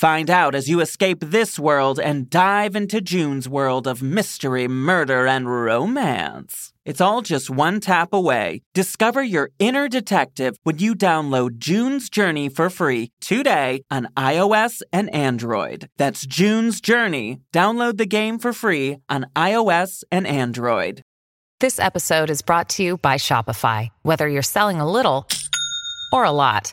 Find 0.00 0.30
out 0.30 0.54
as 0.54 0.66
you 0.66 0.80
escape 0.80 1.18
this 1.20 1.58
world 1.58 2.00
and 2.00 2.30
dive 2.30 2.74
into 2.74 3.02
June's 3.02 3.46
world 3.46 3.86
of 3.86 4.00
mystery, 4.02 4.66
murder, 4.66 5.26
and 5.26 5.46
romance. 5.46 6.72
It's 6.86 7.02
all 7.02 7.20
just 7.20 7.50
one 7.50 7.80
tap 7.80 8.14
away. 8.14 8.62
Discover 8.72 9.24
your 9.24 9.50
inner 9.58 9.88
detective 9.90 10.56
when 10.62 10.78
you 10.78 10.94
download 10.94 11.58
June's 11.58 12.08
Journey 12.08 12.48
for 12.48 12.70
free 12.70 13.10
today 13.20 13.82
on 13.90 14.08
iOS 14.16 14.80
and 14.90 15.12
Android. 15.12 15.88
That's 15.98 16.24
June's 16.24 16.80
Journey. 16.80 17.42
Download 17.52 17.98
the 17.98 18.06
game 18.06 18.38
for 18.38 18.54
free 18.54 18.96
on 19.10 19.26
iOS 19.36 20.02
and 20.10 20.26
Android. 20.26 21.02
This 21.58 21.78
episode 21.78 22.30
is 22.30 22.40
brought 22.40 22.70
to 22.70 22.82
you 22.82 22.96
by 22.96 23.16
Shopify. 23.16 23.90
Whether 24.00 24.26
you're 24.28 24.40
selling 24.40 24.80
a 24.80 24.90
little 24.90 25.28
or 26.10 26.24
a 26.24 26.32
lot, 26.32 26.72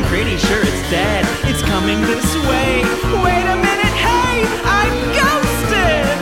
I'm 0.00 0.06
pretty 0.06 0.38
sure 0.38 0.62
it's 0.62 0.90
dead. 0.90 1.26
It's 1.44 1.60
coming 1.60 2.00
this 2.00 2.34
way. 2.48 2.82
Wait 3.22 3.44
a 3.44 3.56
minute, 3.56 3.96
hey, 4.00 4.46
I'm 4.64 4.94
ghosted! 5.12 6.18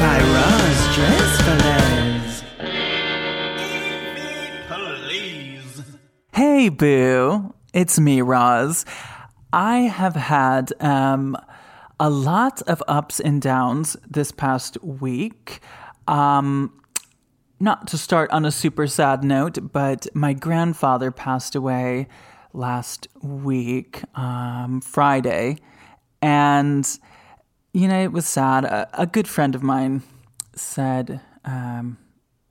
By 0.00 0.18
Roz 0.32 0.78
Dressfellas. 0.96 2.42
Please. 5.04 5.82
Hey, 6.32 6.70
boo. 6.70 7.54
It's 7.74 8.00
me, 8.00 8.22
Roz. 8.22 8.86
I 9.52 9.80
have 9.80 10.16
had 10.16 10.72
um, 10.82 11.36
a 12.00 12.08
lot 12.08 12.62
of 12.62 12.82
ups 12.88 13.20
and 13.20 13.42
downs 13.42 13.94
this 14.08 14.32
past 14.32 14.82
week. 14.82 15.60
Um, 16.08 16.72
not 17.58 17.86
to 17.88 17.98
start 17.98 18.30
on 18.30 18.44
a 18.44 18.50
super 18.50 18.86
sad 18.86 19.24
note, 19.24 19.72
but 19.72 20.06
my 20.14 20.32
grandfather 20.32 21.10
passed 21.10 21.54
away 21.54 22.08
last 22.52 23.08
week, 23.22 24.02
um, 24.14 24.80
Friday. 24.80 25.58
And, 26.20 26.86
you 27.72 27.88
know, 27.88 28.02
it 28.02 28.12
was 28.12 28.26
sad. 28.26 28.64
A, 28.64 28.88
a 28.94 29.06
good 29.06 29.28
friend 29.28 29.54
of 29.54 29.62
mine 29.62 30.02
said, 30.54 31.20
um, 31.44 31.98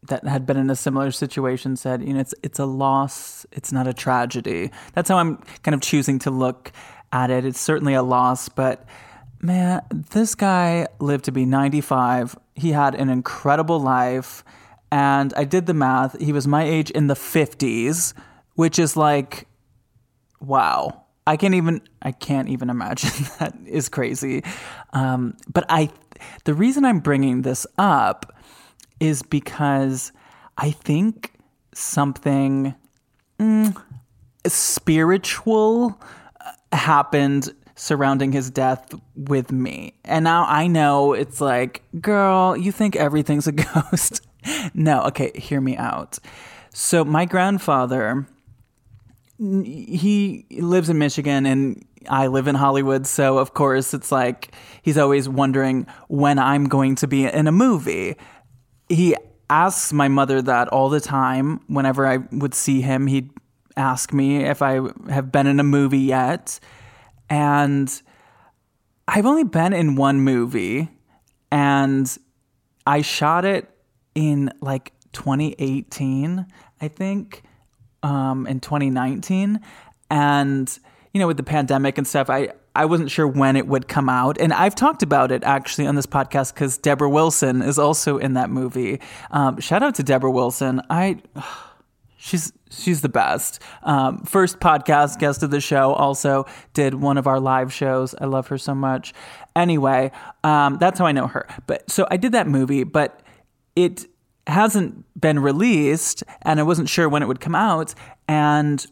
that 0.08 0.26
had 0.28 0.46
been 0.46 0.58
in 0.58 0.70
a 0.70 0.76
similar 0.76 1.12
situation 1.12 1.76
said, 1.76 2.04
you 2.04 2.14
know, 2.14 2.20
it's 2.20 2.34
it's 2.44 2.60
a 2.60 2.66
loss, 2.66 3.46
it's 3.52 3.72
not 3.72 3.88
a 3.88 3.94
tragedy. 3.94 4.72
That's 4.94 5.10
how 5.10 5.18
I'm 5.18 5.38
kind 5.64 5.74
of 5.74 5.82
choosing 5.82 6.20
to 6.20 6.32
look 6.32 6.72
at 7.12 7.32
it. 7.32 7.46
It's 7.46 7.60
certainly 7.60 7.94
a 7.94 8.04
loss, 8.04 8.50
but 8.50 8.86
man, 9.42 9.82
this 10.12 10.36
guy 10.36 10.88
lived 11.00 11.26
to 11.26 11.32
be 11.32 11.46
95. 11.46 12.38
He 12.56 12.72
had 12.72 12.96
an 12.96 13.10
incredible 13.10 13.80
life 13.80 14.44
and 14.92 15.34
I 15.36 15.44
did 15.44 15.66
the 15.66 15.74
math. 15.74 16.20
He 16.20 16.32
was 16.32 16.48
my 16.48 16.64
age 16.64 16.92
in 16.92 17.08
the 17.08 17.16
50s, 17.16 18.14
which 18.56 18.80
is 18.80 18.96
like, 18.96 19.48
wow. 20.40 21.02
I 21.28 21.38
can't 21.38 21.56
even 21.56 21.82
I 22.04 22.12
can't 22.12 22.50
even 22.50 22.70
imagine 22.70 23.10
that 23.40 23.56
is 23.66 23.90
crazy. 23.90 24.44
Um, 24.94 25.36
but 25.52 25.66
I, 25.70 25.90
the 26.44 26.54
reason 26.54 26.86
I'm 26.86 27.00
bringing 27.00 27.42
this 27.42 27.66
up 27.78 28.36
is 29.00 29.24
because 29.24 30.12
I 30.58 30.72
think 30.72 31.34
something 31.74 32.76
mm, 33.40 33.82
spiritual 34.46 36.00
uh, 36.40 36.78
happened 36.78 37.50
surrounding 37.76 38.32
his 38.32 38.50
death 38.50 38.94
with 39.16 39.52
me. 39.52 39.94
And 40.06 40.24
now 40.24 40.46
I 40.48 40.68
know 40.68 41.14
it's 41.14 41.42
like, 41.42 41.84
girl, 42.00 42.56
you 42.56 42.72
think 42.72 42.96
everything's 42.96 43.48
a 43.48 43.52
ghost 43.52 44.22
no, 44.74 45.04
okay, 45.04 45.32
hear 45.36 45.62
me 45.62 45.78
out. 45.78 46.20
So 46.74 47.06
my 47.06 47.26
grandfather, 47.26 48.28
he 49.38 50.46
lives 50.52 50.90
in 50.90 50.98
Michigan 50.98 51.46
and 51.46 51.86
I 52.10 52.28
live 52.28 52.48
in 52.48 52.56
Hollywood, 52.56 53.08
so 53.08 53.38
of 53.38 53.54
course 53.54 53.94
it's 53.94 54.12
like 54.12 54.54
he's 54.82 54.98
always 54.98 55.28
wondering 55.28 55.88
when 56.08 56.38
I'm 56.38 56.66
going 56.66 56.96
to 56.96 57.08
be 57.08 57.26
in 57.26 57.48
a 57.48 57.52
movie. 57.52 58.16
He 58.90 59.16
asks 59.50 59.92
my 59.94 60.08
mother 60.08 60.42
that 60.42 60.68
all 60.70 60.90
the 60.90 61.00
time. 61.00 61.62
Whenever 61.68 62.06
I 62.06 62.18
would 62.32 62.54
see 62.54 62.82
him, 62.82 63.08
he'd 63.08 63.32
ask 63.78 64.14
me 64.14 64.46
if 64.46 64.62
I 64.62 64.82
have 65.10 65.32
been 65.32 65.48
in 65.48 65.60
a 65.60 65.64
movie 65.64 66.00
yet. 66.00 66.60
And 67.30 67.90
I've 69.08 69.26
only 69.26 69.44
been 69.44 69.74
in 69.74 69.96
one 69.96 70.22
movie, 70.22 70.90
and 71.52 72.16
I 72.86 73.02
shot 73.02 73.46
it 73.46 73.70
in 74.16 74.52
like 74.62 74.94
2018, 75.12 76.46
I 76.82 76.88
think, 76.88 77.44
um, 78.04 78.48
in 78.48 78.60
2019. 78.60 79.60
And, 80.10 80.80
you 81.14 81.20
know, 81.20 81.28
with 81.28 81.38
the 81.38 81.44
pandemic 81.44 81.98
and 81.98 82.08
stuff, 82.08 82.30
I, 82.30 82.50
I 82.76 82.86
wasn't 82.86 83.12
sure 83.12 83.28
when 83.28 83.56
it 83.56 83.68
would 83.68 83.88
come 83.88 84.10
out. 84.10 84.40
And 84.40 84.52
I've 84.54 84.76
talked 84.76 85.04
about 85.04 85.32
it 85.32 85.44
actually 85.44 85.88
on 85.88 85.96
this 85.96 86.06
podcast 86.06 86.54
because 86.54 86.78
Debra 86.78 87.10
Wilson 87.10 87.62
is 87.62 87.80
also 87.80 88.18
in 88.18 88.34
that 88.34 88.50
movie. 88.50 89.00
Um, 89.32 89.60
shout 89.60 89.84
out 89.84 89.96
to 89.96 90.04
Debra 90.04 90.32
Wilson. 90.32 90.82
I. 90.90 91.22
She's 92.18 92.52
she's 92.72 93.02
the 93.02 93.10
best. 93.10 93.62
Um, 93.84 94.24
first 94.24 94.60
podcast 94.60 95.20
guest 95.20 95.44
of 95.44 95.52
the 95.52 95.62
show. 95.62 95.94
Also 95.94 96.48
did 96.74 96.96
one 96.96 97.20
of 97.20 97.28
our 97.28 97.40
live 97.40 97.72
shows. 97.72 98.16
I 98.20 98.26
love 98.26 98.48
her 98.48 98.58
so 98.58 98.74
much. 98.74 99.14
Anyway, 99.56 100.12
um, 100.44 100.80
that's 100.80 100.98
how 100.98 101.06
I 101.06 101.12
know 101.12 101.28
her. 101.28 101.48
But 101.68 101.92
so 101.92 102.08
I 102.10 102.18
did 102.18 102.32
that 102.32 102.48
movie, 102.48 102.84
but 102.84 103.22
it 103.76 104.06
hasn't 104.48 105.06
been 105.20 105.40
released 105.40 106.24
and 106.44 106.60
I 106.60 106.64
wasn't 106.64 106.90
sure 106.90 107.10
when 107.10 107.24
it 107.24 107.28
would 107.28 107.42
come 107.42 107.56
out 107.56 107.94
and 108.28 108.86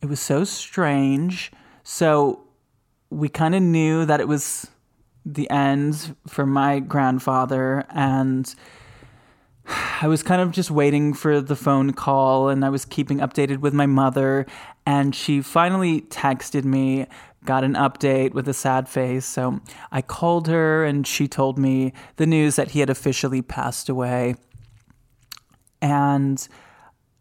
it 0.00 0.06
was 0.06 0.20
so 0.20 0.44
strange. 0.44 1.52
So 1.82 2.44
we 3.10 3.28
kind 3.28 3.54
of 3.54 3.62
knew 3.62 4.04
that 4.06 4.20
it 4.20 4.28
was 4.28 4.68
the 5.24 5.48
end 5.50 6.16
for 6.26 6.46
my 6.46 6.80
grandfather, 6.80 7.84
and 7.90 8.52
I 10.00 10.08
was 10.08 10.22
kind 10.22 10.40
of 10.40 10.50
just 10.50 10.70
waiting 10.70 11.14
for 11.14 11.40
the 11.40 11.54
phone 11.54 11.92
call, 11.92 12.48
and 12.48 12.64
I 12.64 12.70
was 12.70 12.84
keeping 12.84 13.18
updated 13.18 13.58
with 13.58 13.72
my 13.72 13.86
mother, 13.86 14.46
and 14.84 15.14
she 15.14 15.40
finally 15.40 16.00
texted 16.02 16.64
me. 16.64 17.06
Got 17.44 17.64
an 17.64 17.74
update 17.74 18.34
with 18.34 18.48
a 18.48 18.54
sad 18.54 18.88
face. 18.88 19.24
So 19.24 19.60
I 19.90 20.00
called 20.02 20.46
her 20.48 20.84
and 20.84 21.06
she 21.06 21.26
told 21.26 21.58
me 21.58 21.92
the 22.16 22.26
news 22.26 22.56
that 22.56 22.70
he 22.70 22.80
had 22.80 22.90
officially 22.90 23.42
passed 23.42 23.88
away. 23.88 24.36
And 25.80 26.46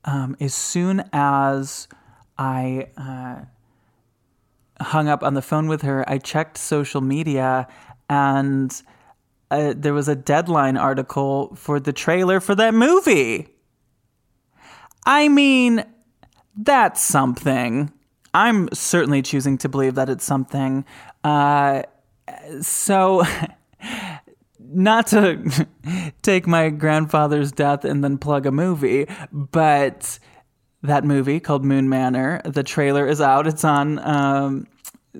um, 0.06 0.35
as 0.39 0.53
soon 0.53 1.03
as 1.12 1.88
I 2.38 2.88
uh, 2.97 3.45
hung 4.83 5.07
up 5.07 5.23
on 5.23 5.33
the 5.33 5.41
phone 5.41 5.68
with 5.68 5.81
her, 5.81 6.07
I 6.07 6.19
checked 6.19 6.57
social 6.57 7.01
media 7.01 7.67
and 8.09 8.81
uh, 9.50 9.74
there 9.75 9.94
was 9.94 10.07
a 10.07 10.15
deadline 10.15 10.77
article 10.77 11.56
for 11.56 11.79
the 11.79 11.94
trailer 11.94 12.39
for 12.39 12.56
that 12.56 12.74
movie. 12.74 13.47
I 15.06 15.27
mean, 15.29 15.83
that's 16.56 17.01
something. 17.01 17.91
I'm 18.33 18.69
certainly 18.73 19.21
choosing 19.21 19.57
to 19.59 19.69
believe 19.69 19.95
that 19.95 20.09
it's 20.09 20.23
something. 20.23 20.85
Uh, 21.23 21.83
so, 22.61 23.23
not 24.59 25.07
to 25.07 25.67
take 26.21 26.47
my 26.47 26.69
grandfather's 26.69 27.51
death 27.51 27.85
and 27.85 28.03
then 28.03 28.17
plug 28.17 28.45
a 28.45 28.51
movie, 28.51 29.07
but 29.31 30.19
that 30.83 31.03
movie 31.03 31.39
called 31.39 31.63
Moon 31.63 31.89
Manor, 31.89 32.41
the 32.45 32.63
trailer 32.63 33.07
is 33.07 33.21
out. 33.21 33.47
It's 33.47 33.63
on 33.63 33.99
um, 33.99 34.67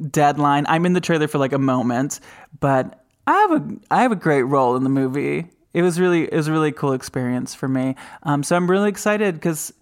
Deadline. 0.10 0.66
I'm 0.68 0.86
in 0.86 0.94
the 0.94 1.02
trailer 1.02 1.28
for 1.28 1.38
like 1.38 1.54
a 1.54 1.60
moment, 1.60 2.20
but 2.60 3.04
I 3.28 3.34
have 3.34 3.52
a 3.52 3.76
I 3.92 4.02
have 4.02 4.12
a 4.12 4.16
great 4.16 4.44
role 4.44 4.76
in 4.76 4.84
the 4.84 4.90
movie. 4.90 5.50
It 5.74 5.82
was 5.84 6.00
really 6.00 6.24
it 6.24 6.36
was 6.36 6.48
a 6.48 6.52
really 6.52 6.72
cool 6.72 6.94
experience 6.94 7.54
for 7.54 7.68
me. 7.68 7.96
Um, 8.24 8.44
so 8.44 8.56
I'm 8.56 8.70
really 8.70 8.90
excited 8.90 9.36
because 9.36 9.74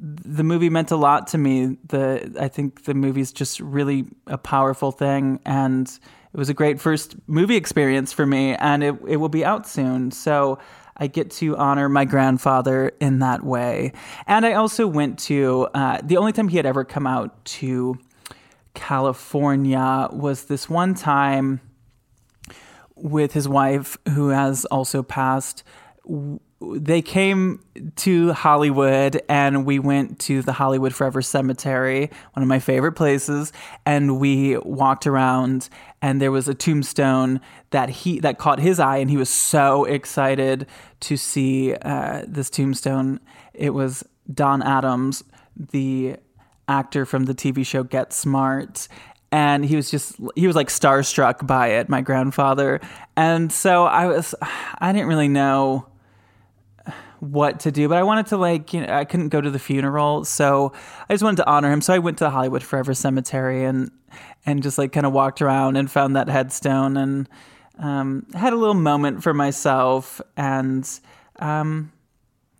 the 0.00 0.44
movie 0.44 0.70
meant 0.70 0.90
a 0.90 0.96
lot 0.96 1.28
to 1.28 1.38
me. 1.38 1.76
The 1.86 2.36
I 2.40 2.48
think 2.48 2.84
the 2.84 2.94
movie's 2.94 3.32
just 3.32 3.60
really 3.60 4.06
a 4.26 4.38
powerful 4.38 4.92
thing, 4.92 5.40
and 5.44 5.86
it 6.32 6.36
was 6.36 6.48
a 6.48 6.54
great 6.54 6.80
first 6.80 7.16
movie 7.26 7.56
experience 7.56 8.12
for 8.12 8.26
me. 8.26 8.54
And 8.54 8.82
it 8.82 8.94
it 9.06 9.16
will 9.16 9.28
be 9.28 9.44
out 9.44 9.66
soon, 9.66 10.10
so 10.10 10.58
I 10.96 11.06
get 11.06 11.30
to 11.32 11.56
honor 11.56 11.88
my 11.88 12.04
grandfather 12.04 12.92
in 13.00 13.20
that 13.20 13.44
way. 13.44 13.92
And 14.26 14.44
I 14.44 14.54
also 14.54 14.86
went 14.86 15.18
to 15.20 15.68
uh, 15.74 16.00
the 16.02 16.16
only 16.16 16.32
time 16.32 16.48
he 16.48 16.56
had 16.56 16.66
ever 16.66 16.84
come 16.84 17.06
out 17.06 17.44
to 17.46 17.98
California 18.74 20.08
was 20.12 20.44
this 20.44 20.68
one 20.68 20.94
time 20.94 21.60
with 22.94 23.32
his 23.32 23.48
wife, 23.48 23.96
who 24.08 24.28
has 24.28 24.64
also 24.66 25.02
passed 25.02 25.62
they 26.60 27.02
came 27.02 27.64
to 27.96 28.32
Hollywood 28.32 29.22
and 29.28 29.64
we 29.64 29.78
went 29.78 30.18
to 30.20 30.42
the 30.42 30.52
Hollywood 30.52 30.92
Forever 30.92 31.22
Cemetery, 31.22 32.10
one 32.32 32.42
of 32.42 32.48
my 32.48 32.58
favorite 32.58 32.92
places, 32.92 33.52
and 33.86 34.18
we 34.18 34.56
walked 34.58 35.06
around 35.06 35.68
and 36.02 36.20
there 36.20 36.32
was 36.32 36.48
a 36.48 36.54
tombstone 36.54 37.40
that 37.70 37.88
he 37.88 38.18
that 38.20 38.38
caught 38.38 38.58
his 38.58 38.80
eye 38.80 38.96
and 38.96 39.08
he 39.08 39.16
was 39.16 39.30
so 39.30 39.84
excited 39.84 40.66
to 41.00 41.16
see 41.16 41.74
uh, 41.74 42.24
this 42.26 42.50
tombstone. 42.50 43.20
It 43.54 43.70
was 43.70 44.02
Don 44.32 44.62
Adams, 44.62 45.22
the 45.56 46.16
actor 46.66 47.06
from 47.06 47.24
the 47.24 47.34
TV 47.34 47.64
show 47.64 47.84
Get 47.84 48.12
Smart, 48.12 48.88
and 49.30 49.64
he 49.64 49.76
was 49.76 49.90
just 49.90 50.16
he 50.34 50.46
was 50.46 50.56
like 50.56 50.68
starstruck 50.68 51.46
by 51.46 51.68
it 51.68 51.88
my 51.88 52.00
grandfather 52.00 52.80
and 53.16 53.52
so 53.52 53.84
i 53.84 54.06
was 54.06 54.34
i 54.78 54.90
didn't 54.90 55.06
really 55.06 55.28
know 55.28 55.86
what 57.20 57.60
to 57.60 57.72
do, 57.72 57.88
but 57.88 57.98
I 57.98 58.02
wanted 58.02 58.26
to 58.26 58.36
like, 58.36 58.72
you 58.72 58.86
know, 58.86 58.92
I 58.92 59.04
couldn't 59.04 59.28
go 59.28 59.40
to 59.40 59.50
the 59.50 59.58
funeral, 59.58 60.24
so 60.24 60.72
I 61.08 61.14
just 61.14 61.24
wanted 61.24 61.38
to 61.38 61.48
honor 61.48 61.72
him. 61.72 61.80
So 61.80 61.92
I 61.92 61.98
went 61.98 62.18
to 62.18 62.24
the 62.24 62.30
Hollywood 62.30 62.62
Forever 62.62 62.94
Cemetery 62.94 63.64
and 63.64 63.90
and 64.46 64.62
just 64.62 64.78
like 64.78 64.92
kind 64.92 65.06
of 65.06 65.12
walked 65.12 65.42
around 65.42 65.76
and 65.76 65.90
found 65.90 66.16
that 66.16 66.28
headstone 66.28 66.96
and 66.96 67.28
um, 67.78 68.26
had 68.34 68.52
a 68.52 68.56
little 68.56 68.74
moment 68.74 69.22
for 69.22 69.34
myself. 69.34 70.20
And 70.36 70.88
um, 71.38 71.92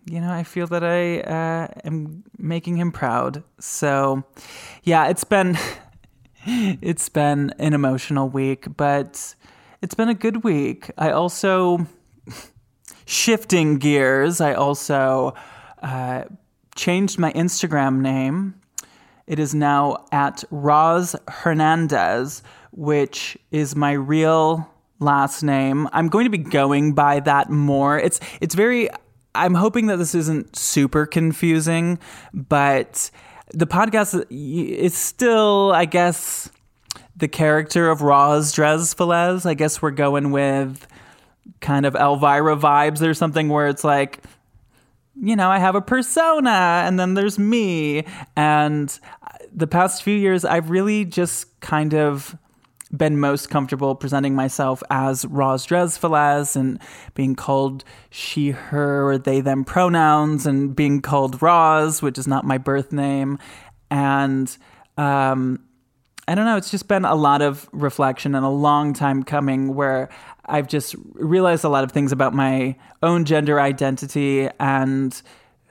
you 0.05 0.19
know, 0.19 0.31
I 0.31 0.43
feel 0.43 0.67
that 0.67 0.83
I 0.83 1.19
uh, 1.21 1.67
am 1.85 2.23
making 2.37 2.77
him 2.77 2.91
proud. 2.91 3.43
So 3.59 4.23
yeah, 4.83 5.07
it's 5.07 5.23
been 5.23 5.57
it's 6.45 7.09
been 7.09 7.53
an 7.59 7.73
emotional 7.73 8.29
week, 8.29 8.65
but 8.75 9.35
it's 9.81 9.95
been 9.95 10.09
a 10.09 10.13
good 10.13 10.43
week. 10.43 10.91
I 10.97 11.11
also 11.11 11.87
shifting 13.09 13.79
gears, 13.79 14.39
I 14.39 14.53
also 14.53 15.33
uh, 15.81 16.25
changed 16.75 17.17
my 17.17 17.33
Instagram 17.33 18.01
name. 18.01 18.53
It 19.25 19.39
is 19.39 19.55
now 19.55 20.05
at 20.11 20.43
Roz 20.51 21.15
Hernandez, 21.27 22.43
which 22.71 23.35
is 23.49 23.75
my 23.75 23.93
real 23.93 24.69
last 24.99 25.41
name. 25.41 25.89
I'm 25.91 26.07
going 26.07 26.25
to 26.25 26.29
be 26.29 26.37
going 26.37 26.93
by 26.93 27.19
that 27.21 27.49
more. 27.49 27.97
It's 27.97 28.19
it's 28.41 28.53
very 28.53 28.89
I'm 29.33 29.55
hoping 29.55 29.87
that 29.87 29.97
this 29.97 30.13
isn't 30.13 30.55
super 30.55 31.07
confusing, 31.07 31.97
but 32.33 33.09
the 33.53 33.67
podcast 33.67 34.23
is 34.29 34.95
still, 34.95 35.71
I 35.73 35.85
guess, 35.85 36.51
the 37.15 37.27
character 37.27 37.89
of 37.89 38.01
Roz 38.01 38.51
Dres 38.51 38.93
Velez. 38.93 39.47
I 39.47 39.55
guess 39.55 39.81
we're 39.81 39.91
going 39.91 40.31
with 40.31 40.87
kind 41.61 41.85
of 41.85 41.95
Elvira 41.95 42.55
vibes. 42.55 43.01
or 43.01 43.13
something 43.13 43.49
where 43.49 43.67
it's 43.67 43.83
like, 43.83 44.23
you 45.21 45.35
know, 45.35 45.49
I 45.49 45.59
have 45.59 45.75
a 45.75 45.81
persona 45.81 46.83
and 46.85 46.99
then 46.99 47.13
there's 47.13 47.37
me. 47.37 48.05
And 48.35 48.97
the 49.53 49.67
past 49.67 50.03
few 50.03 50.15
years, 50.15 50.45
I've 50.45 50.69
really 50.69 51.05
just 51.05 51.59
kind 51.59 51.93
of 51.93 52.37
been 52.95 53.19
most 53.19 53.49
comfortable 53.49 53.93
presenting 53.95 54.33
myself 54.33 54.81
as 54.89 55.25
Roz 55.25 55.67
Dresvelez 55.67 56.55
and 56.55 56.79
being 57.13 57.35
called 57.35 57.83
she, 58.09 58.51
her, 58.51 59.09
or 59.09 59.17
they, 59.17 59.41
them 59.41 59.63
pronouns 59.63 60.47
and 60.47 60.75
being 60.75 61.01
called 61.01 61.41
Roz, 61.41 62.01
which 62.01 62.17
is 62.17 62.27
not 62.27 62.45
my 62.45 62.57
birth 62.57 62.91
name. 62.91 63.37
And 63.91 64.55
um, 64.97 65.59
I 66.27 66.35
don't 66.35 66.45
know, 66.45 66.57
it's 66.57 66.71
just 66.71 66.87
been 66.87 67.05
a 67.05 67.15
lot 67.15 67.41
of 67.41 67.69
reflection 67.71 68.35
and 68.35 68.45
a 68.45 68.49
long 68.49 68.93
time 68.93 69.23
coming 69.23 69.75
where 69.75 70.09
I've 70.49 70.67
just 70.67 70.95
realized 71.13 71.63
a 71.63 71.69
lot 71.69 71.83
of 71.83 71.91
things 71.91 72.11
about 72.11 72.33
my 72.33 72.75
own 73.03 73.25
gender 73.25 73.59
identity 73.59 74.49
and 74.59 75.19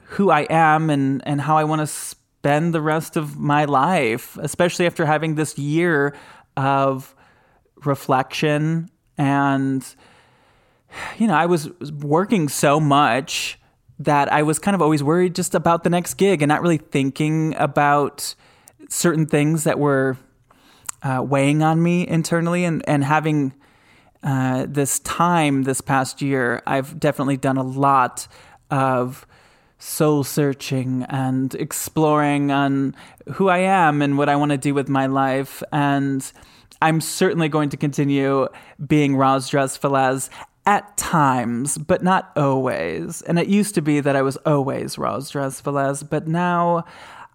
who 0.05 0.31
I 0.31 0.47
am 0.49 0.91
and, 0.91 1.23
and 1.27 1.41
how 1.41 1.57
I 1.57 1.65
want 1.65 1.81
to 1.81 1.87
spend 1.87 2.73
the 2.73 2.81
rest 2.81 3.17
of 3.17 3.39
my 3.39 3.65
life, 3.65 4.39
especially 4.41 4.87
after 4.87 5.05
having 5.05 5.35
this 5.35 5.59
year 5.59 6.15
of 6.57 7.15
reflection. 7.85 8.91
And, 9.17 9.87
you 11.19 11.27
know, 11.27 11.35
I 11.35 11.47
was 11.47 11.71
working 11.93 12.49
so 12.49 12.81
much 12.81 13.59
that 13.99 14.33
I 14.33 14.43
was 14.43 14.59
kind 14.59 14.75
of 14.75 14.83
always 14.83 15.03
worried 15.03 15.35
just 15.35 15.55
about 15.55 15.83
the 15.83 15.91
next 15.91 16.15
gig 16.15 16.41
and 16.41 16.49
not 16.49 16.63
really 16.63 16.79
thinking 16.79 17.55
about 17.57 18.35
certain 18.89 19.27
things 19.27 19.65
that 19.65 19.79
were 19.79 20.17
uh, 21.03 21.23
weighing 21.23 21.63
on 21.63 21.83
me 21.83 22.07
internally 22.07 22.65
and, 22.65 22.83
and 22.89 23.05
having 23.05 23.55
uh, 24.23 24.67
this 24.69 24.99
time 25.01 25.63
this 25.63 25.81
past 25.81 26.21
year, 26.23 26.63
I've 26.67 26.99
definitely 26.99 27.37
done 27.37 27.57
a 27.57 27.63
lot 27.63 28.27
of 28.71 29.27
soul 29.79 30.25
searching 30.25 31.05
and 31.09 31.55
exploring 31.55 32.51
on 32.51 32.97
who 33.35 33.49
I 33.49 33.59
am 33.59 34.03
and 34.03 34.19
what 34.19 34.29
I 34.29 34.37
want 34.37 34.51
to 34.51 34.59
do 34.59 34.75
with 34.75 34.89
my 34.89 35.07
life. 35.07 35.63
And 35.73 36.31
I'm 36.83 37.01
certainly 37.01 37.49
going 37.49 37.71
to 37.71 37.77
continue 37.77 38.49
being 38.85 39.17
Roz 39.17 39.51
Dresfelez 39.51 40.31
at 40.67 40.97
times, 40.97 41.79
but 41.79 42.03
not 42.03 42.31
always. 42.37 43.23
And 43.23 43.39
it 43.39 43.47
used 43.49 43.75
to 43.77 43.83
be 43.83 44.01
that 44.01 44.17
I 44.17 44.23
was 44.23 44.37
always 44.39 44.99
Roz 44.99 45.33
Dresfelez, 45.33 46.09
but 46.09 46.29
now 46.29 46.85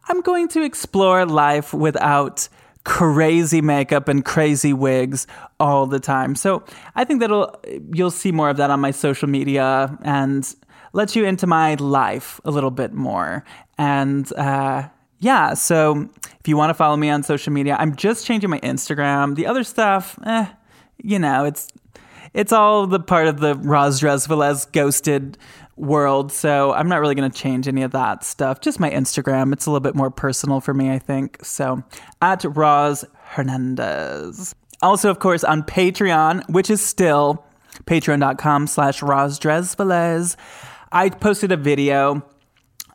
I'm 0.08 0.22
going 0.22 0.50
to 0.50 0.62
explore 0.62 1.26
life 1.26 1.74
without 1.74 2.48
crazy 2.84 3.62
makeup 3.62 4.08
and 4.08 4.26
crazy 4.26 4.74
wigs 4.74 5.26
all 5.60 5.86
the 5.86 6.00
time. 6.00 6.36
So 6.36 6.64
I 6.96 7.04
think 7.04 7.20
that'll 7.20 7.60
you'll 7.94 8.12
see 8.12 8.32
more 8.32 8.50
of 8.50 8.58
that 8.58 8.70
on 8.70 8.80
my 8.80 8.92
social 8.92 9.30
media 9.30 9.98
and 10.04 10.54
let 10.94 11.16
you 11.16 11.26
into 11.26 11.48
my 11.48 11.76
life 11.76 12.40
a 12.46 12.52
little 12.52 12.72
bit 12.72 12.94
more. 12.94 13.44
And 13.78 14.32
uh, 14.34 14.88
yeah, 15.20 15.54
so 15.54 16.10
if 16.40 16.48
you 16.48 16.58
want 16.58 16.70
to 16.70 16.74
follow 16.74 16.98
me 16.98 17.10
on 17.10 17.24
social 17.24 17.54
media, 17.54 17.76
I'm 17.80 17.96
just 17.96 18.26
changing 18.26 18.50
my 18.50 18.60
Instagram. 18.60 19.36
The 19.36 19.48
other 19.48 19.64
stuff, 19.64 20.20
eh, 20.26 20.48
you 21.02 21.20
know, 21.20 21.46
it's 21.46 21.70
it's 22.34 22.52
all 22.52 22.88
the 22.88 23.00
part 23.00 23.28
of 23.28 23.40
the 23.40 23.56
Roz 23.56 24.02
Dresvelez 24.02 24.72
ghosted 24.72 25.38
world. 25.76 26.32
So 26.32 26.74
I'm 26.74 26.88
not 26.88 27.00
really 27.00 27.16
going 27.16 27.30
to 27.30 27.38
change 27.38 27.68
any 27.68 27.84
of 27.84 27.92
that 27.92 28.24
stuff. 28.24 28.62
Just 28.62 28.80
my 28.80 28.90
Instagram. 28.90 29.54
It's 29.54 29.66
a 29.66 29.72
little 29.72 29.82
bit 29.82 29.96
more 29.96 30.12
personal 30.12 30.62
for 30.62 30.74
me, 30.74 30.92
I 30.92 31.00
think. 31.00 31.44
So 31.44 31.84
at 32.22 32.44
Roz 32.44 33.06
Hernandez. 33.24 34.56
Also, 34.82 35.10
of 35.10 35.20
course, 35.20 35.44
on 35.44 35.64
Patreon, 35.64 36.50
which 36.50 36.70
is 36.70 36.86
still 36.86 37.46
patreon.com 37.86 38.68
slash 38.68 39.02
rosdresvelez. 39.02 40.36
I 40.92 41.10
posted 41.10 41.52
a 41.52 41.58
video 41.58 42.24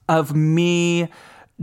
of 0.09 0.35
me 0.35 1.09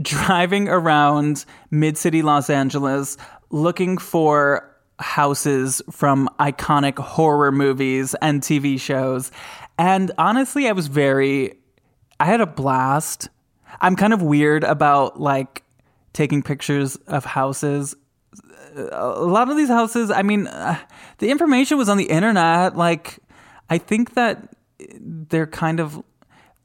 driving 0.00 0.68
around 0.68 1.44
mid 1.70 1.96
city 1.96 2.22
Los 2.22 2.50
Angeles 2.50 3.16
looking 3.50 3.98
for 3.98 4.70
houses 4.98 5.82
from 5.90 6.28
iconic 6.40 6.98
horror 6.98 7.52
movies 7.52 8.14
and 8.22 8.40
TV 8.42 8.80
shows. 8.80 9.30
And 9.78 10.10
honestly, 10.18 10.68
I 10.68 10.72
was 10.72 10.86
very, 10.86 11.54
I 12.18 12.26
had 12.26 12.40
a 12.40 12.46
blast. 12.46 13.28
I'm 13.80 13.96
kind 13.96 14.12
of 14.12 14.22
weird 14.22 14.64
about 14.64 15.20
like 15.20 15.62
taking 16.12 16.42
pictures 16.42 16.96
of 17.06 17.24
houses. 17.24 17.94
A 18.74 19.08
lot 19.08 19.50
of 19.50 19.56
these 19.56 19.68
houses, 19.68 20.10
I 20.10 20.22
mean, 20.22 20.46
uh, 20.46 20.78
the 21.18 21.30
information 21.30 21.78
was 21.78 21.88
on 21.88 21.96
the 21.96 22.04
internet. 22.04 22.76
Like, 22.76 23.18
I 23.68 23.78
think 23.78 24.14
that 24.14 24.54
they're 25.00 25.46
kind 25.46 25.80
of 25.80 26.02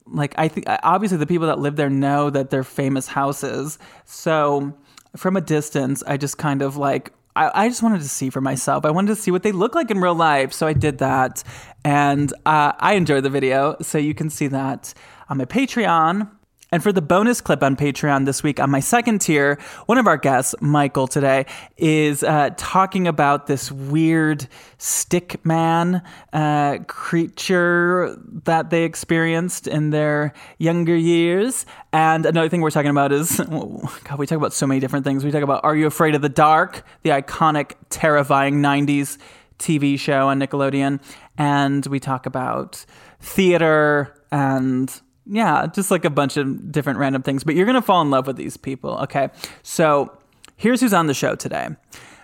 like 0.06 0.34
I 0.36 0.48
think 0.48 0.66
obviously 0.82 1.18
the 1.18 1.26
people 1.26 1.46
that 1.46 1.58
live 1.58 1.76
there 1.76 1.90
know 1.90 2.30
that 2.30 2.50
they're 2.50 2.64
famous 2.64 3.06
houses. 3.06 3.78
So 4.04 4.76
from 5.16 5.36
a 5.36 5.40
distance, 5.40 6.02
I 6.06 6.16
just 6.16 6.38
kind 6.38 6.62
of 6.62 6.76
like 6.76 7.12
I, 7.34 7.64
I 7.64 7.68
just 7.68 7.82
wanted 7.82 8.02
to 8.02 8.08
see 8.08 8.30
for 8.30 8.40
myself. 8.40 8.84
I 8.84 8.90
wanted 8.90 9.14
to 9.14 9.20
see 9.20 9.30
what 9.30 9.42
they 9.42 9.52
look 9.52 9.74
like 9.74 9.90
in 9.90 10.00
real 10.00 10.14
life. 10.14 10.52
So 10.52 10.66
I 10.66 10.74
did 10.74 10.98
that, 10.98 11.42
and 11.84 12.32
uh, 12.46 12.72
I 12.78 12.94
enjoyed 12.94 13.24
the 13.24 13.30
video. 13.30 13.76
So 13.80 13.98
you 13.98 14.14
can 14.14 14.30
see 14.30 14.48
that 14.48 14.94
on 15.28 15.38
my 15.38 15.44
Patreon. 15.44 16.30
And 16.72 16.82
for 16.82 16.90
the 16.90 17.02
bonus 17.02 17.42
clip 17.42 17.62
on 17.62 17.76
Patreon 17.76 18.24
this 18.24 18.42
week, 18.42 18.58
on 18.58 18.70
my 18.70 18.80
second 18.80 19.20
tier, 19.20 19.58
one 19.84 19.98
of 19.98 20.06
our 20.06 20.16
guests, 20.16 20.54
Michael, 20.62 21.06
today, 21.06 21.44
is 21.76 22.22
uh, 22.22 22.48
talking 22.56 23.06
about 23.06 23.46
this 23.46 23.70
weird 23.70 24.48
stick 24.78 25.44
man 25.44 26.00
uh, 26.32 26.78
creature 26.86 28.16
that 28.44 28.70
they 28.70 28.84
experienced 28.84 29.66
in 29.66 29.90
their 29.90 30.32
younger 30.56 30.96
years. 30.96 31.66
And 31.92 32.24
another 32.24 32.48
thing 32.48 32.62
we're 32.62 32.70
talking 32.70 32.90
about 32.90 33.12
is 33.12 33.36
God, 33.38 34.18
we 34.18 34.26
talk 34.26 34.38
about 34.38 34.54
so 34.54 34.66
many 34.66 34.80
different 34.80 35.04
things. 35.04 35.26
We 35.26 35.30
talk 35.30 35.42
about 35.42 35.62
Are 35.64 35.76
You 35.76 35.86
Afraid 35.86 36.14
of 36.14 36.22
the 36.22 36.30
Dark, 36.30 36.86
the 37.02 37.10
iconic, 37.10 37.74
terrifying 37.90 38.62
90s 38.62 39.18
TV 39.62 39.98
show 39.98 40.28
on 40.28 40.40
Nickelodeon. 40.40 41.00
And 41.38 41.86
we 41.86 41.98
talk 42.00 42.26
about 42.26 42.84
theater 43.20 44.14
and 44.30 44.92
yeah, 45.26 45.66
just 45.66 45.90
like 45.90 46.04
a 46.04 46.10
bunch 46.10 46.36
of 46.36 46.72
different 46.72 46.98
random 46.98 47.22
things. 47.22 47.44
But 47.44 47.54
you're 47.54 47.66
going 47.66 47.76
to 47.76 47.82
fall 47.82 48.02
in 48.02 48.10
love 48.10 48.26
with 48.26 48.36
these 48.36 48.56
people, 48.56 48.98
okay? 48.98 49.30
So 49.62 50.16
here's 50.56 50.80
who's 50.80 50.92
on 50.92 51.06
the 51.06 51.14
show 51.14 51.34
today. 51.34 51.68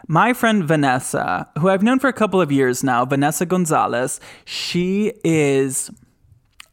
My 0.09 0.33
friend 0.33 0.65
Vanessa, 0.65 1.49
who 1.59 1.69
I've 1.69 1.83
known 1.83 1.99
for 1.99 2.09
a 2.09 2.12
couple 2.12 2.41
of 2.41 2.50
years 2.50 2.83
now, 2.83 3.05
Vanessa 3.05 3.45
Gonzalez, 3.45 4.21
she 4.45 5.12
is, 5.23 5.91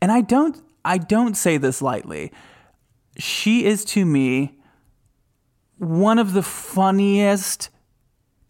and 0.01 0.11
I 0.11 0.21
don't, 0.21 0.61
I 0.85 0.97
don't 0.97 1.35
say 1.35 1.57
this 1.57 1.81
lightly. 1.81 2.31
She 3.17 3.65
is 3.65 3.83
to 3.85 4.05
me 4.05 4.59
one 5.77 6.17
of 6.17 6.33
the 6.33 6.43
funniest 6.43 7.69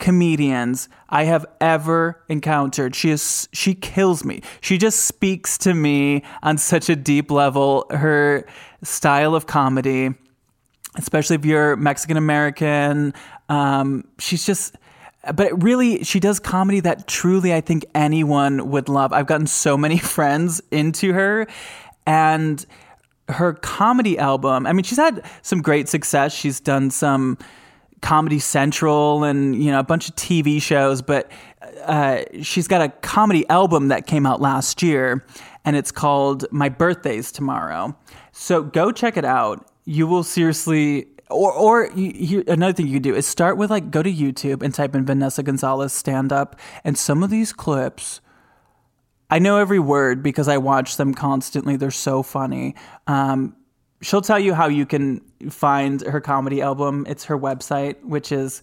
comedians 0.05 0.87
I 1.09 1.23
have 1.23 1.47
ever 1.59 2.23
encountered. 2.29 2.95
She 2.95 3.09
is 3.09 3.49
she 3.51 3.73
kills 3.73 4.23
me. 4.23 4.43
She 4.61 4.77
just 4.77 5.05
speaks 5.05 5.57
to 5.57 5.73
me 5.73 6.21
on 6.43 6.59
such 6.59 6.89
a 6.89 6.95
deep 6.95 7.31
level. 7.31 7.87
Her 7.89 8.45
style 8.83 9.33
of 9.33 9.47
comedy, 9.47 10.13
especially 10.95 11.37
if 11.37 11.43
you're 11.43 11.75
Mexican 11.75 12.17
American, 12.17 13.15
um, 13.49 14.03
she's 14.19 14.45
just 14.45 14.75
but 15.33 15.63
really 15.63 16.03
she 16.03 16.19
does 16.19 16.39
comedy 16.39 16.81
that 16.81 17.07
truly 17.07 17.51
I 17.51 17.61
think 17.61 17.83
anyone 17.95 18.69
would 18.69 18.89
love. 18.89 19.11
I've 19.11 19.25
gotten 19.25 19.47
so 19.47 19.75
many 19.75 19.97
friends 20.15 20.61
into 20.69 21.13
her 21.13 21.47
and 22.05 22.63
her 23.27 23.53
comedy 23.53 24.19
album. 24.19 24.67
I 24.67 24.73
mean, 24.73 24.83
she's 24.83 24.99
had 24.99 25.25
some 25.41 25.63
great 25.63 25.89
success. 25.89 26.31
She's 26.31 26.59
done 26.59 26.91
some 26.91 27.39
Comedy 28.05 28.37
Central 28.37 29.23
and 29.23 29.55
you 29.61 29.71
know 29.71 29.79
a 29.79 29.83
bunch 29.83 30.07
of 30.07 30.15
TV 30.15 30.61
shows, 30.61 31.01
but 31.01 31.31
uh, 31.85 32.23
she's 32.43 32.67
got 32.67 32.81
a 32.81 32.89
comedy 32.89 33.49
album 33.49 33.87
that 33.87 34.05
came 34.05 34.27
out 34.27 34.39
last 34.39 34.83
year, 34.83 35.25
and 35.65 35.75
it's 35.75 35.91
called 35.91 36.45
My 36.51 36.69
Birthday's 36.69 37.31
Tomorrow. 37.31 37.97
So 38.31 38.61
go 38.61 38.91
check 38.91 39.17
it 39.17 39.25
out. 39.25 39.67
You 39.85 40.05
will 40.05 40.23
seriously. 40.23 41.07
Or, 41.31 41.51
or 41.51 41.89
you, 41.95 42.11
you, 42.13 42.43
another 42.47 42.71
thing 42.73 42.85
you 42.85 42.93
can 42.93 43.01
do 43.01 43.15
is 43.15 43.25
start 43.25 43.57
with 43.57 43.71
like 43.71 43.89
go 43.89 44.03
to 44.03 44.13
YouTube 44.13 44.61
and 44.61 44.71
type 44.71 44.93
in 44.93 45.03
Vanessa 45.03 45.41
Gonzalez 45.41 45.91
stand 45.91 46.31
up, 46.31 46.59
and 46.83 46.95
some 46.95 47.23
of 47.23 47.31
these 47.31 47.51
clips 47.51 48.21
I 49.31 49.39
know 49.39 49.57
every 49.57 49.79
word 49.79 50.21
because 50.21 50.47
I 50.47 50.57
watch 50.57 50.97
them 50.97 51.15
constantly. 51.15 51.75
They're 51.75 51.89
so 51.89 52.21
funny. 52.21 52.75
Um, 53.07 53.55
she'll 54.01 54.21
tell 54.21 54.39
you 54.39 54.53
how 54.53 54.67
you 54.67 54.85
can 54.85 55.19
find 55.49 56.01
her 56.01 56.21
comedy 56.21 56.61
album. 56.61 57.05
It's 57.07 57.23
her 57.25 57.37
website, 57.37 58.01
which 58.03 58.31
is 58.31 58.61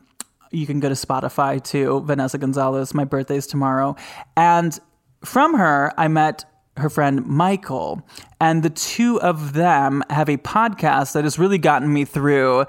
you 0.51 0.65
can 0.65 0.79
go 0.79 0.89
to 0.89 0.95
Spotify 0.95 1.63
too. 1.63 2.01
Vanessa 2.01 2.37
Gonzalez, 2.37 2.93
my 2.93 3.05
birthday's 3.05 3.47
tomorrow. 3.47 3.95
And 4.35 4.77
from 5.23 5.53
her, 5.55 5.93
I 5.97 6.09
met 6.09 6.43
her 6.77 6.89
friend 6.89 7.25
Michael. 7.25 8.01
And 8.39 8.63
the 8.63 8.69
two 8.69 9.19
of 9.21 9.53
them 9.53 10.03
have 10.09 10.29
a 10.29 10.37
podcast 10.37 11.13
that 11.13 11.23
has 11.23 11.39
really 11.39 11.57
gotten 11.57 11.93
me 11.93 12.05
through 12.05 12.65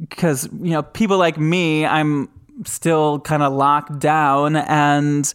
because, 0.00 0.48
you 0.60 0.70
know, 0.70 0.82
people 0.82 1.18
like 1.18 1.38
me, 1.38 1.86
I'm 1.86 2.28
still 2.64 3.20
kind 3.20 3.42
of 3.42 3.52
locked 3.52 3.98
down 3.98 4.56
and 4.56 5.32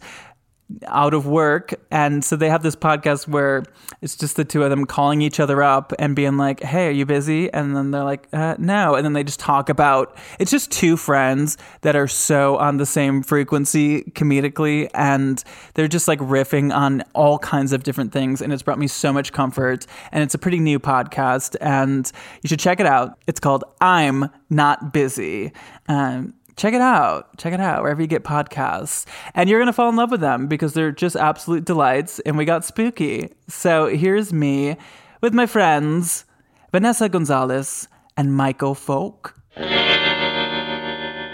out 0.86 1.14
of 1.14 1.26
work. 1.26 1.74
And 1.90 2.24
so 2.24 2.36
they 2.36 2.48
have 2.48 2.62
this 2.62 2.76
podcast 2.76 3.28
where 3.28 3.64
it's 4.00 4.16
just 4.16 4.36
the 4.36 4.44
two 4.44 4.62
of 4.62 4.70
them 4.70 4.84
calling 4.86 5.22
each 5.22 5.40
other 5.40 5.62
up 5.62 5.92
and 5.98 6.14
being 6.16 6.36
like 6.36 6.62
hey 6.62 6.88
are 6.88 6.90
you 6.90 7.06
busy? 7.06 7.52
And 7.52 7.76
then 7.76 7.90
they're 7.90 8.04
like 8.04 8.28
uh, 8.32 8.56
no. 8.58 8.94
And 8.94 9.04
then 9.04 9.12
they 9.12 9.24
just 9.24 9.40
talk 9.40 9.68
about 9.68 10.16
it's 10.38 10.50
just 10.50 10.70
two 10.70 10.96
friends 10.96 11.56
that 11.82 11.96
are 11.96 12.08
so 12.08 12.56
on 12.56 12.76
the 12.76 12.86
same 12.86 13.22
frequency 13.22 14.02
comedically 14.12 14.90
and 14.94 15.42
they're 15.74 15.88
just 15.88 16.08
like 16.08 16.18
riffing 16.20 16.74
on 16.74 17.02
all 17.14 17.38
kinds 17.38 17.72
of 17.72 17.82
different 17.82 18.12
things 18.12 18.40
and 18.42 18.52
it's 18.52 18.62
brought 18.62 18.78
me 18.78 18.86
so 18.86 19.12
much 19.12 19.32
comfort 19.32 19.86
and 20.12 20.22
it's 20.22 20.34
a 20.34 20.38
pretty 20.38 20.58
new 20.58 20.78
podcast 20.78 21.56
and 21.60 22.10
you 22.42 22.48
should 22.48 22.60
check 22.60 22.80
it 22.80 22.86
out. 22.86 23.18
It's 23.26 23.40
called 23.40 23.64
i'm 23.80 24.30
not 24.50 24.92
busy. 24.92 25.52
Um, 25.88 26.34
check 26.56 26.74
it 26.74 26.80
out. 26.80 27.36
Check 27.38 27.52
it 27.52 27.60
out 27.60 27.82
wherever 27.82 28.00
you 28.00 28.06
get 28.06 28.24
podcasts. 28.24 29.06
And 29.34 29.48
you're 29.48 29.58
going 29.58 29.66
to 29.66 29.72
fall 29.72 29.88
in 29.88 29.96
love 29.96 30.10
with 30.10 30.20
them 30.20 30.46
because 30.46 30.74
they're 30.74 30.92
just 30.92 31.16
absolute 31.16 31.64
delights 31.64 32.20
and 32.20 32.36
we 32.36 32.44
got 32.44 32.64
spooky. 32.64 33.32
So 33.48 33.86
here's 33.86 34.32
me 34.32 34.76
with 35.20 35.34
my 35.34 35.46
friends, 35.46 36.24
Vanessa 36.72 37.08
Gonzalez 37.08 37.88
and 38.16 38.34
Michael 38.34 38.74
Foulk. 38.74 39.34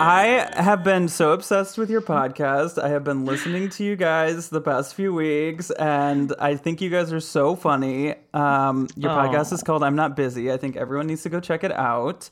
I 0.02 0.48
have 0.54 0.82
been 0.82 1.08
so 1.08 1.32
obsessed 1.32 1.76
with 1.76 1.90
your 1.90 2.00
podcast. 2.00 2.82
I 2.82 2.88
have 2.88 3.04
been 3.04 3.26
listening 3.26 3.68
to 3.70 3.84
you 3.84 3.96
guys 3.96 4.48
the 4.48 4.62
past 4.62 4.94
few 4.94 5.12
weeks, 5.12 5.70
and 5.72 6.32
I 6.38 6.56
think 6.56 6.80
you 6.80 6.88
guys 6.88 7.12
are 7.12 7.20
so 7.20 7.54
funny. 7.54 8.14
Um, 8.32 8.88
your 8.96 9.10
Aww. 9.10 9.28
podcast 9.28 9.52
is 9.52 9.62
called 9.62 9.82
I'm 9.82 9.96
Not 9.96 10.16
Busy. 10.16 10.50
I 10.50 10.56
think 10.56 10.76
everyone 10.76 11.06
needs 11.06 11.22
to 11.24 11.28
go 11.28 11.38
check 11.38 11.64
it 11.64 11.72
out. 11.72 12.30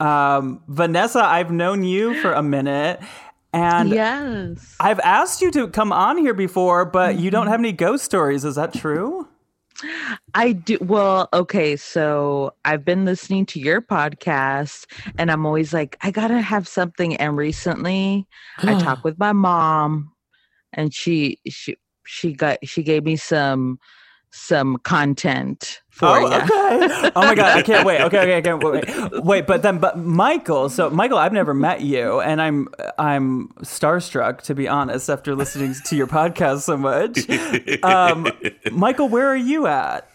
Um, 0.00 0.62
Vanessa, 0.68 1.22
I've 1.22 1.50
known 1.50 1.84
you 1.84 2.20
for 2.20 2.32
a 2.32 2.42
minute. 2.42 3.00
And 3.52 3.90
yes. 3.90 4.76
I've 4.78 5.00
asked 5.00 5.42
you 5.42 5.50
to 5.52 5.68
come 5.68 5.92
on 5.92 6.16
here 6.16 6.34
before, 6.34 6.84
but 6.84 7.18
you 7.18 7.30
don't 7.30 7.44
mm-hmm. 7.44 7.50
have 7.50 7.60
any 7.60 7.72
ghost 7.72 8.04
stories. 8.04 8.44
Is 8.44 8.54
that 8.54 8.72
true? 8.72 9.28
I 10.34 10.52
do. 10.52 10.78
Well, 10.80 11.28
okay. 11.32 11.76
So 11.76 12.54
I've 12.64 12.84
been 12.84 13.04
listening 13.04 13.46
to 13.46 13.60
your 13.60 13.80
podcast 13.80 14.86
and 15.18 15.30
I'm 15.30 15.46
always 15.46 15.72
like, 15.72 15.96
I 16.02 16.10
got 16.10 16.28
to 16.28 16.40
have 16.40 16.68
something. 16.68 17.16
And 17.16 17.36
recently 17.36 18.26
I 18.58 18.78
talked 18.80 19.04
with 19.04 19.18
my 19.18 19.32
mom 19.32 20.12
and 20.72 20.94
she, 20.94 21.38
she, 21.48 21.76
she 22.06 22.32
got, 22.32 22.58
she 22.66 22.82
gave 22.82 23.04
me 23.04 23.16
some 23.16 23.78
some 24.30 24.78
content 24.78 25.80
for 25.90 26.06
oh, 26.06 26.18
you. 26.20 26.26
okay. 26.26 27.10
oh 27.14 27.22
my 27.22 27.34
god, 27.34 27.58
I 27.58 27.62
can't 27.62 27.86
wait. 27.86 28.00
Okay, 28.00 28.20
okay, 28.20 28.38
I 28.38 28.40
can't 28.40 28.62
wait. 28.62 28.84
Wait, 29.24 29.46
but 29.46 29.62
then, 29.62 29.78
but 29.78 29.98
Michael. 29.98 30.68
So 30.68 30.88
Michael, 30.88 31.18
I've 31.18 31.32
never 31.32 31.52
met 31.52 31.82
you, 31.82 32.20
and 32.20 32.40
I'm 32.40 32.68
I'm 32.98 33.48
starstruck 33.60 34.42
to 34.42 34.54
be 34.54 34.66
honest 34.66 35.10
after 35.10 35.34
listening 35.34 35.74
to 35.86 35.96
your 35.96 36.06
podcast 36.06 36.62
so 36.62 36.76
much. 36.76 37.28
Um, 37.82 38.28
Michael, 38.72 39.08
where 39.08 39.26
are 39.26 39.36
you 39.36 39.66
at? 39.66 40.10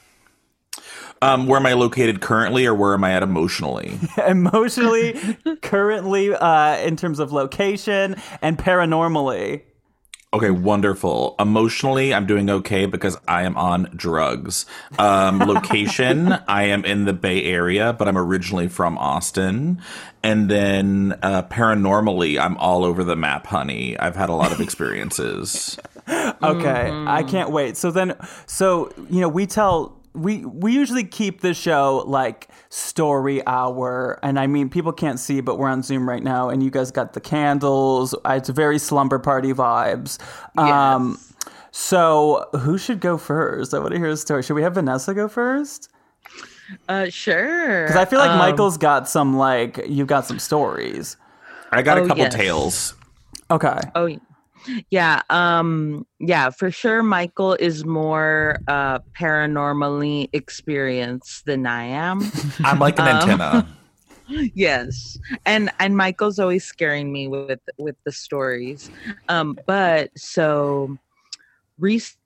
Um, 1.21 1.47
where 1.47 1.59
am 1.59 1.65
I 1.65 1.73
located 1.73 2.21
currently, 2.21 2.65
or 2.65 2.75
where 2.75 2.93
am 2.93 3.03
I 3.03 3.13
at 3.13 3.23
emotionally? 3.23 3.97
emotionally, 4.27 5.37
currently, 5.61 6.33
uh, 6.33 6.77
in 6.77 6.95
terms 6.95 7.19
of 7.19 7.31
location 7.31 8.15
and 8.41 8.57
paranormally. 8.57 9.63
Okay, 10.35 10.49
wonderful. 10.49 11.33
Emotionally, 11.39 12.13
I'm 12.13 12.25
doing 12.25 12.49
okay 12.49 12.87
because 12.87 13.17
I 13.25 13.43
am 13.43 13.55
on 13.55 13.89
drugs. 13.95 14.65
Um, 14.99 15.39
location, 15.39 16.33
I 16.45 16.63
am 16.63 16.83
in 16.83 17.05
the 17.05 17.13
Bay 17.13 17.45
Area, 17.45 17.93
but 17.93 18.09
I'm 18.09 18.17
originally 18.17 18.67
from 18.67 18.97
Austin. 18.97 19.81
And 20.23 20.51
then 20.51 21.17
uh, 21.21 21.43
paranormally, 21.43 22.37
I'm 22.37 22.57
all 22.57 22.83
over 22.83 23.05
the 23.05 23.15
map, 23.15 23.47
honey. 23.47 23.97
I've 23.97 24.17
had 24.17 24.27
a 24.27 24.33
lot 24.33 24.51
of 24.51 24.59
experiences. 24.59 25.79
okay, 26.09 26.33
mm-hmm. 26.43 27.07
I 27.07 27.23
can't 27.23 27.51
wait. 27.51 27.77
So 27.77 27.89
then, 27.89 28.13
so 28.45 28.91
you 29.09 29.21
know, 29.21 29.29
we 29.29 29.45
tell 29.45 29.95
we 30.15 30.45
we 30.45 30.71
usually 30.71 31.03
keep 31.03 31.41
the 31.41 31.53
show 31.53 32.03
like 32.07 32.47
story 32.69 33.45
hour 33.45 34.19
and 34.23 34.39
i 34.39 34.47
mean 34.47 34.69
people 34.69 34.91
can't 34.91 35.19
see 35.19 35.41
but 35.41 35.57
we're 35.57 35.67
on 35.67 35.83
zoom 35.83 36.07
right 36.07 36.23
now 36.23 36.49
and 36.49 36.63
you 36.63 36.69
guys 36.69 36.91
got 36.91 37.13
the 37.13 37.21
candles. 37.21 38.15
It's 38.25 38.49
very 38.49 38.79
slumber 38.79 39.19
party 39.19 39.53
vibes. 39.53 40.17
Yes. 40.57 40.71
um 40.71 41.19
so 41.71 42.47
who 42.53 42.77
should 42.77 43.01
go 43.01 43.17
first? 43.17 43.73
I 43.73 43.79
want 43.79 43.91
to 43.91 43.97
hear 43.97 44.07
a 44.07 44.15
story. 44.15 44.43
Should 44.43 44.53
we 44.53 44.61
have 44.61 44.75
vanessa 44.75 45.13
go 45.13 45.27
first? 45.27 45.89
Uh 46.87 47.09
sure. 47.09 47.83
Because 47.83 47.97
i 47.97 48.05
feel 48.05 48.19
like 48.19 48.31
um, 48.31 48.37
michael's 48.37 48.77
got 48.77 49.09
some 49.09 49.37
like 49.37 49.79
you've 49.87 50.07
got 50.07 50.25
some 50.25 50.39
stories. 50.39 51.17
I 51.71 51.81
got 51.81 51.97
oh, 51.97 52.05
a 52.05 52.07
couple 52.07 52.23
yes. 52.23 52.33
tales. 52.33 52.93
Okay. 53.51 53.79
Oh 53.93 54.07
yeah, 54.89 55.21
um, 55.29 56.05
yeah, 56.19 56.49
for 56.49 56.71
sure. 56.71 57.03
Michael 57.03 57.53
is 57.53 57.85
more 57.85 58.59
uh, 58.67 58.99
paranormally 59.19 60.29
experienced 60.33 61.45
than 61.45 61.65
I 61.65 61.83
am. 61.85 62.21
I'm 62.63 62.79
like 62.79 62.99
an 62.99 63.07
um, 63.07 63.17
antenna. 63.17 63.67
Yes, 64.55 65.19
and 65.45 65.69
and 65.79 65.95
Michael's 65.95 66.39
always 66.39 66.63
scaring 66.63 67.11
me 67.11 67.27
with 67.27 67.59
with 67.77 67.95
the 68.05 68.11
stories. 68.11 68.89
Um, 69.29 69.55
but 69.67 70.09
so 70.17 70.97
recently, 71.77 72.17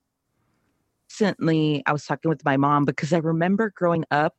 I 1.84 1.92
was 1.92 2.06
talking 2.06 2.30
with 2.30 2.42
my 2.42 2.56
mom 2.56 2.86
because 2.86 3.12
I 3.12 3.18
remember 3.18 3.68
growing 3.76 4.06
up, 4.10 4.34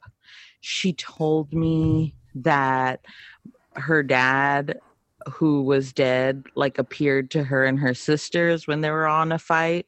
she 0.61 0.93
told 0.93 1.53
me 1.53 2.15
that 2.33 3.01
her 3.75 4.01
dad 4.01 4.79
who 5.29 5.63
was 5.63 5.93
dead 5.93 6.43
like 6.55 6.77
appeared 6.77 7.31
to 7.31 7.43
her 7.43 7.65
and 7.65 7.79
her 7.79 7.93
sisters 7.93 8.67
when 8.67 8.81
they 8.81 8.89
were 8.89 9.07
on 9.07 9.31
a 9.31 9.39
fight. 9.39 9.87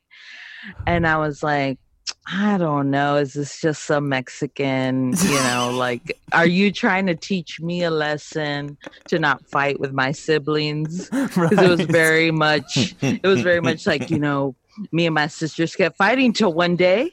And 0.87 1.05
i 1.05 1.17
was 1.17 1.43
like 1.43 1.79
i 2.27 2.57
don't 2.57 2.89
know. 2.89 3.17
Is 3.17 3.33
this 3.33 3.59
just 3.59 3.83
some 3.83 4.09
mexican 4.09 5.13
you 5.23 5.43
know 5.43 5.71
like 5.77 6.17
are 6.31 6.47
you 6.47 6.71
trying 6.71 7.07
to 7.07 7.15
teach 7.15 7.59
me 7.59 7.83
a 7.83 7.91
lesson 7.91 8.77
to 9.07 9.19
not 9.19 9.45
fight 9.47 9.79
with 9.79 9.93
my 9.93 10.11
siblings? 10.11 11.09
Because 11.33 11.37
right. 11.37 11.65
it 11.65 11.69
was 11.69 11.81
very 11.81 12.31
much 12.31 12.95
it 13.01 13.23
was 13.23 13.41
very 13.41 13.61
much 13.61 13.85
like 13.87 14.09
you 14.09 14.19
know 14.27 14.55
me 14.91 15.05
and 15.05 15.15
my 15.15 15.27
sisters 15.27 15.75
kept 15.75 15.97
fighting 15.97 16.33
till 16.33 16.53
one 16.53 16.75
day 16.75 17.11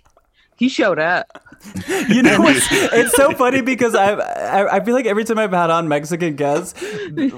he 0.60 0.68
showed 0.68 0.98
up 0.98 1.26
you 2.08 2.22
know, 2.22 2.48
it's, 2.48 2.66
it's 2.70 3.14
so 3.14 3.32
funny 3.32 3.60
because 3.60 3.94
I, 3.94 4.12
I 4.14 4.76
I 4.76 4.80
feel 4.80 4.94
like 4.94 5.04
every 5.04 5.24
time 5.24 5.38
I've 5.38 5.52
had 5.52 5.68
on 5.68 5.88
Mexican 5.88 6.34
guests, 6.34 6.82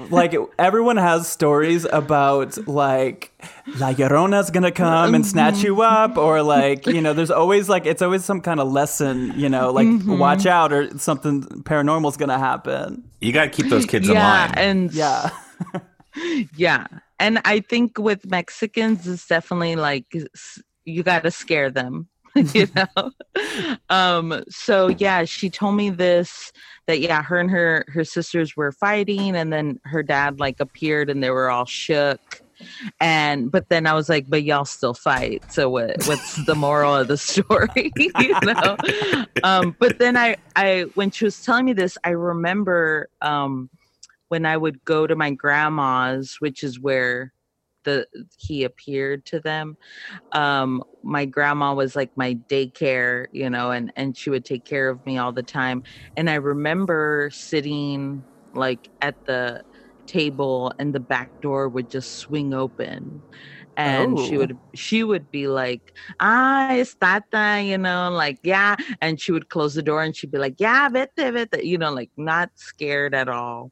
like 0.09 0.33
everyone 0.57 0.95
has 0.95 1.27
stories 1.27 1.83
about 1.83 2.65
like 2.65 3.33
La 3.79 3.91
Llorona's 3.91 4.49
gonna 4.49 4.71
come 4.71 5.13
and 5.13 5.25
snatch 5.25 5.61
you 5.61 5.81
up, 5.81 6.15
or 6.15 6.41
like 6.41 6.87
you 6.87 7.01
know, 7.01 7.11
there's 7.11 7.31
always 7.31 7.67
like 7.67 7.85
it's 7.85 8.01
always 8.01 8.23
some 8.23 8.39
kind 8.39 8.61
of 8.61 8.71
lesson, 8.71 9.37
you 9.37 9.49
know, 9.49 9.71
like 9.71 9.87
mm-hmm. 9.87 10.17
watch 10.17 10.45
out 10.45 10.71
or 10.71 10.97
something 10.97 11.43
paranormal's 11.63 12.15
gonna 12.15 12.39
happen. 12.39 13.03
You 13.19 13.33
gotta 13.33 13.49
keep 13.49 13.67
those 13.67 13.85
kids 13.85 14.07
yeah, 14.07 14.13
in 14.13 14.19
line. 14.19 14.57
And 14.57 14.93
yeah. 14.93 15.31
yeah. 16.55 16.87
And 17.19 17.41
I 17.43 17.59
think 17.59 17.97
with 17.97 18.25
Mexicans, 18.25 19.05
it's 19.05 19.27
definitely 19.27 19.75
like 19.75 20.15
you 20.85 21.03
got 21.03 21.23
to 21.23 21.31
scare 21.31 21.69
them 21.69 22.07
you 22.53 22.67
know? 22.75 23.11
Um 23.89 24.43
so 24.49 24.87
yeah 24.87 25.25
she 25.25 25.49
told 25.49 25.75
me 25.75 25.89
this 25.89 26.51
that 26.87 26.99
yeah 26.99 27.21
her 27.21 27.39
and 27.39 27.51
her 27.51 27.85
her 27.87 28.03
sisters 28.03 28.55
were 28.55 28.71
fighting 28.71 29.35
and 29.35 29.53
then 29.53 29.79
her 29.85 30.03
dad 30.03 30.39
like 30.39 30.59
appeared 30.59 31.09
and 31.09 31.23
they 31.23 31.29
were 31.29 31.49
all 31.49 31.65
shook. 31.65 32.41
And 32.99 33.51
but 33.51 33.67
then 33.69 33.85
i 33.85 33.93
was 33.93 34.07
like 34.07 34.25
but 34.29 34.43
y'all 34.43 34.65
still 34.65 34.93
fight 34.93 35.43
so 35.51 35.69
what 35.69 36.01
what's 36.05 36.43
the 36.45 36.55
moral 36.55 36.95
of 36.95 37.07
the 37.07 37.17
story? 37.31 37.91
You 37.97 38.39
know? 38.41 38.77
Um 39.43 39.75
but 39.79 39.99
then 39.99 40.15
i 40.17 40.37
i 40.55 40.85
when 40.95 41.11
she 41.11 41.25
was 41.25 41.41
telling 41.43 41.65
me 41.65 41.73
this 41.73 41.97
i 42.03 42.09
remember 42.09 43.09
um 43.21 43.69
when 44.29 44.45
i 44.45 44.55
would 44.55 44.83
go 44.85 45.05
to 45.05 45.15
my 45.15 45.31
grandma's 45.31 46.37
which 46.39 46.63
is 46.63 46.79
where 46.79 47.33
the 47.83 48.07
he 48.37 48.63
appeared 48.63 49.25
to 49.25 49.39
them. 49.39 49.77
Um 50.31 50.83
my 51.03 51.25
grandma 51.25 51.73
was 51.73 51.95
like 51.95 52.11
my 52.15 52.35
daycare 52.49 53.27
you 53.31 53.49
know 53.49 53.71
and 53.71 53.91
and 53.95 54.17
she 54.17 54.29
would 54.29 54.45
take 54.45 54.65
care 54.65 54.89
of 54.89 55.05
me 55.05 55.17
all 55.17 55.31
the 55.31 55.43
time. 55.43 55.83
And 56.17 56.29
i 56.29 56.35
remember 56.35 57.29
sitting 57.33 58.23
like 58.53 58.89
at 59.01 59.15
the 59.25 59.63
table 60.05 60.73
and 60.79 60.93
the 60.93 60.99
back 60.99 61.31
door 61.41 61.69
would 61.69 61.89
just 61.89 62.17
swing 62.17 62.53
open. 62.53 63.23
And 63.75 64.19
oh. 64.19 64.27
she 64.27 64.37
would 64.37 64.59
she 64.75 65.03
would 65.03 65.31
be 65.31 65.47
like 65.47 65.93
ah 66.19 66.73
it's 66.73 66.93
tata 66.95 67.61
you 67.63 67.77
know 67.77 68.11
like 68.11 68.39
yeah. 68.43 68.75
And 69.01 69.19
she 69.19 69.31
would 69.31 69.49
close 69.49 69.73
the 69.73 69.81
door 69.81 70.03
and 70.03 70.15
she'd 70.15 70.31
be 70.31 70.37
like 70.37 70.55
yeah 70.59 70.89
vete 70.89 71.09
vete 71.17 71.63
you 71.63 71.77
know 71.77 71.91
like 71.91 72.11
not 72.17 72.51
scared 72.55 73.15
at 73.15 73.29
all. 73.29 73.71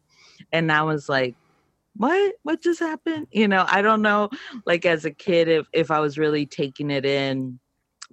And 0.52 0.72
i 0.72 0.82
was 0.82 1.08
like 1.08 1.36
what? 1.96 2.34
What 2.44 2.62
just 2.62 2.80
happened? 2.80 3.28
You 3.32 3.48
know 3.48 3.66
i 3.68 3.82
don't 3.82 4.02
know 4.02 4.30
like 4.66 4.86
as 4.86 5.06
a 5.06 5.12
kid 5.12 5.48
if 5.48 5.68
if 5.74 5.92
i 5.92 6.00
was 6.00 6.18
really 6.18 6.46
taking 6.46 6.92
it 6.92 7.06
in 7.06 7.60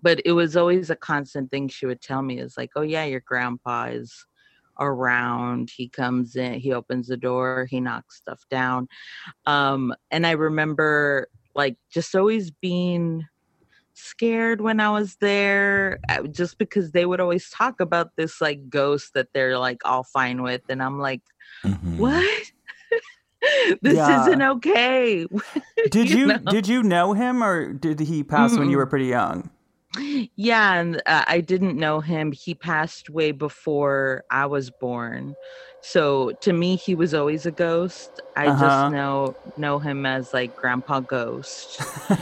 but 0.01 0.21
it 0.25 0.33
was 0.33 0.57
always 0.57 0.91
a 0.91 0.97
constant 0.97 1.51
thing 1.51 1.69
she 1.69 1.87
would 1.87 2.01
tell 2.01 2.23
me 2.23 2.39
is 2.39 2.57
like 2.57 2.71
oh 2.77 2.83
yeah 2.83 3.05
your 3.05 3.21
grandpa 3.21 3.87
is 3.87 4.27
around. 4.81 5.71
He 5.77 5.89
comes 5.89 6.37
in 6.37 6.55
he 6.55 6.73
opens 6.73 7.09
the 7.09 7.17
door 7.17 7.67
he 7.71 7.81
knocks 7.81 8.17
stuff 8.17 8.43
down. 8.51 8.89
Um 9.47 9.95
and 10.11 10.27
i 10.27 10.33
remember 10.33 11.29
like 11.55 11.77
just 11.91 12.15
always 12.15 12.51
being 12.51 13.27
scared 13.95 14.61
when 14.61 14.79
i 14.79 14.89
was 14.89 15.17
there 15.17 15.99
uh, 16.09 16.23
just 16.29 16.57
because 16.57 16.93
they 16.93 17.05
would 17.05 17.19
always 17.19 17.51
talk 17.51 17.81
about 17.81 18.11
this 18.17 18.41
like 18.41 18.71
ghost 18.71 19.13
that 19.15 19.27
they're 19.35 19.59
like 19.59 19.81
all 19.85 20.05
fine 20.05 20.41
with 20.41 20.63
and 20.69 20.81
i'm 20.81 21.01
like 21.01 21.23
mm-hmm. 21.65 21.99
what 21.99 22.53
this 23.83 23.97
yeah. 23.97 24.23
isn't 24.23 24.43
okay. 24.43 25.27
did 25.91 26.11
you, 26.11 26.19
you 26.19 26.27
know? 26.27 26.39
did 26.39 26.67
you 26.67 26.83
know 26.83 27.13
him 27.13 27.43
or 27.43 27.73
did 27.73 28.01
he 28.01 28.23
pass 28.23 28.53
mm 28.53 28.59
when 28.59 28.71
you 28.71 28.77
were 28.77 28.87
pretty 28.87 29.07
young? 29.07 29.51
Yeah, 30.37 30.75
and 30.75 31.03
uh, 31.07 31.25
I 31.27 31.41
didn't 31.41 31.77
know 31.77 32.01
him. 32.01 32.31
He 32.33 32.55
passed 32.55 33.11
way 33.11 33.33
before 33.33 34.25
I 34.31 34.47
was 34.47 34.71
born. 34.71 35.35
So 35.81 36.33
to 36.41 36.53
me, 36.53 36.77
he 36.77 36.95
was 36.95 37.15
always 37.15 37.47
a 37.47 37.51
ghost. 37.51 38.21
I 38.37 38.49
uh-huh. 38.49 38.65
just 38.65 38.93
know 38.93 39.37
know 39.57 39.79
him 39.79 40.07
as 40.07 40.35
like 40.35 40.57
Grandpa 40.57 41.01
Ghost. 41.01 41.81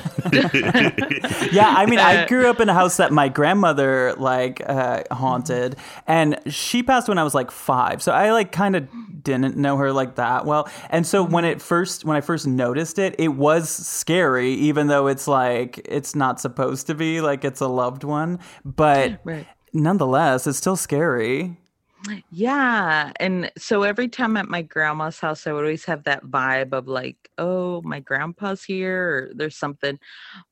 yeah, 1.53 1.75
I 1.77 1.87
mean, 1.89 1.99
I 1.99 2.27
grew 2.27 2.49
up 2.49 2.61
in 2.61 2.69
a 2.69 2.75
house 2.75 2.99
that 2.99 3.13
my 3.13 3.29
grandmother 3.29 4.15
like 4.15 4.63
uh, 4.67 5.05
haunted, 5.11 5.77
and 6.07 6.39
she 6.47 6.83
passed 6.83 7.09
when 7.09 7.19
I 7.19 7.25
was 7.25 7.35
like 7.35 7.51
five. 7.51 8.03
So 8.03 8.13
I 8.13 8.33
like 8.33 8.53
kind 8.53 8.77
of 8.77 8.89
didn't 9.23 9.57
know 9.57 9.77
her 9.79 9.93
like 9.93 10.17
that 10.17 10.45
well. 10.45 10.69
And 10.91 11.07
so 11.07 11.23
when 11.23 11.45
it 11.45 11.63
first 11.63 12.05
when 12.05 12.17
I 12.17 12.21
first 12.21 12.47
noticed 12.47 12.99
it, 12.99 13.15
it 13.19 13.29
was 13.29 13.69
scary, 13.69 14.53
even 14.53 14.87
though 14.87 15.07
it's 15.07 15.27
like 15.27 15.81
it's 15.87 16.15
not 16.15 16.41
supposed 16.41 16.87
to 16.89 16.95
be 16.95 17.21
like 17.21 17.45
it's 17.45 17.61
a 17.61 17.69
loved 17.69 18.05
one, 18.05 18.39
but. 18.65 19.21
Right. 19.25 19.47
Nonetheless, 19.73 20.47
it's 20.47 20.57
still 20.57 20.77
scary. 20.77 21.59
Yeah. 22.31 23.13
And 23.19 23.51
so 23.57 23.83
every 23.83 24.09
time 24.09 24.37
at 24.37 24.49
my 24.49 24.63
grandma's 24.63 25.19
house, 25.19 25.47
I 25.47 25.53
would 25.53 25.65
always 25.65 25.85
have 25.87 26.05
that 26.05 26.25
vibe 26.25 26.73
of 26.73 26.89
like, 26.89 27.17
oh, 27.39 27.83
my 27.83 28.01
grandpa's 28.01 28.65
here, 28.65 29.09
or 29.09 29.31
there's 29.35 29.57
something. 29.57 29.99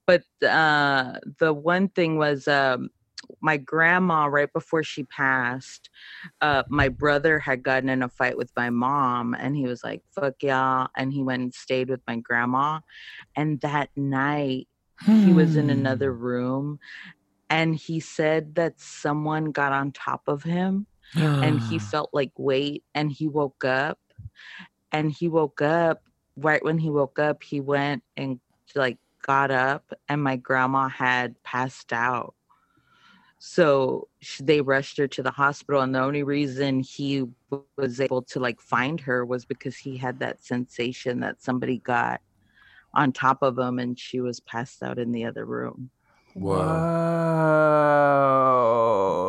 But 0.06 0.22
uh, 0.46 1.18
the 1.38 1.52
one 1.52 1.88
thing 1.88 2.18
was 2.18 2.48
um, 2.48 2.90
my 3.40 3.56
grandma, 3.56 4.26
right 4.26 4.52
before 4.52 4.82
she 4.82 5.04
passed, 5.04 5.90
uh, 6.40 6.64
my 6.68 6.88
brother 6.88 7.38
had 7.38 7.62
gotten 7.62 7.88
in 7.88 8.02
a 8.02 8.08
fight 8.08 8.36
with 8.36 8.50
my 8.56 8.70
mom, 8.70 9.34
and 9.34 9.56
he 9.56 9.66
was 9.66 9.84
like, 9.84 10.02
fuck 10.14 10.42
y'all. 10.42 10.88
And 10.96 11.12
he 11.12 11.22
went 11.22 11.42
and 11.42 11.54
stayed 11.54 11.88
with 11.88 12.00
my 12.06 12.16
grandma. 12.16 12.80
And 13.36 13.60
that 13.60 13.90
night, 13.96 14.68
he 15.06 15.32
was 15.32 15.56
in 15.56 15.70
another 15.70 16.12
hmm. 16.12 16.22
room 16.22 16.78
and 17.50 17.74
he 17.74 18.00
said 18.00 18.54
that 18.54 18.80
someone 18.80 19.50
got 19.50 19.72
on 19.72 19.92
top 19.92 20.22
of 20.28 20.44
him 20.44 20.86
and 21.42 21.60
he 21.60 21.78
felt 21.78 22.10
like 22.12 22.32
weight 22.38 22.84
and 22.94 23.12
he 23.12 23.28
woke 23.28 23.64
up 23.64 23.98
and 24.92 25.12
he 25.12 25.28
woke 25.28 25.62
up 25.62 26.02
right 26.36 26.64
when 26.64 26.78
he 26.78 26.90
woke 26.90 27.18
up 27.18 27.42
he 27.42 27.60
went 27.60 28.02
and 28.16 28.40
like 28.74 28.98
got 29.22 29.50
up 29.50 29.92
and 30.08 30.22
my 30.22 30.36
grandma 30.36 30.88
had 30.88 31.42
passed 31.42 31.92
out 31.92 32.34
so 33.38 34.08
they 34.40 34.60
rushed 34.60 34.96
her 34.96 35.06
to 35.08 35.22
the 35.22 35.30
hospital 35.30 35.80
and 35.82 35.94
the 35.94 36.00
only 36.00 36.22
reason 36.22 36.80
he 36.80 37.24
was 37.76 38.00
able 38.00 38.22
to 38.22 38.40
like 38.40 38.60
find 38.60 39.00
her 39.00 39.24
was 39.24 39.44
because 39.44 39.76
he 39.76 39.96
had 39.98 40.18
that 40.20 40.42
sensation 40.42 41.20
that 41.20 41.42
somebody 41.42 41.78
got 41.78 42.20
on 42.94 43.12
top 43.12 43.42
of 43.42 43.58
him 43.58 43.78
and 43.78 43.98
she 43.98 44.20
was 44.20 44.40
passed 44.40 44.82
out 44.82 44.98
in 44.98 45.12
the 45.12 45.24
other 45.24 45.44
room. 45.44 45.90
Whoa. 46.34 46.88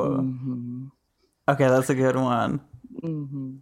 Mhm. 0.02 0.92
Okay, 1.48 1.68
that's 1.68 1.90
a 1.90 1.96
good 1.96 2.16
one. 2.16 2.62
Mhm. 3.02 3.60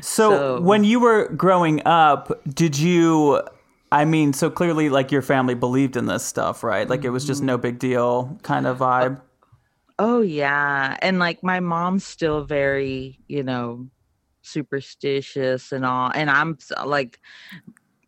So, 0.00 0.30
So- 0.30 0.60
when 0.60 0.84
you 0.84 1.00
were 1.00 1.28
growing 1.28 1.82
up, 1.86 2.30
did 2.54 2.78
you 2.78 3.42
I 3.90 4.06
mean, 4.06 4.32
so 4.32 4.48
clearly 4.48 4.88
like 4.88 5.12
your 5.12 5.20
family 5.20 5.54
believed 5.54 5.98
in 5.98 6.06
this 6.06 6.24
stuff, 6.24 6.64
right? 6.64 6.88
Like 6.88 7.04
it 7.04 7.10
was 7.10 7.26
just 7.26 7.42
no 7.42 7.58
big 7.58 7.78
deal 7.78 8.38
kind 8.42 8.66
of 8.66 8.78
vibe. 8.78 9.20
Oh 9.98 10.22
yeah, 10.22 10.96
and 11.02 11.18
like 11.18 11.42
my 11.42 11.60
mom's 11.60 12.02
still 12.02 12.44
very, 12.44 13.18
you 13.28 13.42
know, 13.42 13.86
superstitious 14.40 15.72
and 15.72 15.84
all. 15.84 16.10
And 16.14 16.30
I'm 16.30 16.56
like, 16.86 17.20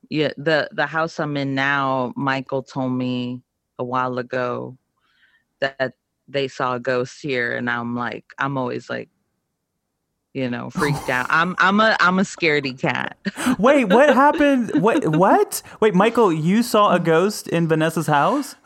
yeah, 0.09 0.31
the 0.39 0.71
the 0.73 0.87
house 0.87 1.21
I'm 1.21 1.37
in 1.37 1.55
now. 1.55 2.15
Michael 2.17 2.63
told 2.63 2.93
me 2.93 3.43
a 3.79 3.85
while 3.85 4.17
ago 4.19 4.79
that 5.61 5.95
they 6.29 6.49
saw 6.49 6.75
a 6.75 6.81
ghost 6.81 7.21
here, 7.21 7.57
and 7.57 7.69
I'm 7.69 7.95
like, 7.95 8.25
I'm 8.39 8.57
always 8.57 8.89
like, 8.89 9.09
you 10.33 10.51
know, 10.51 10.69
freaked 10.71 11.09
out. 11.09 11.27
I'm 11.31 11.55
I'm 11.59 11.81
a 11.81 11.97
I'm 12.01 12.19
a 12.19 12.23
scaredy 12.23 12.79
cat. 12.79 13.17
Wait, 13.59 13.87
what 13.87 14.13
happened? 14.13 14.83
What 14.83 15.17
what? 15.17 15.63
Wait, 15.81 15.95
Michael, 15.95 16.33
you 16.33 16.63
saw 16.63 16.95
a 16.95 17.01
ghost 17.01 17.49
in 17.49 17.69
Vanessa's 17.69 18.09
house? 18.09 18.57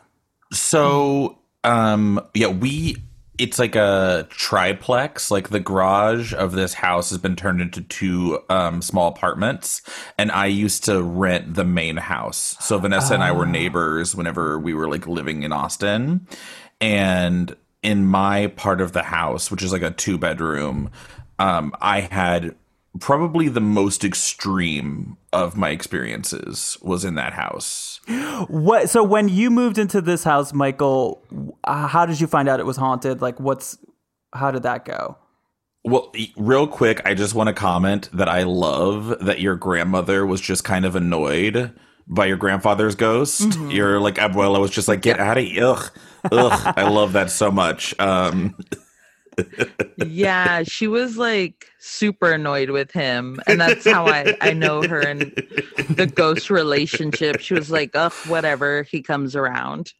So, 0.51 1.39
um, 1.63 2.19
yeah, 2.33 2.47
we. 2.47 2.97
It's 3.37 3.57
like 3.57 3.77
a 3.77 4.27
triplex. 4.29 5.31
Like 5.31 5.47
the 5.47 5.61
garage 5.61 6.33
of 6.33 6.51
this 6.51 6.73
house 6.73 7.09
has 7.09 7.19
been 7.19 7.37
turned 7.37 7.61
into 7.61 7.79
two 7.79 8.39
um, 8.49 8.81
small 8.81 9.07
apartments, 9.07 9.81
and 10.17 10.29
I 10.29 10.47
used 10.47 10.83
to 10.85 11.01
rent 11.01 11.53
the 11.53 11.63
main 11.63 11.95
house. 11.95 12.57
So 12.59 12.77
Vanessa 12.79 13.13
and 13.13 13.23
I 13.23 13.31
were 13.31 13.45
neighbors 13.45 14.13
whenever 14.13 14.59
we 14.59 14.73
were 14.73 14.89
like 14.89 15.07
living 15.07 15.43
in 15.43 15.53
Austin, 15.53 16.27
and 16.81 17.55
in 17.81 18.05
my 18.05 18.47
part 18.47 18.81
of 18.81 18.93
the 18.93 19.03
house, 19.03 19.49
which 19.49 19.63
is 19.63 19.71
like 19.71 19.81
a 19.81 19.91
two 19.91 20.17
bedroom, 20.17 20.91
um, 21.37 21.73
I 21.79 22.01
had 22.01 22.55
probably 22.99 23.47
the 23.47 23.61
most 23.61 24.03
extreme 24.03 25.17
of 25.31 25.55
my 25.55 25.69
experiences 25.69 26.77
was 26.81 27.05
in 27.05 27.15
that 27.15 27.33
house. 27.33 27.99
What 28.47 28.89
so 28.89 29.03
when 29.03 29.29
you 29.29 29.49
moved 29.49 29.77
into 29.77 30.01
this 30.01 30.23
house, 30.23 30.53
Michael, 30.53 31.23
uh, 31.63 31.87
how 31.87 32.05
did 32.05 32.19
you 32.19 32.27
find 32.27 32.49
out 32.49 32.59
it 32.59 32.65
was 32.65 32.77
haunted? 32.77 33.21
Like 33.21 33.39
what's 33.39 33.77
how 34.33 34.51
did 34.51 34.63
that 34.63 34.85
go? 34.85 35.17
Well, 35.85 36.11
real 36.35 36.67
quick, 36.67 37.01
I 37.05 37.13
just 37.13 37.33
want 37.33 37.47
to 37.47 37.53
comment 37.53 38.09
that 38.11 38.27
I 38.27 38.43
love 38.43 39.25
that 39.25 39.39
your 39.39 39.55
grandmother 39.55 40.25
was 40.25 40.41
just 40.41 40.63
kind 40.63 40.85
of 40.85 40.95
annoyed 40.95 41.73
by 42.09 42.25
your 42.25 42.37
grandfather's 42.37 42.95
ghost. 42.95 43.57
You're 43.69 43.99
like 43.99 44.15
Abuela 44.15 44.59
was 44.59 44.71
just 44.71 44.87
like, 44.87 45.01
get 45.01 45.19
out 45.19 45.37
of 45.37 45.43
here. 45.43 45.63
Ugh. 45.67 45.91
Ugh. 46.31 46.73
I 46.75 46.89
love 46.89 47.13
that 47.13 47.29
so 47.29 47.51
much. 47.51 47.97
Um, 47.99 48.55
yeah, 50.05 50.63
she 50.63 50.87
was 50.87 51.17
like 51.17 51.65
super 51.79 52.31
annoyed 52.31 52.71
with 52.71 52.91
him, 52.91 53.39
and 53.47 53.59
that's 53.59 53.85
how 53.89 54.07
I 54.07 54.35
I 54.41 54.53
know 54.53 54.81
her 54.83 54.99
and 54.99 55.21
the 55.89 56.11
ghost 56.13 56.49
relationship. 56.49 57.39
She 57.39 57.53
was 57.53 57.71
like, 57.71 57.91
"Ugh, 57.95 58.13
whatever, 58.27 58.83
he 58.83 59.01
comes 59.01 59.35
around." 59.35 59.93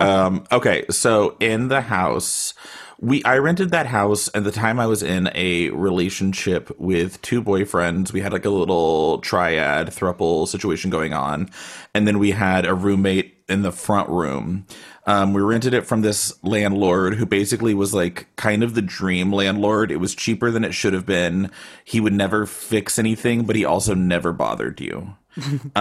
Um, 0.00 0.44
okay, 0.52 0.84
so 0.90 1.36
in 1.40 1.68
the 1.68 1.80
house, 1.80 2.54
we 3.00 3.22
I 3.24 3.38
rented 3.38 3.70
that 3.70 3.86
house 3.86 4.30
at 4.34 4.44
the 4.44 4.52
time 4.52 4.80
I 4.80 4.86
was 4.86 5.02
in 5.02 5.30
a 5.34 5.70
relationship 5.70 6.70
with 6.78 7.20
two 7.22 7.42
boyfriends. 7.42 8.12
We 8.12 8.20
had 8.20 8.32
like 8.32 8.44
a 8.44 8.50
little 8.50 9.18
triad 9.18 9.88
thruple 9.88 10.48
situation 10.48 10.90
going 10.90 11.12
on, 11.12 11.50
and 11.94 12.06
then 12.06 12.18
we 12.18 12.30
had 12.30 12.66
a 12.66 12.74
roommate 12.74 13.44
in 13.48 13.62
the 13.62 13.72
front 13.72 14.08
room. 14.08 14.66
Um, 15.06 15.32
we 15.32 15.42
rented 15.42 15.72
it 15.72 15.86
from 15.86 16.00
this 16.00 16.34
landlord 16.42 17.14
who 17.14 17.26
basically 17.26 17.74
was 17.74 17.94
like 17.94 18.26
kind 18.36 18.64
of 18.64 18.74
the 18.74 18.82
dream 18.82 19.32
landlord. 19.32 19.92
It 19.92 19.98
was 19.98 20.14
cheaper 20.14 20.50
than 20.50 20.64
it 20.64 20.74
should 20.74 20.94
have 20.94 21.06
been. 21.06 21.50
He 21.84 22.00
would 22.00 22.12
never 22.12 22.44
fix 22.44 22.98
anything, 22.98 23.44
but 23.44 23.56
he 23.56 23.64
also 23.64 23.94
never 23.94 24.32
bothered 24.32 24.80
you 24.80 25.14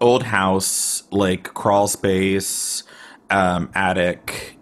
old 0.00 0.22
house, 0.24 1.04
like 1.10 1.54
crawl 1.54 1.88
space, 1.88 2.82
um, 3.30 3.70
attic, 3.74 4.57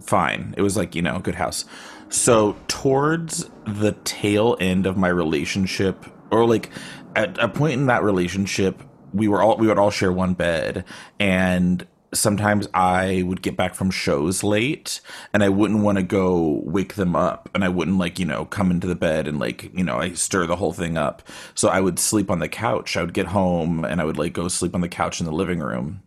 fine. 0.00 0.54
It 0.56 0.62
was 0.62 0.76
like, 0.76 0.94
you 0.94 1.02
know, 1.02 1.16
a 1.16 1.20
good 1.20 1.34
house. 1.34 1.64
So 2.08 2.56
towards 2.68 3.50
the 3.66 3.92
tail 4.04 4.56
end 4.60 4.86
of 4.86 4.96
my 4.96 5.08
relationship, 5.08 6.04
or 6.30 6.46
like 6.46 6.70
at 7.16 7.38
a 7.38 7.48
point 7.48 7.74
in 7.74 7.86
that 7.86 8.02
relationship, 8.02 8.82
we 9.12 9.28
were 9.28 9.42
all 9.42 9.56
we 9.56 9.66
would 9.66 9.78
all 9.78 9.90
share 9.90 10.12
one 10.12 10.34
bed 10.34 10.84
and 11.18 11.86
sometimes 12.14 12.68
I 12.72 13.22
would 13.26 13.42
get 13.42 13.56
back 13.56 13.74
from 13.74 13.90
shows 13.90 14.42
late 14.42 15.00
and 15.32 15.42
I 15.42 15.48
wouldn't 15.48 15.82
want 15.82 15.98
to 15.98 16.02
go 16.02 16.62
wake 16.64 16.94
them 16.94 17.14
up 17.14 17.50
and 17.54 17.64
I 17.64 17.68
wouldn't 17.68 17.98
like, 17.98 18.18
you 18.18 18.24
know, 18.24 18.44
come 18.46 18.70
into 18.70 18.86
the 18.86 18.94
bed 18.94 19.28
and 19.28 19.38
like, 19.38 19.70
you 19.74 19.84
know, 19.84 19.98
I 19.98 20.14
stir 20.14 20.46
the 20.46 20.56
whole 20.56 20.72
thing 20.72 20.96
up. 20.96 21.22
So 21.54 21.68
I 21.68 21.80
would 21.80 21.98
sleep 21.98 22.30
on 22.30 22.38
the 22.38 22.48
couch. 22.48 22.96
I 22.96 23.02
would 23.02 23.14
get 23.14 23.26
home 23.26 23.84
and 23.84 24.00
I 24.00 24.04
would 24.04 24.18
like 24.18 24.32
go 24.32 24.48
sleep 24.48 24.74
on 24.74 24.80
the 24.80 24.88
couch 24.88 25.20
in 25.20 25.26
the 25.26 25.32
living 25.32 25.60
room. 25.60 26.02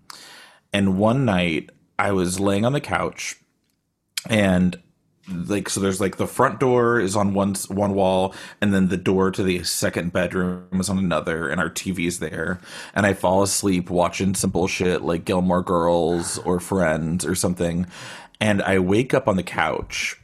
And 0.74 0.98
one 0.98 1.26
night 1.26 1.70
I 2.00 2.12
was 2.12 2.40
laying 2.40 2.66
on 2.66 2.74
the 2.74 2.82
couch 2.82 3.41
and 4.30 4.80
like 5.30 5.70
so 5.70 5.80
there's 5.80 6.02
like 6.02 6.18
the 6.18 6.28
front 6.28 6.60
door 6.60 7.00
is 7.00 7.16
on 7.16 7.34
one 7.34 7.56
one 7.70 7.94
wall 7.94 8.34
and 8.60 8.74
then 8.74 8.88
the 8.88 8.98
door 8.98 9.32
to 9.32 9.44
the 9.44 9.64
second 9.64 10.12
bedroom 10.12 10.68
is 10.74 10.90
on 10.90 10.98
another 10.98 11.50
and 11.50 11.60
our 11.60 11.70
TV's 11.70 12.20
there. 12.20 12.60
And 12.96 13.06
I 13.06 13.14
fall 13.14 13.44
asleep 13.44 13.90
watching 13.90 14.36
some 14.36 14.50
bullshit 14.50 15.02
like 15.04 15.26
Gilmore 15.26 15.62
Girls 15.62 16.38
or 16.40 16.60
Friends 16.60 17.26
or 17.26 17.36
something. 17.36 17.88
And 18.40 18.62
I 18.64 18.80
wake 18.80 19.14
up 19.14 19.28
on 19.28 19.36
the 19.36 19.44
couch 19.44 20.20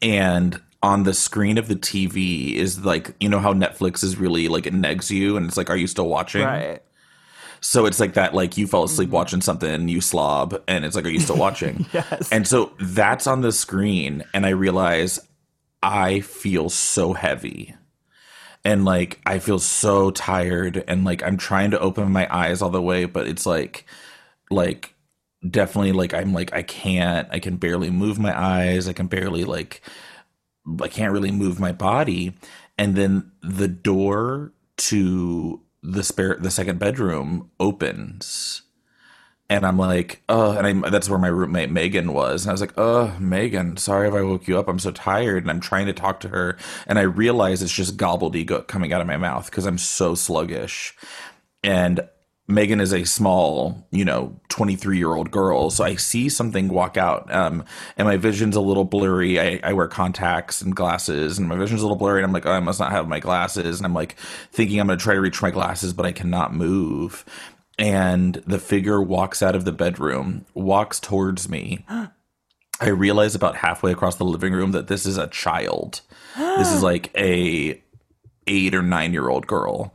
and 0.00 0.60
on 0.82 1.04
the 1.04 1.14
screen 1.14 1.58
of 1.58 1.68
the 1.68 1.76
TV 1.76 2.54
is 2.54 2.84
like 2.84 3.14
you 3.20 3.28
know 3.28 3.38
how 3.38 3.52
Netflix 3.52 4.02
is 4.02 4.16
really 4.16 4.48
like 4.48 4.66
it 4.66 4.74
negs 4.74 5.10
you 5.10 5.36
and 5.36 5.46
it's 5.46 5.56
like 5.56 5.70
are 5.70 5.76
you 5.76 5.86
still 5.86 6.08
watching? 6.08 6.44
Right. 6.44 6.82
So 7.64 7.86
it's 7.86 7.98
like 7.98 8.12
that, 8.12 8.34
like 8.34 8.58
you 8.58 8.66
fell 8.66 8.84
asleep 8.84 9.06
mm-hmm. 9.06 9.14
watching 9.14 9.40
something, 9.40 9.88
you 9.88 10.02
slob, 10.02 10.62
and 10.68 10.84
it's 10.84 10.94
like, 10.94 11.06
are 11.06 11.10
you 11.10 11.18
still 11.18 11.38
watching? 11.38 11.86
Yes. 11.94 12.30
And 12.30 12.46
so 12.46 12.72
that's 12.78 13.26
on 13.26 13.40
the 13.40 13.52
screen, 13.52 14.22
and 14.34 14.44
I 14.44 14.50
realize 14.50 15.18
I 15.82 16.20
feel 16.20 16.68
so 16.68 17.14
heavy. 17.14 17.74
And 18.64 18.84
like 18.84 19.20
I 19.24 19.38
feel 19.38 19.58
so 19.58 20.10
tired, 20.10 20.84
and 20.86 21.04
like 21.04 21.22
I'm 21.22 21.38
trying 21.38 21.70
to 21.70 21.80
open 21.80 22.12
my 22.12 22.28
eyes 22.30 22.60
all 22.60 22.68
the 22.68 22.82
way, 22.82 23.06
but 23.06 23.26
it's 23.26 23.46
like, 23.46 23.86
like 24.50 24.94
definitely 25.48 25.92
like 25.92 26.12
I'm 26.12 26.34
like 26.34 26.52
I 26.52 26.62
can't, 26.62 27.28
I 27.30 27.38
can 27.38 27.56
barely 27.56 27.90
move 27.90 28.18
my 28.18 28.38
eyes, 28.38 28.88
I 28.88 28.92
can 28.92 29.06
barely 29.06 29.44
like, 29.44 29.80
I 30.82 30.88
can't 30.88 31.12
really 31.12 31.32
move 31.32 31.58
my 31.58 31.72
body, 31.72 32.34
and 32.76 32.94
then 32.94 33.32
the 33.42 33.68
door 33.68 34.52
to 34.76 35.63
the 35.84 36.02
spare 36.02 36.36
the 36.40 36.50
second 36.50 36.78
bedroom 36.78 37.50
opens 37.60 38.62
and 39.50 39.66
I'm 39.66 39.76
like, 39.78 40.22
oh, 40.28 40.56
and 40.56 40.84
I, 40.84 40.90
that's 40.90 41.08
where 41.08 41.18
my 41.18 41.28
roommate 41.28 41.70
Megan 41.70 42.14
was. 42.14 42.44
And 42.44 42.50
I 42.50 42.54
was 42.54 42.62
like, 42.62 42.72
oh, 42.78 43.14
Megan, 43.20 43.76
sorry 43.76 44.08
if 44.08 44.14
I 44.14 44.22
woke 44.22 44.48
you 44.48 44.58
up. 44.58 44.68
I'm 44.68 44.78
so 44.78 44.90
tired. 44.90 45.44
And 45.44 45.50
I'm 45.50 45.60
trying 45.60 45.86
to 45.86 45.92
talk 45.92 46.20
to 46.20 46.28
her. 46.28 46.56
And 46.86 46.98
I 46.98 47.02
realize 47.02 47.62
it's 47.62 47.72
just 47.72 47.98
gobbledygook 47.98 48.68
coming 48.68 48.92
out 48.92 49.02
of 49.02 49.06
my 49.06 49.18
mouth 49.18 49.50
because 49.50 49.66
I'm 49.66 49.76
so 49.76 50.14
sluggish. 50.14 50.96
And 51.62 52.08
Megan 52.46 52.80
is 52.80 52.92
a 52.92 53.04
small, 53.04 53.86
you 53.90 54.04
know, 54.04 54.38
23 54.50 54.98
year 54.98 55.14
old 55.14 55.30
girl. 55.30 55.70
So 55.70 55.82
I 55.82 55.96
see 55.96 56.28
something 56.28 56.68
walk 56.68 56.96
out. 56.96 57.32
Um, 57.32 57.64
and 57.96 58.06
my 58.06 58.18
vision's 58.18 58.54
a 58.54 58.60
little 58.60 58.84
blurry. 58.84 59.40
I, 59.40 59.60
I 59.62 59.72
wear 59.72 59.88
contacts 59.88 60.60
and 60.60 60.76
glasses, 60.76 61.38
and 61.38 61.48
my 61.48 61.56
vision's 61.56 61.80
a 61.80 61.84
little 61.84 61.96
blurry. 61.96 62.20
And 62.20 62.26
I'm 62.26 62.32
like, 62.32 62.44
oh, 62.44 62.52
I 62.52 62.60
must 62.60 62.80
not 62.80 62.92
have 62.92 63.08
my 63.08 63.18
glasses. 63.18 63.78
And 63.78 63.86
I'm 63.86 63.94
like 63.94 64.16
thinking 64.52 64.78
I'm 64.78 64.88
going 64.88 64.98
to 64.98 65.02
try 65.02 65.14
to 65.14 65.20
reach 65.20 65.40
my 65.40 65.50
glasses, 65.50 65.94
but 65.94 66.04
I 66.04 66.12
cannot 66.12 66.54
move 66.54 67.24
and 67.78 68.34
the 68.46 68.58
figure 68.58 69.02
walks 69.02 69.42
out 69.42 69.56
of 69.56 69.64
the 69.64 69.72
bedroom, 69.72 70.46
walks 70.54 71.00
towards 71.00 71.48
me. 71.48 71.84
I 72.80 72.88
realize 72.88 73.34
about 73.34 73.56
halfway 73.56 73.92
across 73.92 74.16
the 74.16 74.24
living 74.24 74.52
room 74.52 74.72
that 74.72 74.88
this 74.88 75.06
is 75.06 75.16
a 75.16 75.28
child. 75.28 76.00
this 76.36 76.72
is 76.72 76.82
like 76.82 77.10
a 77.16 77.80
8 78.46 78.74
or 78.74 78.82
9 78.82 79.12
year 79.12 79.28
old 79.28 79.46
girl. 79.46 79.94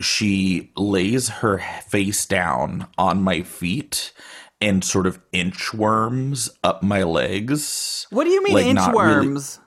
She 0.00 0.70
lays 0.76 1.28
her 1.28 1.58
face 1.88 2.24
down 2.26 2.86
on 2.96 3.22
my 3.22 3.42
feet 3.42 4.12
and 4.60 4.84
sort 4.84 5.06
of 5.06 5.20
inchworms 5.32 6.50
up 6.64 6.82
my 6.82 7.02
legs. 7.02 8.06
What 8.10 8.24
do 8.24 8.30
you 8.30 8.42
mean 8.42 8.54
Like, 8.54 8.64
really- 8.66 8.74
inchworms? 9.28 9.58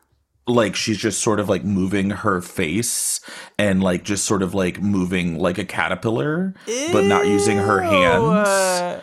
like 0.47 0.75
she's 0.75 0.97
just 0.97 1.21
sort 1.21 1.39
of 1.39 1.47
like 1.47 1.63
moving 1.63 2.09
her 2.09 2.41
face 2.41 3.21
and 3.59 3.81
like 3.81 4.03
just 4.03 4.25
sort 4.25 4.41
of 4.41 4.53
like 4.55 4.81
moving 4.81 5.37
like 5.37 5.57
a 5.59 5.63
caterpillar 5.63 6.53
but 6.91 7.05
not 7.05 7.27
using 7.27 7.57
her 7.57 7.79
hands 7.79 9.01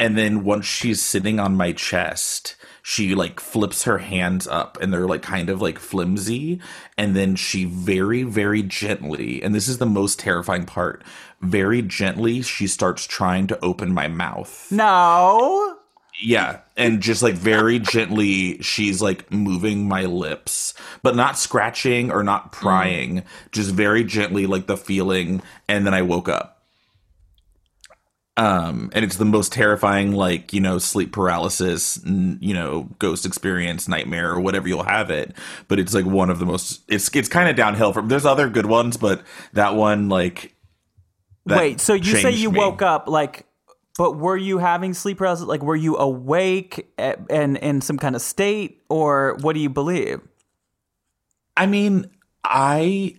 and 0.00 0.16
then 0.16 0.42
once 0.44 0.64
she's 0.64 1.00
sitting 1.00 1.38
on 1.38 1.54
my 1.56 1.72
chest 1.72 2.56
she 2.82 3.14
like 3.14 3.38
flips 3.40 3.84
her 3.84 3.98
hands 3.98 4.46
up 4.48 4.76
and 4.80 4.92
they're 4.92 5.06
like 5.06 5.22
kind 5.22 5.48
of 5.48 5.62
like 5.62 5.78
flimsy 5.78 6.60
and 6.98 7.16
then 7.16 7.36
she 7.36 7.64
very 7.64 8.24
very 8.24 8.62
gently 8.62 9.42
and 9.42 9.54
this 9.54 9.68
is 9.68 9.78
the 9.78 9.86
most 9.86 10.18
terrifying 10.18 10.66
part 10.66 11.02
very 11.40 11.80
gently 11.80 12.42
she 12.42 12.66
starts 12.66 13.06
trying 13.06 13.46
to 13.46 13.58
open 13.64 13.92
my 13.92 14.06
mouth. 14.08 14.70
No. 14.70 15.78
yeah 16.20 16.60
and 16.76 17.00
just 17.00 17.22
like 17.22 17.34
very 17.34 17.78
gently 17.78 18.60
she's 18.60 19.00
like 19.00 19.30
moving 19.32 19.88
my 19.88 20.04
lips 20.04 20.74
but 21.02 21.16
not 21.16 21.38
scratching 21.38 22.10
or 22.10 22.22
not 22.22 22.52
prying 22.52 23.16
mm. 23.16 23.24
just 23.50 23.70
very 23.70 24.04
gently 24.04 24.46
like 24.46 24.66
the 24.66 24.76
feeling 24.76 25.42
and 25.68 25.86
then 25.86 25.94
i 25.94 26.02
woke 26.02 26.28
up 26.28 26.61
um 28.36 28.90
and 28.94 29.04
it's 29.04 29.16
the 29.16 29.24
most 29.24 29.52
terrifying 29.52 30.12
like 30.12 30.52
you 30.52 30.60
know 30.60 30.78
sleep 30.78 31.12
paralysis 31.12 32.02
n- 32.06 32.38
you 32.40 32.54
know 32.54 32.88
ghost 32.98 33.26
experience 33.26 33.88
nightmare 33.88 34.30
or 34.30 34.40
whatever 34.40 34.66
you'll 34.66 34.82
have 34.82 35.10
it 35.10 35.36
but 35.68 35.78
it's 35.78 35.92
like 35.92 36.06
one 36.06 36.30
of 36.30 36.38
the 36.38 36.46
most 36.46 36.80
it's 36.88 37.14
it's 37.14 37.28
kind 37.28 37.50
of 37.50 37.56
downhill 37.56 37.92
from 37.92 38.08
there's 38.08 38.24
other 38.24 38.48
good 38.48 38.66
ones 38.66 38.96
but 38.96 39.22
that 39.52 39.74
one 39.74 40.08
like 40.08 40.54
that 41.44 41.58
Wait, 41.58 41.80
so 41.80 41.92
you 41.92 42.16
say 42.16 42.30
you 42.30 42.50
me. 42.50 42.58
woke 42.58 42.82
up 42.82 43.08
like 43.08 43.46
but 43.98 44.16
were 44.16 44.36
you 44.36 44.58
having 44.58 44.94
sleep 44.94 45.18
paralysis? 45.18 45.46
Like 45.46 45.62
were 45.62 45.76
you 45.76 45.96
awake 45.96 46.90
and 46.98 47.56
in 47.58 47.80
some 47.80 47.98
kind 47.98 48.16
of 48.16 48.22
state 48.22 48.80
or 48.88 49.36
what 49.40 49.52
do 49.52 49.60
you 49.60 49.68
believe? 49.68 50.20
I 51.56 51.66
mean, 51.66 52.10
I 52.44 53.16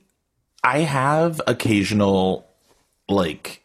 I 0.64 0.80
have 0.80 1.42
occasional 1.46 2.48
like 3.08 3.63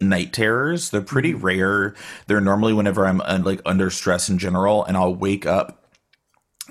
night 0.00 0.32
terrors. 0.32 0.90
They're 0.90 1.00
pretty 1.02 1.34
rare. 1.34 1.94
They're 2.26 2.40
normally 2.40 2.72
whenever 2.72 3.06
I'm 3.06 3.20
uh, 3.20 3.40
like 3.42 3.60
under 3.66 3.90
stress 3.90 4.28
in 4.28 4.38
general 4.38 4.84
and 4.84 4.96
I'll 4.96 5.14
wake 5.14 5.46
up 5.46 5.86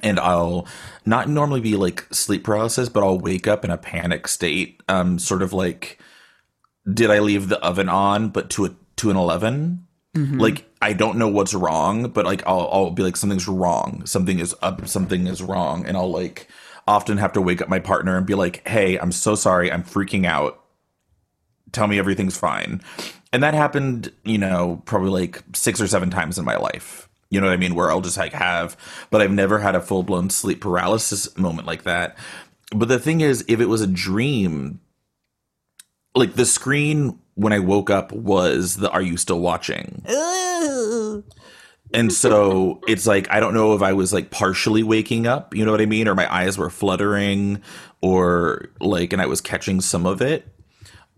and 0.01 0.19
I'll 0.19 0.67
not 1.05 1.29
normally 1.29 1.61
be 1.61 1.75
like 1.75 2.07
sleep 2.11 2.43
paralysis, 2.43 2.89
but 2.89 3.03
I'll 3.03 3.19
wake 3.19 3.47
up 3.47 3.63
in 3.63 3.71
a 3.71 3.77
panic 3.77 4.27
state. 4.27 4.81
Um 4.87 5.19
sort 5.19 5.41
of 5.41 5.53
like 5.53 5.99
did 6.91 7.11
I 7.11 7.19
leave 7.19 7.49
the 7.49 7.59
oven 7.63 7.89
on 7.89 8.29
but 8.29 8.49
to 8.51 8.65
a 8.65 8.75
to 8.97 9.09
an 9.11 9.17
11? 9.17 9.85
Like 10.39 10.65
I 10.81 10.93
don't 10.93 11.17
know 11.17 11.27
what's 11.27 11.53
wrong, 11.53 12.09
but 12.09 12.25
like 12.25 12.45
I'll 12.47 12.69
I'll 12.71 12.91
be 12.91 13.03
like 13.03 13.17
something's 13.17 13.47
wrong. 13.47 14.03
Something 14.05 14.39
is 14.39 14.55
up, 14.61 14.87
something 14.87 15.27
is 15.27 15.43
wrong 15.43 15.85
and 15.85 15.95
I'll 15.95 16.11
like 16.11 16.47
often 16.87 17.17
have 17.17 17.33
to 17.33 17.41
wake 17.41 17.61
up 17.61 17.69
my 17.69 17.79
partner 17.79 18.17
and 18.17 18.25
be 18.25 18.33
like, 18.33 18.67
"Hey, 18.67 18.97
I'm 18.97 19.11
so 19.11 19.35
sorry. 19.35 19.71
I'm 19.71 19.83
freaking 19.83 20.25
out. 20.25 20.58
Tell 21.71 21.87
me 21.87 21.99
everything's 21.99 22.37
fine." 22.37 22.81
And 23.31 23.43
that 23.43 23.53
happened, 23.53 24.11
you 24.23 24.37
know, 24.37 24.81
probably 24.85 25.09
like 25.11 25.43
6 25.53 25.79
or 25.79 25.87
7 25.87 26.09
times 26.09 26.39
in 26.39 26.45
my 26.45 26.57
life. 26.57 27.07
You 27.29 27.39
know 27.39 27.45
what 27.45 27.53
I 27.53 27.57
mean? 27.57 27.75
Where 27.75 27.91
I'll 27.91 28.01
just 28.01 28.17
like 28.17 28.33
have, 28.33 28.75
but 29.11 29.21
I've 29.21 29.31
never 29.31 29.59
had 29.59 29.75
a 29.75 29.81
full 29.81 30.01
blown 30.01 30.31
sleep 30.31 30.61
paralysis 30.61 31.37
moment 31.37 31.67
like 31.67 31.83
that. 31.83 32.17
But 32.71 32.87
the 32.87 32.97
thing 32.97 33.21
is, 33.21 33.45
if 33.47 33.59
it 33.59 33.67
was 33.67 33.81
a 33.81 33.87
dream, 33.87 34.79
like 36.15 36.33
the 36.33 36.45
screen 36.45 37.19
when 37.35 37.53
I 37.53 37.59
woke 37.59 37.91
up 37.91 38.11
was 38.11 38.77
the 38.77 38.89
"Are 38.89 39.01
you 39.01 39.15
still 39.15 39.39
watching?" 39.41 40.03
And 41.93 42.11
so 42.11 42.81
it's 42.87 43.05
like 43.05 43.29
I 43.31 43.39
don't 43.39 43.53
know 43.53 43.75
if 43.75 43.81
I 43.83 43.93
was 43.93 44.11
like 44.11 44.31
partially 44.31 44.81
waking 44.83 45.27
up, 45.27 45.55
you 45.55 45.65
know 45.65 45.71
what 45.71 45.81
I 45.81 45.85
mean, 45.85 46.07
or 46.07 46.15
my 46.15 46.31
eyes 46.33 46.57
were 46.57 46.69
fluttering, 46.71 47.61
or 48.01 48.69
like, 48.79 49.13
and 49.13 49.21
I 49.21 49.27
was 49.27 49.41
catching 49.41 49.81
some 49.81 50.07
of 50.07 50.21
it, 50.21 50.47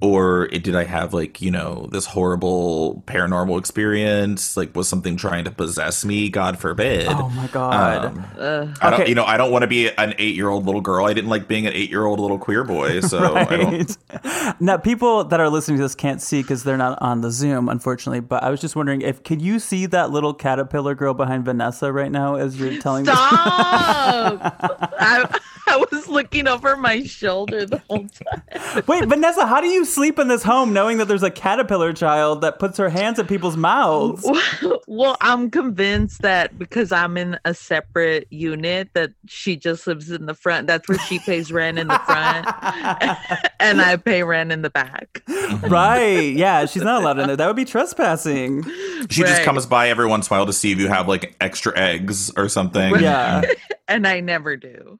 or 0.02 0.46
it, 0.52 0.64
did 0.64 0.76
I 0.76 0.84
have 0.84 1.14
like 1.14 1.42
you 1.42 1.52
know 1.52 1.88
this 1.92 2.06
horrible 2.08 3.04
paranormal 3.08 3.58
experience? 3.60 4.58
Like, 4.58 4.76
was 4.76 4.88
something 4.88 5.16
trying 5.16 5.46
to 5.46 5.52
possess 5.52 6.04
me? 6.04 6.30
God 6.30 6.58
forbid. 6.60 7.08
Oh 7.08 7.30
my 7.30 7.48
god. 7.48 8.06
Um, 8.38 8.74
I 8.82 8.90
don't, 8.90 9.02
Okay. 9.02 9.10
you 9.10 9.16
know, 9.16 9.24
I 9.26 9.38
don't 9.38 9.52
want 9.52 9.62
to 9.64 9.68
be 9.68 9.90
an 9.90 10.14
eight-year-old 10.18 10.66
little 10.66 10.82
girl. 10.82 11.06
I 11.06 11.14
didn't 11.14 11.30
like 11.30 11.48
being 11.48 11.66
an 11.68 11.74
eight-year-old 11.74 12.20
little 12.20 12.40
queer 12.40 12.64
boy. 12.64 13.00
So 13.12 13.36
I 13.36 13.46
don't. 13.46 13.98
Right. 14.10 14.56
Now, 14.60 14.78
people 14.78 15.24
that 15.26 15.40
are 15.40 15.50
listening 15.50 15.78
to 15.78 15.84
this 15.84 15.96
can't 15.96 16.22
see 16.22 16.42
because 16.42 16.64
they're 16.64 16.78
not 16.78 17.00
on 17.02 17.22
the 17.22 17.30
Zoom, 17.32 17.70
unfortunately. 17.70 18.20
But 18.20 18.44
I 18.44 18.50
was 18.50 18.60
just 18.60 18.76
wondering 18.76 19.02
if 19.02 19.24
can 19.24 19.40
you 19.40 19.60
see 19.60 19.86
that 19.88 20.12
little 20.12 20.34
caterpillar 20.34 20.96
girl 20.96 21.14
behind 21.14 21.46
Vanessa 21.46 21.92
right 21.92 22.12
now 22.12 22.36
as 22.36 22.60
you're 22.60 22.80
telling 22.82 23.06
me? 23.06 23.12
Stop! 23.12 24.40
I, 25.00 25.40
I 25.68 25.78
was 25.92 26.08
looking 26.08 26.48
over 26.48 26.76
my 26.76 27.04
shoulder 27.04 27.66
the 27.66 27.82
whole 27.90 28.08
time. 28.08 28.84
Wait, 28.88 29.06
Vanessa, 29.06 29.46
how 29.46 29.62
do 29.62 29.68
you 29.68 29.86
sleep 29.94 30.20
in 30.20 30.28
this 30.28 30.44
home 30.44 30.74
knowing 30.74 30.98
that 30.98 31.08
there's 31.08 31.24
a 31.24 31.32
caterpillar 31.32 31.94
child 31.94 32.42
that 32.42 32.60
puts 32.60 32.78
her 32.78 32.90
hands 32.90 33.20
at 33.20 33.28
people's 33.28 33.58
mouths? 33.58 34.26
well, 34.88 35.18
I'm 35.22 35.50
convinced 35.50 36.22
that 36.22 36.58
because 36.58 36.92
I'm 36.92 37.18
in 37.18 37.40
a 37.46 37.54
separate 37.54 38.28
unit, 38.30 38.90
that 38.94 39.12
she 39.28 39.56
just 39.56 39.88
lives 39.88 40.10
in 40.12 40.26
the 40.26 40.34
front. 40.34 40.68
That's 40.68 40.88
where 40.88 41.00
she 41.00 41.20
pays 41.20 41.52
rent 41.52 41.78
in 41.80 41.88
the 41.88 42.00
front, 42.00 42.48
and 43.60 43.82
I 43.82 43.98
pay 43.98 44.24
rent 44.24 44.52
in 44.52 44.62
the 44.62 44.70
back. 44.70 45.24
Mm-hmm. 45.28 45.68
right? 45.68 46.34
Yeah, 46.34 46.66
she's 46.66 46.84
not 46.84 47.02
allowed 47.02 47.20
in 47.20 47.28
there. 47.28 47.36
That 47.36 47.48
would 47.48 47.56
be 47.56 47.66
trespassing. 47.66 48.64
She 49.10 49.22
just 49.22 49.44
comes 49.44 49.66
by 49.66 49.90
every 49.90 50.08
once 50.08 50.30
in 50.30 50.34
a 50.34 50.38
while 50.38 50.46
to 50.46 50.54
see 50.54 50.72
if 50.72 50.80
you 50.80 50.88
have 50.88 51.08
like 51.08 51.36
extra 51.42 51.78
eggs 51.78 52.32
or 52.38 52.50
something. 52.50 53.00
Yeah. 53.00 53.44
And 53.88 54.08
I 54.08 54.22
never 54.22 54.56
do. 54.56 55.00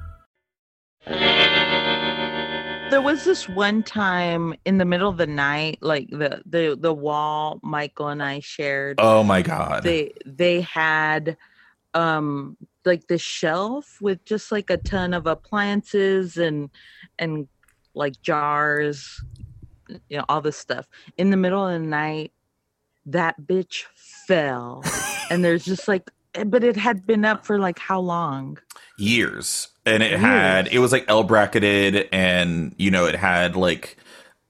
There 2.91 3.01
was 3.01 3.23
this 3.23 3.49
one 3.49 3.81
time 3.83 4.53
in 4.65 4.77
the 4.77 4.85
middle 4.85 5.09
of 5.09 5.17
the 5.17 5.27
night, 5.27 5.79
like 5.81 6.09
the 6.09 6.41
the 6.45 6.77
the 6.79 6.93
wall 6.93 7.59
Michael 7.63 8.09
and 8.09 8.21
I 8.21 8.39
shared. 8.41 8.99
Oh 8.99 9.23
my 9.23 9.41
god. 9.41 9.83
They 9.83 10.11
they 10.25 10.61
had 10.61 11.37
um 11.93 12.57
like 12.85 13.07
the 13.07 13.17
shelf 13.17 13.97
with 14.01 14.23
just 14.25 14.51
like 14.51 14.69
a 14.69 14.77
ton 14.77 15.13
of 15.13 15.27
appliances 15.27 16.37
and 16.37 16.69
and 17.17 17.47
like 17.93 18.21
jars, 18.21 19.23
you 20.09 20.17
know, 20.17 20.25
all 20.29 20.41
this 20.41 20.57
stuff. 20.57 20.87
In 21.17 21.31
the 21.31 21.37
middle 21.37 21.65
of 21.65 21.81
the 21.81 21.87
night, 21.87 22.31
that 23.05 23.41
bitch 23.41 23.85
fell. 24.27 24.83
and 25.31 25.43
there's 25.43 25.65
just 25.65 25.87
like 25.87 26.09
eh, 26.35 26.43
but 26.43 26.63
it 26.63 26.75
had 26.77 27.07
been 27.07 27.25
up 27.25 27.45
for 27.45 27.57
like 27.57 27.79
how 27.79 27.99
long? 27.99 28.57
years 28.97 29.69
and 29.91 30.03
it 30.03 30.19
had 30.19 30.67
it 30.69 30.79
was 30.79 30.91
like 30.91 31.05
L 31.07 31.23
bracketed 31.23 32.07
and 32.11 32.73
you 32.77 32.89
know 32.89 33.05
it 33.05 33.15
had 33.15 33.55
like 33.55 33.97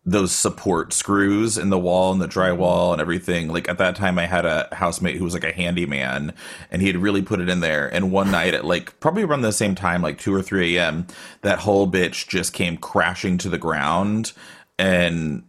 those 0.04 0.32
support 0.32 0.94
screws 0.94 1.60
in 1.60 1.70
the 1.70 1.78
wall 1.78 2.12
and 2.12 2.20
the 2.20 2.28
drywall 2.28 2.92
and 2.92 3.02
everything. 3.02 3.50
Like 3.50 3.70
at 3.70 3.78
that 3.78 3.96
time 3.96 4.18
i 4.18 4.26
had 4.26 4.46
a 4.46 4.68
housemate 4.72 5.18
who 5.18 5.24
was 5.24 5.34
like 5.34 5.44
a 5.44 5.52
handyman 5.52 6.34
and 6.72 6.82
he 6.82 6.88
had 6.88 6.98
really 6.98 7.22
put 7.22 7.40
it 7.40 7.50
in 7.50 7.60
there. 7.60 7.92
And 7.94 8.12
one 8.12 8.32
night 8.32 8.54
at 8.54 8.66
like 8.66 9.00
probably 9.00 9.24
around 9.24 9.42
the 9.42 9.52
same 9.52 9.76
time 9.76 10.02
like 10.02 10.18
2 10.18 10.34
or 10.34 10.42
3 10.42 10.78
a.m 10.78 11.08
that 11.42 11.60
whole 11.60 11.90
bitch 11.90 12.28
just 12.28 12.54
came 12.54 12.78
crashing 12.78 13.38
to 13.40 13.50
the 13.50 13.58
ground 13.58 14.34
and 14.80 15.44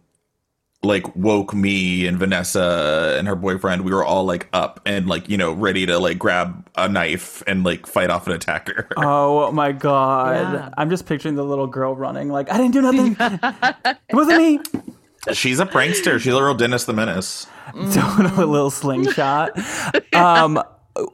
like 0.83 1.15
woke 1.15 1.53
me 1.53 2.05
and 2.05 2.17
Vanessa 2.17 3.15
and 3.17 3.27
her 3.27 3.35
boyfriend. 3.35 3.83
We 3.85 3.93
were 3.93 4.03
all 4.03 4.25
like 4.25 4.49
up 4.53 4.81
and 4.85 5.07
like 5.07 5.29
you 5.29 5.37
know 5.37 5.53
ready 5.53 5.85
to 5.85 5.97
like 5.97 6.19
grab 6.19 6.69
a 6.75 6.89
knife 6.89 7.41
and 7.47 7.63
like 7.63 7.87
fight 7.87 8.09
off 8.09 8.27
an 8.27 8.33
attacker. 8.33 8.87
Oh 9.05 9.51
my 9.51 9.71
god! 9.71 10.53
Yeah. 10.53 10.69
I'm 10.77 10.89
just 10.89 11.05
picturing 11.05 11.35
the 11.35 11.43
little 11.43 11.67
girl 11.67 11.95
running. 11.95 12.29
Like 12.29 12.49
I 12.51 12.57
didn't 12.57 12.71
do 12.71 12.81
nothing. 12.81 13.15
it 14.09 14.15
wasn't 14.15 14.37
me. 14.37 14.59
She's 15.33 15.59
a 15.59 15.65
prankster. 15.65 16.19
She's 16.19 16.33
a 16.33 16.43
real 16.43 16.53
Dennis 16.53 16.85
the 16.85 16.93
Menace. 16.93 17.47
Doing 17.73 17.95
a 17.95 18.45
little 18.45 18.71
slingshot. 18.71 19.57
Um. 20.13 20.61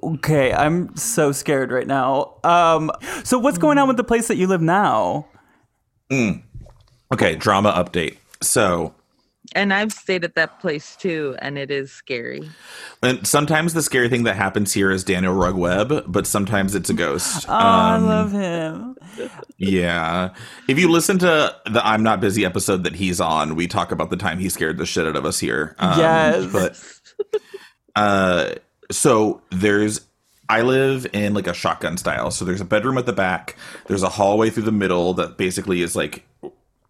Okay, 0.04 0.54
I'm 0.54 0.96
so 0.96 1.32
scared 1.32 1.72
right 1.72 1.88
now. 1.88 2.36
Um. 2.44 2.92
So 3.24 3.40
what's 3.40 3.58
going 3.58 3.78
on 3.78 3.88
with 3.88 3.98
the 3.98 4.04
place 4.04 4.28
that 4.28 4.36
you 4.38 4.48
live 4.48 4.62
now? 4.62 5.28
Okay, 6.12 7.36
drama 7.36 7.72
update. 7.72 8.18
So 8.42 8.94
And 9.56 9.74
I've 9.74 9.92
stayed 9.92 10.24
at 10.24 10.36
that 10.36 10.60
place 10.60 10.96
too, 10.96 11.36
and 11.40 11.58
it 11.58 11.72
is 11.72 11.92
scary. 11.92 12.50
And 13.02 13.26
sometimes 13.26 13.74
the 13.74 13.82
scary 13.82 14.08
thing 14.08 14.24
that 14.24 14.36
happens 14.36 14.74
here 14.74 14.92
is 14.92 15.04
Daniel 15.04 15.34
Rugg 15.34 15.56
Webb, 15.56 16.04
but 16.08 16.28
sometimes 16.28 16.76
it's 16.76 16.90
a 16.90 16.94
ghost. 16.94 17.46
Oh, 17.50 17.54
I 17.54 17.98
love 17.98 18.32
him. 18.32 18.96
Yeah. 19.58 20.34
If 20.68 20.78
you 20.78 20.90
listen 20.90 21.18
to 21.20 21.56
the 21.66 21.86
I'm 21.86 22.04
Not 22.04 22.22
Busy 22.22 22.46
episode 22.46 22.84
that 22.84 22.96
he's 22.96 23.20
on, 23.20 23.56
we 23.56 23.68
talk 23.68 23.92
about 23.92 24.12
the 24.12 24.18
time 24.18 24.38
he 24.40 24.50
scared 24.50 24.78
the 24.78 24.86
shit 24.86 25.08
out 25.08 25.16
of 25.16 25.26
us 25.26 25.40
here. 25.40 25.76
Um, 25.80 26.00
Yes. 26.00 26.52
But 26.52 26.78
uh 27.96 28.56
so 28.92 29.42
there's 29.52 30.02
I 30.48 30.62
live 30.62 31.06
in 31.14 31.34
like 31.34 31.48
a 31.48 31.54
shotgun 31.54 31.98
style. 31.98 32.32
So 32.32 32.46
there's 32.46 32.62
a 32.62 32.66
bedroom 32.66 32.98
at 32.98 33.06
the 33.06 33.14
back, 33.14 33.56
there's 33.88 34.04
a 34.04 34.10
hallway 34.10 34.50
through 34.50 34.64
the 34.64 34.72
middle 34.72 35.14
that 35.16 35.38
basically 35.38 35.82
is 35.82 35.96
like 35.96 36.26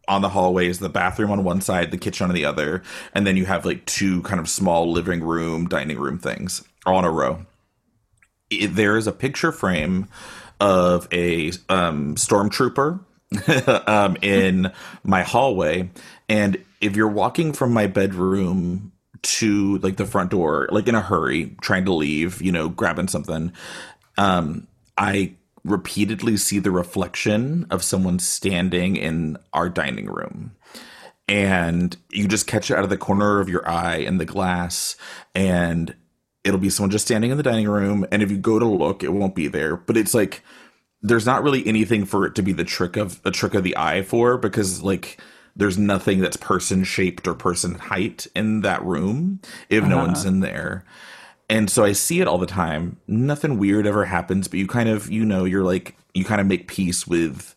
on 0.10 0.22
the 0.22 0.30
hallways, 0.30 0.80
the 0.80 0.90
bathroom 0.90 1.32
on 1.32 1.44
one 1.44 1.62
side, 1.62 1.92
the 1.92 1.98
kitchen 1.98 2.28
on 2.28 2.34
the 2.36 2.44
other, 2.46 2.84
and 3.14 3.26
then 3.26 3.38
you 3.38 3.46
have 3.46 3.66
like 3.66 3.86
two 3.86 4.22
kind 4.24 4.40
of 4.40 4.50
small 4.50 4.92
living 4.92 5.22
room, 5.22 5.68
dining 5.68 6.00
room 6.00 6.18
things 6.18 6.64
in 6.86 7.06
a 7.06 7.12
row. 7.12 7.46
It- 8.50 8.76
there 8.76 8.98
is 8.98 9.08
a 9.08 9.12
picture 9.12 9.52
frame 9.52 10.08
of 10.60 11.08
a 11.14 11.52
um, 11.70 12.16
stormtrooper 12.16 13.00
um, 13.88 14.18
in 14.22 14.72
my 15.04 15.24
hallway, 15.24 15.90
and 16.28 16.58
if 16.82 16.96
you're 16.96 17.08
walking 17.08 17.54
from 17.54 17.72
my 17.72 17.88
bedroom 17.88 18.92
to 19.22 19.78
like 19.80 19.98
the 19.98 20.06
front 20.06 20.32
door, 20.32 20.68
like 20.72 20.88
in 20.88 20.96
a 20.96 21.02
hurry, 21.02 21.56
trying 21.62 21.86
to 21.86 21.94
leave, 21.94 22.42
you 22.42 22.52
know, 22.52 22.70
grabbing 22.70 23.08
something, 23.08 23.52
um, 24.18 24.68
I 24.98 25.34
repeatedly 25.70 26.38
see 26.38 26.60
the 26.60 26.72
reflection 26.72 27.66
of 27.70 27.84
someone 27.84 28.20
standing 28.20 28.96
in 28.96 29.38
our 29.54 29.70
dining 29.70 30.08
room. 30.08 30.56
And 31.28 31.96
you 32.12 32.28
just 32.28 32.48
catch 32.48 32.72
it 32.72 32.78
out 32.78 32.84
of 32.84 32.90
the 32.90 32.98
corner 32.98 33.40
of 33.40 33.50
your 33.50 33.68
eye 33.70 33.98
in 33.98 34.18
the 34.18 34.26
glass, 34.26 34.96
and 35.36 35.96
it'll 36.44 36.60
be 36.60 36.72
someone 36.72 36.90
just 36.90 37.06
standing 37.06 37.30
in 37.30 37.38
the 37.38 37.44
dining 37.44 37.68
room. 37.68 38.06
And 38.12 38.24
if 38.24 38.32
you 38.32 38.38
go 38.38 38.58
to 38.58 38.66
look, 38.66 39.04
it 39.04 39.14
won't 39.14 39.36
be 39.36 39.48
there. 39.48 39.76
But 39.76 39.96
it's 39.96 40.14
like 40.16 40.44
there's 41.02 41.26
not 41.26 41.44
really 41.44 41.66
anything 41.66 42.06
for 42.06 42.26
it 42.26 42.36
to 42.36 42.42
be 42.42 42.52
the 42.52 42.64
trick 42.64 42.98
of 42.98 43.22
a 43.24 43.32
trick 43.32 43.54
of 43.54 43.64
the 43.64 43.78
eye 43.78 44.02
for 44.02 44.38
because 44.38 44.82
like 44.84 45.20
there's 45.56 45.78
nothing 45.78 46.20
that's 46.20 46.38
person 46.38 46.84
shaped 46.84 47.28
or 47.28 47.34
person 47.34 47.76
height 47.76 48.28
in 48.36 48.62
that 48.62 48.84
room 48.84 49.40
if 49.70 49.84
no 49.84 49.98
uh-huh. 49.98 50.06
one's 50.08 50.26
in 50.26 50.40
there. 50.40 50.84
And 51.50 51.70
so 51.70 51.84
I 51.84 51.94
see 51.94 52.22
it 52.22 52.28
all 52.28 52.38
the 52.38 52.46
time. 52.46 52.98
Nothing 53.08 53.58
weird 53.58 53.88
ever 53.88 54.06
happens, 54.06 54.48
but 54.48 54.60
you 54.60 54.68
kind 54.68 54.88
of, 54.88 55.10
you 55.12 55.26
know, 55.26 55.46
you're 55.46 55.64
like, 55.64 55.96
you 56.14 56.24
kind 56.24 56.40
of 56.40 56.48
make 56.48 56.68
peace 56.68 57.08
with 57.08 57.56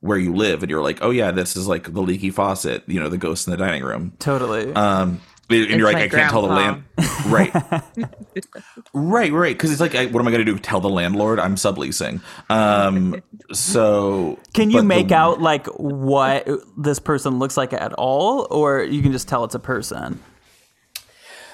where 0.00 0.18
you 0.18 0.34
live, 0.34 0.62
and 0.62 0.70
you're 0.70 0.82
like, 0.82 0.98
oh 1.02 1.10
yeah, 1.10 1.30
this 1.30 1.56
is 1.56 1.66
like 1.66 1.92
the 1.92 2.02
leaky 2.02 2.30
faucet, 2.30 2.82
you 2.86 3.00
know, 3.00 3.08
the 3.08 3.16
ghost 3.18 3.46
in 3.46 3.50
the 3.50 3.56
dining 3.56 3.82
room. 3.82 4.12
Totally. 4.18 4.72
Um, 4.74 5.20
and 5.50 5.70
you're 5.70 5.84
like, 5.84 5.96
my 5.96 6.04
I 6.04 6.08
can't 6.08 6.30
tell 6.30 6.42
the 6.42 6.48
grandpa. 6.48 6.82
land, 6.98 7.26
right, 7.26 7.52
right, 8.94 9.32
right, 9.32 9.54
because 9.54 9.70
it's 9.70 9.80
like, 9.80 9.94
I, 9.94 10.06
what 10.06 10.20
am 10.20 10.28
I 10.28 10.30
going 10.30 10.44
to 10.44 10.52
do? 10.52 10.58
Tell 10.58 10.80
the 10.80 10.88
landlord 10.90 11.38
I'm 11.38 11.56
subleasing? 11.56 12.20
Um, 12.50 13.22
so 13.52 14.38
can 14.54 14.70
you 14.70 14.78
but 14.78 14.82
the- 14.82 14.88
make 14.88 15.12
out 15.12 15.40
like 15.40 15.66
what 15.68 16.48
this 16.78 16.98
person 16.98 17.38
looks 17.38 17.56
like 17.56 17.72
at 17.72 17.92
all, 17.94 18.46
or 18.50 18.82
you 18.82 19.02
can 19.02 19.12
just 19.12 19.28
tell 19.28 19.44
it's 19.44 19.54
a 19.54 19.58
person? 19.58 20.20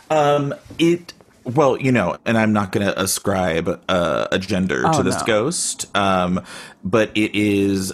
Um, 0.09 0.55
it 0.79 1.13
well, 1.45 1.77
you 1.81 1.93
know, 1.93 2.17
and 2.25 2.37
I'm 2.39 2.53
not 2.53 2.73
going 2.73 2.87
to 2.87 3.01
ascribe 3.01 3.83
uh, 3.89 4.29
a 4.31 4.39
gender 4.39 4.83
Oh, 4.85 4.97
to 4.99 5.03
this 5.03 5.19
no. 5.21 5.27
ghost, 5.27 5.95
um, 5.97 6.45
but 6.85 7.11
it 7.17 7.35
is 7.35 7.93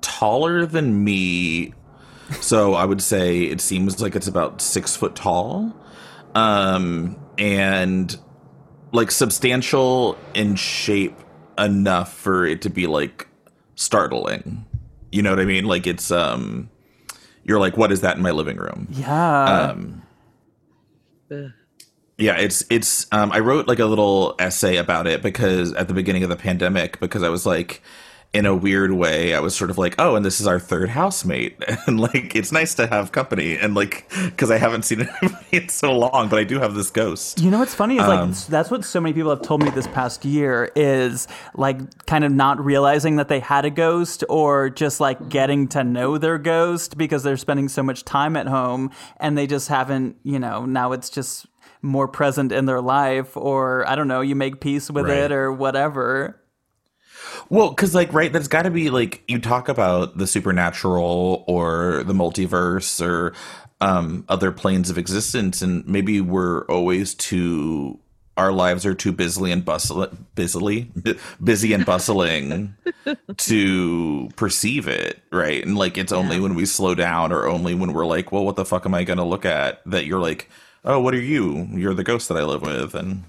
taller 0.00 0.66
than 0.66 1.04
me. 1.04 1.72
So 2.40 2.74
I 2.74 2.84
would 2.84 3.00
say 3.02 3.42
it 3.44 3.60
seems 3.60 4.00
like 4.00 4.16
it's 4.16 4.26
about 4.26 4.60
six 4.60 4.96
foot 4.96 5.14
tall, 5.14 5.74
um, 6.34 7.16
and 7.38 8.16
like 8.92 9.10
substantial 9.10 10.18
in 10.34 10.56
shape 10.56 11.18
enough 11.58 12.12
for 12.12 12.44
it 12.46 12.62
to 12.62 12.70
be 12.70 12.86
like 12.86 13.28
startling. 13.74 14.64
You 15.12 15.22
know 15.22 15.30
what 15.30 15.40
I 15.40 15.44
mean? 15.44 15.64
Like 15.66 15.86
it's 15.86 16.10
um, 16.10 16.68
you're 17.44 17.60
like, 17.60 17.76
what 17.76 17.92
is 17.92 18.00
that 18.00 18.16
in 18.16 18.22
my 18.22 18.32
living 18.32 18.56
room? 18.56 18.88
Yeah. 18.90 19.44
Um, 19.70 20.02
Ugh. 21.30 21.50
Yeah, 22.18 22.36
it's 22.36 22.64
it's 22.70 23.06
um 23.12 23.30
I 23.32 23.40
wrote 23.40 23.68
like 23.68 23.78
a 23.78 23.86
little 23.86 24.34
essay 24.38 24.76
about 24.76 25.06
it 25.06 25.22
because 25.22 25.72
at 25.74 25.88
the 25.88 25.94
beginning 25.94 26.22
of 26.22 26.28
the 26.28 26.36
pandemic 26.36 26.98
because 27.00 27.22
I 27.22 27.28
was 27.28 27.44
like 27.44 27.82
in 28.32 28.44
a 28.44 28.54
weird 28.54 28.92
way 28.92 29.34
I 29.34 29.40
was 29.40 29.54
sort 29.54 29.70
of 29.70 29.78
like, 29.78 29.94
"Oh, 29.98 30.16
and 30.16 30.24
this 30.24 30.40
is 30.40 30.46
our 30.46 30.58
third 30.58 30.88
housemate." 30.88 31.62
And 31.86 32.00
like 32.00 32.34
it's 32.34 32.50
nice 32.52 32.74
to 32.74 32.86
have 32.86 33.12
company 33.12 33.56
and 33.56 33.74
like 33.74 34.10
cuz 34.36 34.50
I 34.50 34.58
haven't 34.58 34.84
seen 34.84 35.02
it 35.22 35.32
in 35.52 35.68
so 35.68 35.92
long, 35.92 36.28
but 36.28 36.38
I 36.38 36.44
do 36.44 36.58
have 36.58 36.74
this 36.74 36.90
ghost. 36.90 37.40
You 37.40 37.50
know 37.50 37.58
what's 37.58 37.74
funny 37.74 37.96
is 37.96 38.06
like 38.06 38.18
Um, 38.18 38.34
that's 38.48 38.70
what 38.70 38.84
so 38.84 39.00
many 39.00 39.12
people 39.12 39.30
have 39.30 39.42
told 39.42 39.62
me 39.62 39.70
this 39.70 39.86
past 39.86 40.24
year 40.24 40.72
is 40.74 41.28
like 41.54 42.06
kind 42.06 42.24
of 42.24 42.32
not 42.32 42.62
realizing 42.64 43.16
that 43.16 43.28
they 43.28 43.40
had 43.40 43.64
a 43.64 43.70
ghost 43.70 44.24
or 44.28 44.70
just 44.70 45.00
like 45.00 45.28
getting 45.28 45.68
to 45.68 45.84
know 45.84 46.18
their 46.18 46.38
ghost 46.38 46.96
because 46.96 47.22
they're 47.22 47.36
spending 47.36 47.68
so 47.68 47.82
much 47.82 48.04
time 48.04 48.36
at 48.36 48.46
home 48.48 48.90
and 49.18 49.36
they 49.38 49.46
just 49.46 49.68
haven't, 49.68 50.16
you 50.24 50.38
know, 50.38 50.64
now 50.64 50.92
it's 50.92 51.10
just 51.10 51.46
more 51.82 52.08
present 52.08 52.52
in 52.52 52.66
their 52.66 52.80
life 52.80 53.36
or 53.36 53.88
I 53.88 53.94
don't 53.94 54.08
know, 54.08 54.20
you 54.20 54.34
make 54.34 54.60
peace 54.60 54.90
with 54.90 55.06
Right. 55.06 55.18
it 55.18 55.32
or 55.32 55.52
whatever. 55.52 56.40
Well, 57.48 57.70
because 57.70 57.94
like 57.94 58.12
right, 58.12 58.32
that's 58.32 58.48
got 58.48 58.62
to 58.62 58.70
be 58.70 58.90
like 58.90 59.22
you 59.28 59.38
talk 59.38 59.68
about 59.68 60.16
the 60.18 60.26
supernatural 60.26 61.44
or 61.46 62.02
the 62.04 62.12
multiverse 62.14 63.04
or 63.04 63.34
um, 63.80 64.24
other 64.28 64.50
planes 64.52 64.88
of 64.90 64.96
existence, 64.98 65.60
and 65.62 65.86
maybe 65.86 66.20
we're 66.20 66.64
always 66.66 67.14
too. 67.14 67.98
Our 68.38 68.52
lives 68.52 68.84
are 68.84 68.94
too 68.94 69.12
busily 69.12 69.50
and 69.50 69.64
bustle, 69.64 70.08
busily, 70.34 70.90
busy 71.42 71.72
and 71.72 71.86
bustling 71.86 72.74
to 73.38 74.28
perceive 74.36 74.88
it, 74.88 75.20
right? 75.32 75.64
And 75.64 75.76
like 75.76 75.96
it's 75.96 76.12
only 76.12 76.38
when 76.40 76.54
we 76.54 76.66
slow 76.66 76.94
down, 76.94 77.32
or 77.32 77.46
only 77.46 77.74
when 77.74 77.92
we're 77.92 78.06
like, 78.06 78.32
"Well, 78.32 78.44
what 78.44 78.56
the 78.56 78.64
fuck 78.64 78.84
am 78.86 78.94
I 78.94 79.04
going 79.04 79.18
to 79.18 79.24
look 79.24 79.44
at?" 79.44 79.80
That 79.86 80.04
you're 80.06 80.20
like, 80.20 80.50
"Oh, 80.86 81.00
what 81.00 81.14
are 81.14 81.20
you? 81.20 81.68
You're 81.72 81.94
the 81.94 82.04
ghost 82.04 82.28
that 82.28 82.38
I 82.38 82.44
live 82.44 82.62
with," 82.62 82.94
and 82.94 83.24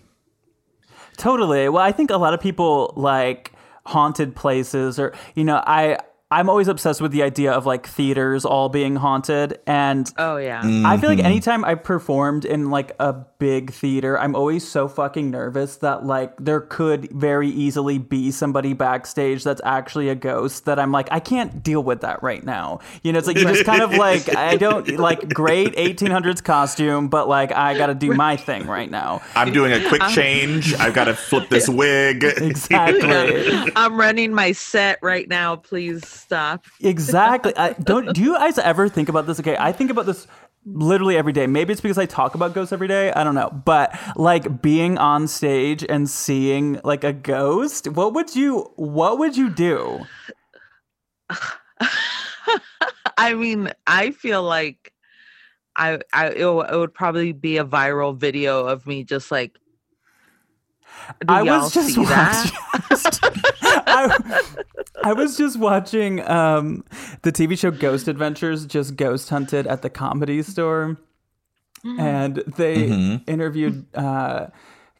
Totally. 1.18 1.68
Well, 1.68 1.84
I 1.84 1.92
think 1.92 2.12
a 2.12 2.18
lot 2.18 2.34
of 2.34 2.40
people 2.40 2.94
like 2.96 3.52
haunted 3.86 4.36
places 4.36 5.00
or 5.00 5.14
you 5.36 5.44
know, 5.44 5.64
I 5.66 5.98
I'm 6.30 6.50
always 6.50 6.68
obsessed 6.68 7.00
with 7.00 7.14
the 7.14 7.24
idea 7.24 7.54
of 7.54 7.66
like 7.66 7.88
theaters 7.88 8.44
all 8.44 8.68
being 8.68 8.98
haunted. 8.98 9.60
And 9.66 10.12
Oh 10.18 10.36
yeah. 10.36 10.62
Mm-hmm. 10.62 10.86
I 10.86 10.98
feel 10.98 11.10
like 11.10 11.20
anytime 11.20 11.64
I 11.64 11.76
performed 11.76 12.44
in 12.44 12.70
like 12.70 12.92
a 13.00 13.14
big 13.14 13.72
theater, 13.72 14.20
I'm 14.20 14.36
always 14.36 14.68
so 14.68 14.90
fucking 14.90 15.32
nervous 15.32 15.78
that 15.78 16.06
like 16.06 16.36
there 16.38 16.60
could 16.60 17.10
very 17.14 17.48
easily 17.48 17.98
be 17.98 18.32
somebody 18.32 18.74
backstage 18.74 19.46
that's 19.46 19.62
actually 19.64 20.10
a 20.10 20.16
ghost 20.16 20.66
that 20.66 20.80
I'm 20.80 20.92
like, 20.92 21.08
I 21.12 21.22
can't 21.22 21.64
deal 21.64 21.82
with 21.82 22.02
that 22.02 22.22
right 22.22 22.44
now. 22.44 22.80
You 23.04 23.14
know, 23.14 23.20
it's 23.20 23.28
like 23.28 23.38
you 23.38 23.46
just 23.46 23.64
kind 23.64 23.82
of 23.82 23.94
like, 23.94 24.36
I 24.36 24.58
don't 24.58 25.00
like 25.00 25.34
great 25.34 25.76
1800s 25.78 26.44
costume, 26.44 27.08
but 27.08 27.30
like 27.30 27.54
I 27.54 27.78
got 27.78 27.88
to 27.88 27.96
do 27.96 28.14
my 28.14 28.36
thing 28.36 28.68
right 28.68 28.92
now. 28.92 29.22
I'm 29.34 29.54
doing 29.54 29.72
a 29.72 29.88
quick 29.88 30.02
change. 30.10 30.74
I've 30.74 30.94
got 30.94 31.06
to 31.06 31.16
flip 31.16 31.48
this 31.50 31.70
wig. 31.70 32.26
Exactly. 32.48 33.72
I'm 33.76 34.00
running 34.00 34.34
my 34.34 34.52
set 34.52 35.00
right 35.02 35.28
now. 35.28 35.56
Please 35.58 36.17
stop. 36.18 36.66
Exactly. 36.82 37.56
I 37.56 37.74
don't 37.84 38.14
do 38.14 38.22
you 38.22 38.36
guys 38.36 38.58
ever 38.58 38.90
think 38.90 39.10
about 39.10 39.28
this? 39.28 39.40
Okay, 39.40 39.56
I 39.60 39.72
think 39.72 39.92
about 39.92 40.06
this 40.06 40.28
literally 40.66 41.18
every 41.18 41.34
day. 41.34 41.48
Maybe 41.48 41.72
it's 41.72 41.82
because 41.82 41.98
I 41.98 42.06
talk 42.06 42.36
about 42.36 42.54
ghosts 42.54 42.74
every 42.74 42.88
day. 42.88 43.12
I 43.14 43.24
don't 43.24 43.36
know. 43.36 43.50
But 43.50 43.98
like 44.16 44.62
being 44.62 44.98
on 44.98 45.28
stage 45.28 45.86
and 45.88 46.10
seeing 46.10 46.80
like 46.84 47.04
a 47.04 47.14
ghost, 47.14 47.88
what 47.88 48.14
would 48.14 48.36
you 48.36 48.72
what 48.76 49.20
would 49.20 49.38
you 49.38 49.50
do? 49.50 50.06
I 53.18 53.34
mean, 53.34 53.72
I 53.86 54.12
feel 54.12 54.44
like 54.44 54.94
I, 55.76 56.00
I 56.14 56.28
it, 56.28 56.40
w- 56.40 56.66
it 56.66 56.76
would 56.76 56.94
probably 56.94 57.32
be 57.32 57.58
a 57.58 57.66
viral 57.66 58.16
video 58.16 58.66
of 58.66 58.86
me 58.88 59.04
just 59.04 59.32
like. 59.32 59.58
I 61.28 61.44
was 61.44 61.74
just 61.74 61.94
see 61.94 62.04
that? 62.06 62.52
watching 63.88 64.24
I, 64.28 64.42
I 65.04 65.14
was 65.14 65.38
just 65.38 65.58
watching 65.60 66.28
um 66.28 66.84
the 67.24 67.32
TV 67.32 67.58
show 67.58 67.72
Ghost 67.72 68.08
Adventures 68.08 68.66
just 68.66 68.96
ghost 68.96 69.30
hunted 69.30 69.68
at 69.68 69.82
the 69.82 69.90
comedy 69.90 70.42
store. 70.44 70.98
And 72.00 72.38
they 72.58 73.22
interviewed 73.28 73.86
uh 73.96 74.48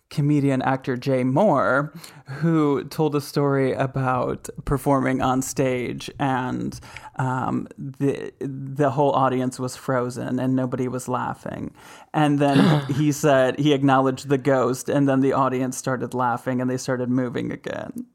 comedian 0.10 0.62
actor 0.62 0.96
Jay 0.96 1.24
Mohr, 1.24 1.94
who 2.26 2.84
told 2.86 3.16
a 3.16 3.22
story 3.22 3.74
about 3.74 4.50
performing 4.66 5.22
on 5.22 5.42
stage, 5.42 6.10
and 6.20 6.80
um, 7.18 7.68
the 7.78 8.32
the 8.40 8.92
whole 8.92 9.12
audience 9.12 9.60
was 9.60 9.76
frozen 9.76 10.40
and 10.40 10.56
nobody 10.56 10.88
was 10.88 11.08
laughing. 11.08 11.74
And 12.14 12.40
then 12.40 12.86
he 12.94 13.12
said 13.12 13.60
he 13.60 13.74
acknowledged 13.74 14.30
the 14.30 14.38
ghost, 14.38 14.90
and 14.90 15.08
then 15.08 15.20
the 15.20 15.34
audience 15.34 15.78
started 15.78 16.14
laughing 16.14 16.62
and 16.62 16.70
they 16.70 16.78
started 16.78 17.10
moving 17.10 17.52
again. 17.52 18.06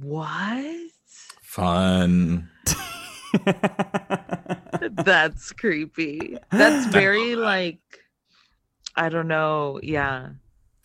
What? 0.00 0.90
Fun. 1.42 2.50
That's 4.92 5.52
creepy. 5.52 6.38
That's 6.50 6.86
very 6.86 7.36
like. 7.36 7.80
I 8.94 9.08
don't 9.08 9.28
know. 9.28 9.80
Yeah. 9.82 10.30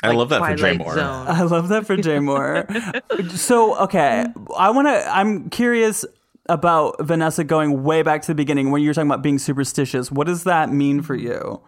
I 0.03 0.07
like 0.07 0.17
love 0.17 0.29
that 0.29 0.39
for 0.39 0.55
Jay 0.55 0.77
Twilight 0.77 0.79
Mohr. 0.79 0.95
Zone. 0.95 1.27
I 1.27 1.41
love 1.43 1.69
that 1.69 1.85
for 1.85 1.95
Jay 1.95 2.17
Mohr. 2.17 3.31
so, 3.37 3.77
okay, 3.83 4.25
I 4.57 4.71
want 4.71 4.87
to. 4.87 5.15
I'm 5.15 5.49
curious 5.49 6.05
about 6.49 6.95
Vanessa 6.99 7.43
going 7.43 7.83
way 7.83 8.01
back 8.01 8.21
to 8.23 8.27
the 8.27 8.35
beginning 8.35 8.71
when 8.71 8.81
you 8.81 8.89
were 8.89 8.93
talking 8.93 9.09
about 9.09 9.21
being 9.21 9.37
superstitious. 9.37 10.11
What 10.11 10.27
does 10.27 10.43
that 10.45 10.69
mean 10.69 11.01
for 11.01 11.15
you? 11.15 11.61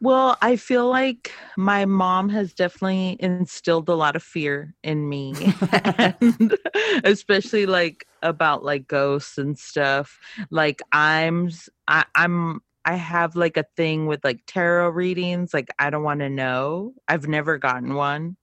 Well, 0.00 0.36
I 0.40 0.56
feel 0.56 0.88
like 0.88 1.32
my 1.56 1.84
mom 1.84 2.28
has 2.28 2.54
definitely 2.54 3.16
instilled 3.18 3.88
a 3.88 3.94
lot 3.94 4.14
of 4.14 4.22
fear 4.22 4.74
in 4.84 5.08
me, 5.08 5.34
and 5.72 6.56
especially 7.04 7.66
like 7.66 8.06
about 8.22 8.64
like 8.64 8.86
ghosts 8.86 9.38
and 9.38 9.58
stuff. 9.58 10.18
Like 10.50 10.80
I'm, 10.92 11.50
I'm, 11.88 12.60
I 12.84 12.94
have 12.94 13.34
like 13.34 13.56
a 13.56 13.64
thing 13.76 14.06
with 14.06 14.22
like 14.22 14.40
tarot 14.46 14.90
readings. 14.90 15.52
Like 15.52 15.68
I 15.80 15.90
don't 15.90 16.04
want 16.04 16.20
to 16.20 16.30
know. 16.30 16.94
I've 17.08 17.26
never 17.26 17.58
gotten 17.58 17.94
one, 17.94 18.36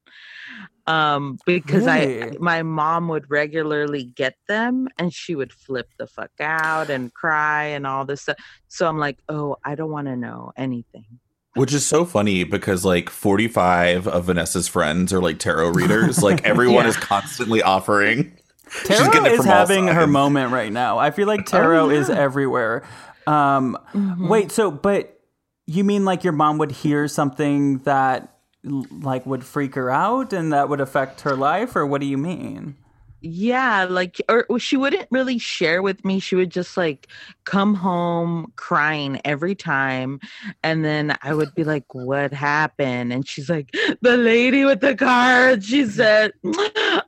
um, 0.87 1.37
because 1.45 1.87
I 1.87 2.31
my 2.37 2.63
mom 2.63 3.07
would 3.07 3.29
regularly 3.29 4.03
get 4.03 4.35
them, 4.49 4.89
and 4.97 5.13
she 5.13 5.35
would 5.35 5.53
flip 5.53 5.87
the 5.97 6.07
fuck 6.07 6.31
out 6.41 6.89
and 6.89 7.13
cry 7.13 7.65
and 7.65 7.87
all 7.87 8.05
this 8.05 8.23
stuff. 8.23 8.37
So 8.67 8.87
I'm 8.87 8.99
like, 8.99 9.19
oh, 9.29 9.55
I 9.63 9.75
don't 9.75 9.91
want 9.91 10.07
to 10.07 10.17
know 10.17 10.51
anything. 10.57 11.19
Which 11.55 11.73
is 11.73 11.85
so 11.85 12.05
funny 12.05 12.43
because 12.43 12.83
like 12.85 13.09
45 13.09 14.07
of 14.07 14.25
Vanessa's 14.25 14.67
friends 14.67 15.11
are 15.13 15.21
like 15.21 15.39
tarot 15.39 15.69
readers. 15.69 16.21
Like 16.21 16.43
everyone 16.45 16.83
Yeah. 16.83 16.89
is 16.89 16.97
constantly 16.97 17.61
offering. 17.61 18.37
She's 18.69 18.97
Tarot 18.97 19.11
getting 19.11 19.25
it 19.27 19.31
is 19.33 19.37
from 19.39 19.47
having 19.47 19.87
her 19.87 20.05
moment 20.07 20.51
right 20.51 20.71
now. 20.71 20.97
I 20.97 21.11
feel 21.11 21.27
like 21.27 21.45
tarot 21.45 21.91
is 21.91 22.09
yeah. 22.09 22.15
everywhere. 22.19 22.83
Um, 23.27 23.77
Mhm. 23.93 24.27
Wait, 24.27 24.51
so 24.51 24.69
but 24.69 25.19
you 25.65 25.83
mean 25.83 26.03
like 26.05 26.23
your 26.23 26.33
mom 26.33 26.57
would 26.57 26.71
hear 26.71 27.07
something 27.07 27.79
that 27.79 28.33
like 28.63 29.25
would 29.25 29.43
freak 29.43 29.75
her 29.75 29.89
out 29.91 30.33
and 30.33 30.51
that 30.51 30.67
would 30.69 30.81
affect 30.81 31.21
her 31.21 31.35
life, 31.35 31.75
or 31.75 31.85
what 31.85 32.01
do 32.01 32.07
you 32.07 32.17
mean? 32.17 32.75
Yeah, 33.21 33.85
like, 33.89 34.21
or 34.29 34.45
or 34.49 34.59
she 34.59 34.77
wouldn't 34.77 35.07
really 35.09 35.37
share 35.39 35.81
with 35.81 36.03
me. 36.05 36.19
She 36.19 36.35
would 36.35 36.51
just 36.51 36.75
like 36.77 37.07
come 37.45 37.75
home 37.75 38.51
crying 38.55 39.21
every 39.23 39.55
time. 39.55 40.19
And 40.63 40.83
then 40.83 41.17
I 41.21 41.33
would 41.33 41.53
be 41.55 41.63
like, 41.63 41.85
What 41.93 42.33
happened? 42.33 43.13
And 43.13 43.27
she's 43.27 43.49
like, 43.49 43.69
The 44.01 44.17
lady 44.17 44.65
with 44.65 44.81
the 44.81 44.95
cards. 44.95 45.65
She 45.65 45.85
said, 45.85 46.31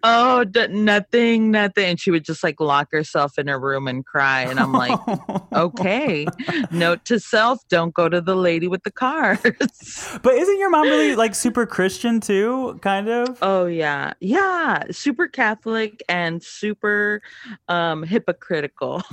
Oh, 0.04 0.44
d- 0.44 0.68
nothing, 0.68 1.52
nothing. 1.52 1.86
And 1.86 2.00
she 2.00 2.12
would 2.12 2.24
just 2.26 2.44
like 2.44 2.60
lock 2.60 2.90
herself 2.92 3.38
in 3.38 3.48
her 3.48 3.60
room 3.60 3.88
and 3.88 4.06
cry. 4.06 4.42
And 4.42 4.60
I'm 4.60 4.74
like, 4.74 5.00
Okay, 5.54 6.28
note 6.72 7.04
to 7.06 7.20
self 7.20 7.60
don't 7.70 7.94
go 7.94 8.10
to 8.10 8.22
the 8.22 8.36
lady 8.36 8.68
with 8.68 8.84
the 8.84 8.92
cards. 8.92 10.18
But 10.24 10.36
isn't 10.36 10.60
your 10.60 10.70
mom 10.70 10.88
really 10.88 11.16
like 11.16 11.36
super 11.36 11.66
Christian 11.66 12.20
too? 12.20 12.80
Kind 12.82 13.08
of. 13.10 13.38
Oh 13.42 13.66
yeah. 13.66 14.14
Yeah. 14.20 14.84
Super 14.92 15.28
Catholic 15.28 16.04
and 16.10 16.42
super 16.44 17.22
um 17.68 18.04
hypocritical. 18.04 19.04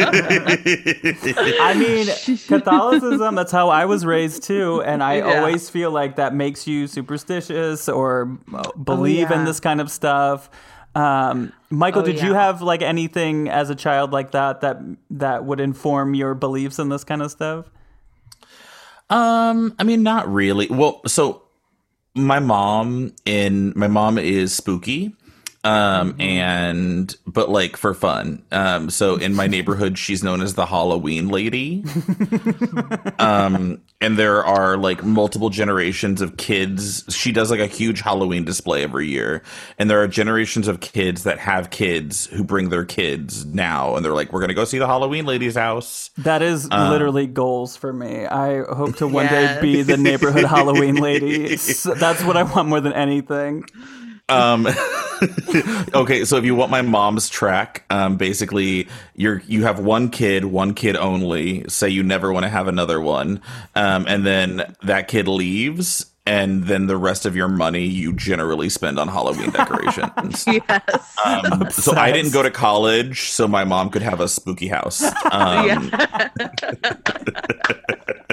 I 0.00 1.74
mean, 1.78 2.06
Catholicism, 2.46 3.34
that's 3.34 3.52
how 3.52 3.68
I 3.68 3.84
was 3.84 4.04
raised 4.04 4.42
too. 4.44 4.82
And 4.82 5.02
I 5.02 5.16
Yeah. 5.18 5.38
always 5.40 5.70
feel 5.70 5.90
like 5.90 6.16
that 6.16 6.34
makes 6.34 6.66
you 6.66 6.86
superstitious 6.86 7.88
or 7.88 8.38
uh, 8.54 8.70
believe 8.72 9.30
in 9.30 9.40
yeah. 9.40 9.44
this 9.44 9.60
kind 9.60 9.80
of 9.80 9.90
stuff. 9.90 10.50
Um, 10.94 11.52
Micheal, 11.72 11.96
Oh, 11.96 12.02
did 12.02 12.20
you 12.20 12.34
have 12.34 12.62
like 12.62 12.80
anything 12.82 13.48
as 13.48 13.68
a 13.70 13.74
child 13.74 14.12
like 14.12 14.30
that 14.30 14.60
that 14.60 14.78
that 15.10 15.44
would 15.44 15.58
inform 15.60 16.14
your 16.14 16.34
beliefs 16.34 16.78
in 16.78 16.88
this 16.88 17.02
kind 17.04 17.20
of 17.22 17.30
stuff? 17.30 17.66
Um, 19.10 19.74
I 19.78 19.84
mean, 19.84 20.02
not 20.02 20.32
really. 20.32 20.66
Well, 20.68 21.00
so 21.06 21.42
my 22.14 22.38
mom 22.38 23.12
in 23.24 23.72
my 23.76 23.88
mom 23.88 24.18
is 24.18 24.54
spooky. 24.54 25.14
Um, 25.64 26.14
and 26.20 27.16
but 27.26 27.48
like 27.48 27.76
for 27.78 27.94
fun. 27.94 28.42
Um, 28.52 28.90
so 28.90 29.16
in 29.16 29.34
my 29.34 29.46
neighborhood, 29.46 29.96
she's 29.98 30.22
known 30.22 30.42
as 30.42 30.54
the 30.54 30.66
Halloween 30.66 31.28
lady. 31.28 31.82
um, 33.18 33.80
and 34.00 34.18
there 34.18 34.44
are 34.44 34.76
like 34.76 35.02
multiple 35.02 35.48
generations 35.50 36.20
of 36.20 36.36
kids. 36.36 37.04
She 37.08 37.32
does 37.32 37.50
like 37.50 37.60
a 37.60 37.66
huge 37.66 38.00
Halloween 38.02 38.44
display 38.44 38.82
every 38.82 39.08
year, 39.08 39.42
and 39.78 39.88
there 39.88 40.02
are 40.02 40.08
generations 40.08 40.68
of 40.68 40.80
kids 40.80 41.24
that 41.24 41.38
have 41.38 41.70
kids 41.70 42.26
who 42.26 42.44
bring 42.44 42.68
their 42.68 42.84
kids 42.84 43.46
now, 43.46 43.96
and 43.96 44.04
they're 44.04 44.12
like, 44.12 44.32
"We're 44.32 44.40
gonna 44.40 44.52
go 44.54 44.64
see 44.66 44.78
the 44.78 44.86
Halloween 44.86 45.24
lady's 45.24 45.56
house." 45.56 46.10
That 46.18 46.42
is 46.42 46.68
Um, 46.70 46.90
literally 46.90 47.26
goals 47.26 47.76
for 47.76 47.92
me. 47.92 48.26
I 48.26 48.64
hope 48.64 48.96
to 48.96 49.08
one 49.08 49.26
day 49.28 49.58
be 49.62 49.82
the 49.82 49.96
neighborhood 50.08 50.44
Halloween 50.44 50.96
lady. 50.96 51.56
That's 51.56 52.22
what 52.22 52.36
I 52.36 52.42
want 52.42 52.68
more 52.68 52.80
than 52.82 52.92
anything. 52.92 53.64
Um, 54.28 54.66
okay, 55.94 56.24
so 56.24 56.36
if 56.36 56.44
you 56.44 56.54
want 56.54 56.70
my 56.70 56.82
mom's 56.82 57.28
track, 57.28 57.84
um, 57.90 58.16
basically 58.16 58.88
you're 59.14 59.42
you 59.46 59.64
have 59.64 59.78
one 59.78 60.10
kid, 60.10 60.46
one 60.46 60.74
kid 60.74 60.96
only. 60.96 61.68
Say 61.68 61.90
you 61.90 62.02
never 62.02 62.32
want 62.32 62.44
to 62.44 62.50
have 62.50 62.68
another 62.68 63.00
one, 63.00 63.40
um, 63.74 64.06
and 64.08 64.24
then 64.24 64.74
that 64.82 65.08
kid 65.08 65.28
leaves, 65.28 66.06
and 66.26 66.64
then 66.64 66.86
the 66.86 66.96
rest 66.96 67.26
of 67.26 67.36
your 67.36 67.48
money 67.48 67.84
you 67.84 68.12
generally 68.12 68.68
spend 68.68 68.98
on 68.98 69.08
Halloween 69.08 69.50
decorations. 69.50 70.46
yes. 70.46 71.16
Um, 71.24 71.70
so 71.70 71.92
I 71.92 72.12
didn't 72.12 72.32
go 72.32 72.42
to 72.42 72.50
college, 72.50 73.28
so 73.30 73.46
my 73.46 73.64
mom 73.64 73.90
could 73.90 74.02
have 74.02 74.20
a 74.20 74.28
spooky 74.28 74.68
house. 74.68 75.02
Um, 75.30 75.66
yeah. 75.66 76.28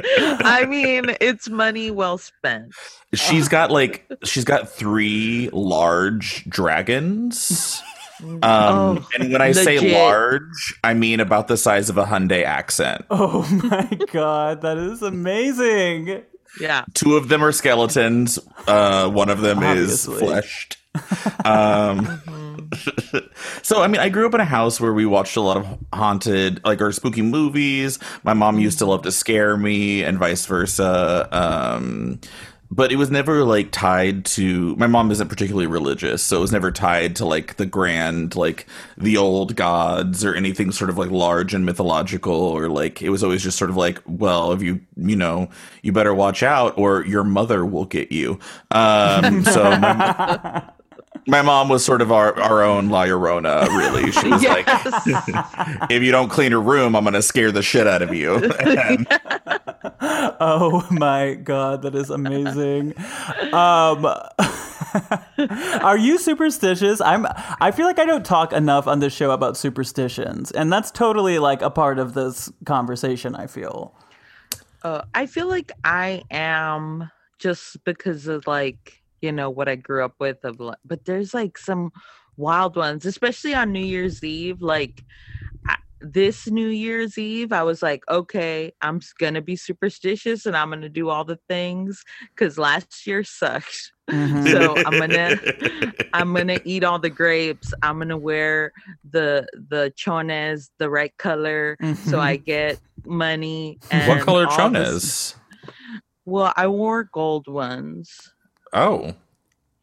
I 0.43 0.65
mean, 0.65 1.15
it's 1.19 1.49
money 1.49 1.89
well 1.89 2.17
spent. 2.17 2.73
She's 3.13 3.47
got 3.47 3.71
like 3.71 4.05
she's 4.23 4.43
got 4.43 4.69
three 4.69 5.49
large 5.51 6.45
dragons. 6.49 7.81
Um, 8.21 8.39
Oh, 8.43 9.07
and 9.17 9.31
when 9.31 9.41
I 9.41 9.51
say 9.51 9.93
large, 9.95 10.79
I 10.83 10.93
mean 10.93 11.19
about 11.19 11.47
the 11.47 11.57
size 11.57 11.89
of 11.89 11.97
a 11.97 12.03
Hyundai 12.05 12.43
accent. 12.43 13.05
Oh 13.09 13.47
my 13.63 13.89
god, 14.11 14.61
that 14.61 14.77
is 14.77 15.01
amazing. 15.01 16.23
Yeah. 16.59 16.85
Two 16.93 17.15
of 17.15 17.29
them 17.29 17.43
are 17.43 17.51
skeletons. 17.51 18.39
Uh, 18.67 19.09
one 19.09 19.29
of 19.29 19.41
them 19.41 19.59
Obviously. 19.59 20.15
is 20.15 20.19
fleshed. 20.19 20.77
Um, 21.45 22.21
so 23.61 23.81
I 23.81 23.87
mean, 23.87 24.01
I 24.01 24.09
grew 24.09 24.25
up 24.27 24.33
in 24.33 24.41
a 24.41 24.45
house 24.45 24.79
where 24.81 24.93
we 24.93 25.05
watched 25.05 25.37
a 25.37 25.41
lot 25.41 25.57
of 25.57 25.77
haunted, 25.93 26.63
like 26.65 26.81
or 26.81 26.91
spooky 26.91 27.21
movies. 27.21 27.99
My 28.23 28.33
mom 28.33 28.59
used 28.59 28.79
to 28.79 28.85
love 28.85 29.03
to 29.03 29.11
scare 29.11 29.55
me, 29.55 30.03
and 30.03 30.17
vice 30.17 30.45
versa. 30.45 31.27
Um, 31.31 32.19
but 32.71 32.91
it 32.91 32.95
was 32.95 33.11
never 33.11 33.43
like 33.43 33.69
tied 33.71 34.23
to 34.23 34.75
my 34.77 34.87
mom 34.87 35.11
isn't 35.11 35.27
particularly 35.27 35.67
religious 35.67 36.23
so 36.23 36.37
it 36.37 36.41
was 36.41 36.51
never 36.53 36.71
tied 36.71 37.15
to 37.15 37.25
like 37.25 37.57
the 37.57 37.65
grand 37.65 38.35
like 38.35 38.65
the 38.97 39.17
old 39.17 39.55
gods 39.55 40.23
or 40.23 40.33
anything 40.33 40.71
sort 40.71 40.89
of 40.89 40.97
like 40.97 41.11
large 41.11 41.53
and 41.53 41.65
mythological 41.65 42.33
or 42.33 42.69
like 42.69 43.01
it 43.01 43.09
was 43.09 43.23
always 43.23 43.43
just 43.43 43.57
sort 43.57 43.69
of 43.69 43.75
like 43.75 44.01
well 44.05 44.53
if 44.53 44.61
you 44.61 44.79
you 44.95 45.15
know 45.15 45.49
you 45.81 45.91
better 45.91 46.13
watch 46.13 46.41
out 46.41 46.77
or 46.77 47.05
your 47.05 47.23
mother 47.23 47.65
will 47.65 47.85
get 47.85 48.11
you. 48.11 48.39
Um 48.71 49.43
so 49.43 49.63
my, 49.77 50.63
my 51.27 51.41
mom 51.41 51.69
was 51.69 51.83
sort 51.85 52.01
of 52.01 52.11
our, 52.11 52.37
our 52.39 52.63
own 52.63 52.89
La 52.89 53.05
Llorona, 53.05 53.67
really. 53.67 54.11
She 54.11 54.29
was 54.29 54.43
like, 54.43 54.65
if 55.91 56.01
you 56.03 56.11
don't 56.11 56.29
clean 56.29 56.51
your 56.51 56.61
room, 56.61 56.95
I'm 56.95 57.03
going 57.03 57.13
to 57.13 57.21
scare 57.21 57.51
the 57.51 57.61
shit 57.61 57.87
out 57.87 58.01
of 58.01 58.13
you. 58.13 58.35
And- 58.59 59.07
Oh 60.43 60.85
my 60.91 61.35
god, 61.35 61.83
that 61.83 61.93
is 61.95 62.09
amazing. 62.09 62.93
Um, 63.53 64.05
are 65.81 65.97
you 65.97 66.17
superstitious? 66.17 66.99
I'm. 67.01 67.27
I 67.59 67.71
feel 67.71 67.85
like 67.85 67.99
I 67.99 68.05
don't 68.05 68.25
talk 68.25 68.51
enough 68.51 68.87
on 68.87 68.99
this 68.99 69.13
show 69.13 69.31
about 69.31 69.57
superstitions, 69.57 70.51
and 70.51 70.71
that's 70.73 70.89
totally 70.91 71.37
like 71.39 71.61
a 71.61 71.69
part 71.69 71.99
of 71.99 72.13
this 72.15 72.51
conversation. 72.65 73.35
I 73.35 73.47
feel. 73.47 73.95
Uh, 74.83 75.03
I 75.13 75.27
feel 75.27 75.47
like 75.47 75.71
I 75.83 76.23
am 76.31 77.09
just 77.37 77.83
because 77.83 78.27
of 78.27 78.47
like 78.47 79.00
you 79.21 79.31
know 79.31 79.49
what 79.49 79.69
I 79.69 79.75
grew 79.75 80.03
up 80.03 80.15
with 80.19 80.43
of 80.43 80.59
but 80.85 81.05
there's 81.05 81.33
like 81.33 81.57
some 81.57 81.91
wild 82.37 82.75
ones, 82.75 83.05
especially 83.05 83.53
on 83.53 83.71
New 83.71 83.83
Year's 83.85 84.23
Eve. 84.23 84.61
Like 84.61 85.03
I, 85.67 85.75
this 85.99 86.47
New 86.47 86.69
Year's 86.69 87.17
Eve, 87.17 87.51
I 87.53 87.61
was 87.63 87.83
like, 87.83 88.03
okay, 88.09 88.73
I'm 88.81 88.99
gonna 89.19 89.41
be 89.41 89.55
superstitious 89.55 90.45
and 90.47 90.57
I'm 90.57 90.69
gonna 90.71 90.89
do 90.89 91.09
all 91.09 91.23
the 91.23 91.39
things 91.47 92.03
because 92.35 92.57
last 92.57 93.05
year 93.07 93.23
sucked. 93.23 93.91
Mhm. 94.11 94.51
So 94.51 94.75
I'm 94.75 94.99
gonna 94.99 95.93
I'm 96.11 96.33
gonna 96.33 96.59
eat 96.65 96.83
all 96.83 96.99
the 96.99 97.09
grapes. 97.09 97.73
I'm 97.81 97.97
gonna 97.97 98.17
wear 98.17 98.73
the 99.09 99.47
the 99.69 99.93
chones 99.95 100.69
the 100.79 100.89
right 100.89 101.15
color 101.17 101.77
so 102.09 102.19
I 102.19 102.35
get 102.35 102.77
money. 103.05 103.79
And 103.89 104.09
what 104.09 104.25
color 104.25 104.47
chones? 104.47 104.73
this- 104.73 105.35
Well, 106.25 106.51
I 106.57 106.67
wore 106.67 107.05
gold 107.05 107.47
ones. 107.47 108.30
Oh, 108.73 109.13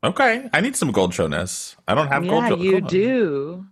okay. 0.03 0.49
I 0.53 0.61
need 0.61 0.76
some 0.76 0.93
gold 0.93 1.12
chones. 1.12 1.76
I 1.86 1.95
don't 1.95 2.09
have 2.09 2.24
yeah, 2.24 2.49
gold. 2.49 2.61
you 2.61 2.80
gold- 2.80 2.91
do. 2.91 3.66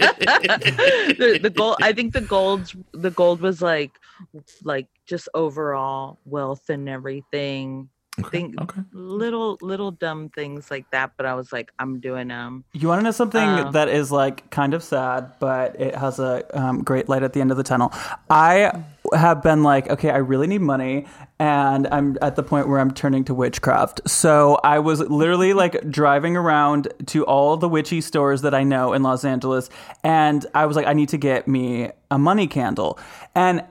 the, 0.00 1.38
the 1.42 1.50
gold. 1.50 1.76
I 1.82 1.92
think 1.92 2.12
the 2.12 2.20
gold. 2.20 2.72
The 2.92 3.10
gold 3.10 3.40
was 3.40 3.62
like, 3.62 3.92
like 4.64 4.86
just 5.06 5.28
overall 5.34 6.18
wealth 6.24 6.68
and 6.70 6.88
everything. 6.88 7.88
Think 8.30 8.60
Okay. 8.60 8.82
little 8.92 9.56
little 9.62 9.92
dumb 9.92 10.28
things 10.30 10.70
like 10.70 10.90
that, 10.90 11.12
but 11.16 11.24
I 11.24 11.34
was 11.34 11.52
like, 11.54 11.72
I'm 11.78 12.00
doing 12.00 12.28
them. 12.28 12.64
You 12.72 12.88
want 12.88 12.98
to 12.98 13.04
know 13.04 13.12
something 13.12 13.40
Um, 13.48 13.72
that 13.72 13.88
is 13.88 14.12
like 14.12 14.50
kind 14.50 14.74
of 14.74 14.82
sad, 14.82 15.32
but 15.38 15.80
it 15.80 15.94
has 15.94 16.18
a 16.18 16.44
um, 16.58 16.82
great 16.82 17.08
light 17.08 17.22
at 17.22 17.32
the 17.32 17.40
end 17.40 17.50
of 17.50 17.56
the 17.56 17.62
tunnel. 17.62 17.92
I 18.28 18.72
have 19.12 19.42
been 19.42 19.62
like, 19.62 19.88
okay, 19.90 20.10
I 20.10 20.18
really 20.18 20.46
need 20.46 20.60
money, 20.60 21.06
and 21.38 21.86
I'm 21.88 22.16
at 22.22 22.36
the 22.36 22.42
point 22.42 22.68
where 22.68 22.78
I'm 22.78 22.92
turning 22.92 23.24
to 23.24 23.34
witchcraft. 23.34 24.02
So 24.08 24.58
I 24.62 24.78
was 24.78 25.00
literally 25.00 25.52
like 25.52 25.90
driving 25.90 26.36
around 26.36 26.92
to 27.06 27.24
all 27.24 27.56
the 27.56 27.68
witchy 27.68 28.00
stores 28.00 28.42
that 28.42 28.54
I 28.54 28.62
know 28.62 28.92
in 28.92 29.02
Los 29.02 29.24
Angeles, 29.24 29.70
and 30.04 30.46
I 30.54 30.66
was 30.66 30.76
like, 30.76 30.86
I 30.86 30.92
need 30.92 31.08
to 31.10 31.18
get 31.18 31.48
me 31.48 31.90
a 32.10 32.18
money 32.18 32.46
candle, 32.46 32.98
and 33.34 33.64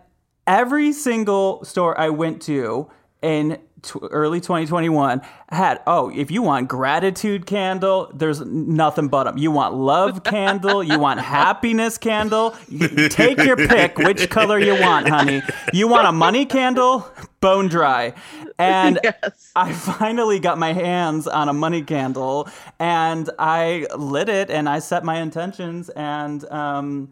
every 0.47 0.91
single 0.93 1.63
store 1.63 1.99
I 1.99 2.09
went 2.09 2.41
to 2.43 2.89
in 3.21 3.59
t- 3.81 3.99
early 4.11 4.39
2021 4.39 5.21
had 5.49 5.81
oh 5.87 6.09
if 6.15 6.29
you 6.31 6.41
want 6.41 6.67
gratitude 6.67 7.45
candle 7.45 8.11
there's 8.13 8.41
nothing 8.41 9.07
but 9.07 9.23
them 9.25 9.37
you 9.37 9.51
want 9.51 9.73
love 9.75 10.23
candle 10.35 10.83
you 10.83 10.99
want 10.99 11.19
happiness 11.19 11.97
candle 11.97 12.55
You- 12.67 13.09
take 13.09 13.37
your 13.39 13.55
pick 13.57 13.97
which 13.97 14.29
color 14.29 14.59
you 14.59 14.79
want 14.79 15.07
honey 15.09 15.41
you 15.73 15.87
want 15.87 16.07
a 16.07 16.11
money 16.11 16.45
candle 16.45 17.07
bone 17.41 17.67
dry 17.67 18.13
and 18.57 18.99
Yes. 19.03 19.51
I 19.55 19.71
finally 19.73 20.39
got 20.39 20.57
my 20.57 20.73
hands 20.73 21.27
on 21.27 21.47
a 21.49 21.53
money 21.53 21.81
candle 21.81 22.47
and 22.79 23.29
I 23.39 23.87
lit 23.97 24.29
it 24.29 24.49
and 24.49 24.67
I 24.67 24.79
set 24.79 25.03
my 25.03 25.19
intentions 25.21 25.89
and 25.89 26.43
um, 26.51 27.09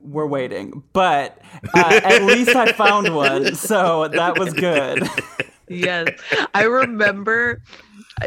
we're 0.00 0.26
waiting. 0.26 0.82
But 0.92 1.38
uh, 1.74 2.00
at 2.02 2.22
least 2.24 2.50
I 2.56 2.72
found 2.72 3.14
one, 3.14 3.54
so 3.54 4.08
that 4.08 4.38
was 4.38 4.52
good. 4.52 5.02
yes. 5.72 6.10
I 6.54 6.64
remember 6.64 7.60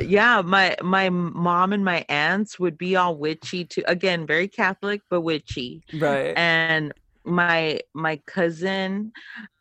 yeah 0.02 0.42
my 0.42 0.76
my 0.82 1.10
mom 1.10 1.72
and 1.72 1.86
my 1.86 2.06
aunts 2.10 2.60
would 2.60 2.78
be 2.78 2.96
all 2.96 3.18
witchy 3.18 3.66
too. 3.66 3.84
Again 3.88 4.26
very 4.26 4.48
catholic 4.48 5.02
but 5.10 5.22
witchy. 5.22 5.84
Right. 5.94 6.34
and 6.38 6.94
my 7.24 7.80
my 7.94 8.18
cousin 8.28 9.12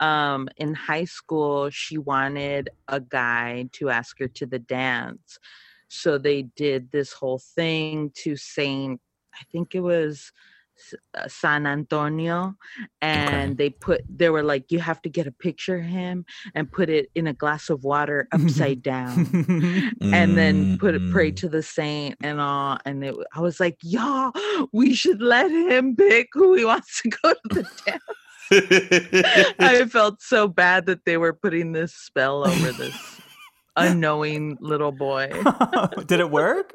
um 0.01 0.49
in 0.59 0.75
high 0.75 1.05
school 1.05 1.71
she 1.71 1.97
wanted 1.97 2.69
a 2.89 3.01
guy 3.01 3.69
to 3.73 3.91
ask 3.91 4.19
her 4.19 4.29
to 4.29 4.47
the 4.47 4.59
dance. 4.59 5.39
So 5.89 6.19
they 6.19 6.43
did 6.43 6.91
this 6.91 7.13
whole 7.13 7.39
thing 7.39 8.11
to 8.17 8.37
saint 8.37 9.01
i 9.35 9.45
think 9.51 9.75
it 9.75 9.81
was 9.81 10.33
san 11.29 11.67
antonio 11.67 12.55
and 13.01 13.57
they 13.57 13.71
put 13.71 14.03
they 14.09 14.29
were 14.29 14.43
like 14.43 14.71
you 14.73 14.79
have 14.81 15.01
to 15.03 15.09
get 15.09 15.27
a 15.27 15.33
picture 15.33 15.77
of 15.79 15.85
him 15.85 16.25
and 16.55 16.71
put 16.71 16.89
it 16.91 17.11
in 17.15 17.27
a 17.27 17.33
glass 17.33 17.71
of 17.71 17.85
water 17.85 18.27
upside 18.33 18.83
down 18.93 19.27
and 20.01 20.37
then 20.37 20.77
put 20.79 20.95
it 20.95 21.03
pray 21.13 21.31
Mm. 21.31 21.37
to 21.37 21.49
the 21.49 21.63
saint 21.63 22.17
and 22.23 22.41
all 22.41 22.79
and 22.85 23.05
it 23.05 23.15
i 23.35 23.41
was 23.41 23.61
like 23.61 23.77
y'all 23.83 24.33
we 24.73 24.95
should 24.95 25.23
let 25.23 25.51
him 25.51 25.95
pick 25.97 26.29
who 26.33 26.55
he 26.55 26.65
wants 26.65 27.01
to 27.03 27.09
go 27.09 27.33
to 27.33 27.49
the 27.49 27.67
dance 27.87 29.55
i 29.61 29.85
felt 29.87 30.21
so 30.21 30.49
bad 30.49 30.87
that 30.87 31.05
they 31.05 31.17
were 31.17 31.33
putting 31.33 31.73
this 31.73 31.95
spell 31.95 32.47
over 32.47 32.73
this 32.73 33.21
unknowing 33.77 34.57
little 34.61 34.93
boy 34.93 35.29
Did 36.07 36.21
it 36.21 36.31
work? 36.31 36.73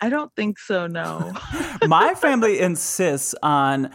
I 0.00 0.08
don't 0.08 0.34
think 0.34 0.58
so 0.58 0.86
no 0.86 1.32
My 1.86 2.14
family 2.14 2.60
insists 2.60 3.34
on. 3.42 3.90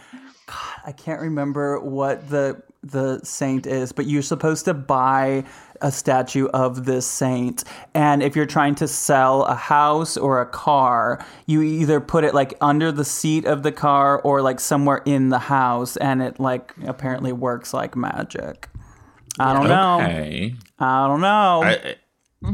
God, 0.46 0.80
I 0.84 0.92
can't 0.92 1.20
remember 1.20 1.80
what 1.80 2.28
the 2.28 2.62
the 2.82 3.20
saint 3.22 3.66
is, 3.66 3.92
but 3.92 4.06
you're 4.06 4.22
supposed 4.22 4.64
to 4.64 4.72
buy 4.72 5.44
a 5.82 5.92
statue 5.92 6.46
of 6.48 6.86
this 6.86 7.06
saint. 7.06 7.62
And 7.94 8.22
if 8.22 8.34
you're 8.34 8.46
trying 8.46 8.74
to 8.76 8.88
sell 8.88 9.44
a 9.44 9.54
house 9.54 10.16
or 10.16 10.40
a 10.40 10.46
car, 10.46 11.24
you 11.46 11.60
either 11.62 12.00
put 12.00 12.24
it 12.24 12.32
like 12.34 12.54
under 12.62 12.90
the 12.90 13.04
seat 13.04 13.44
of 13.44 13.62
the 13.62 13.72
car 13.72 14.20
or 14.22 14.40
like 14.40 14.60
somewhere 14.60 15.02
in 15.04 15.28
the 15.28 15.38
house, 15.38 15.96
and 15.98 16.22
it 16.22 16.40
like 16.40 16.74
apparently 16.86 17.32
works 17.32 17.74
like 17.74 17.96
magic. 17.96 18.68
I 19.38 19.52
don't 19.52 19.68
know. 19.68 19.98
I 20.78 21.06
don't 21.06 21.20
know. 21.20 21.62
I, 21.62 21.96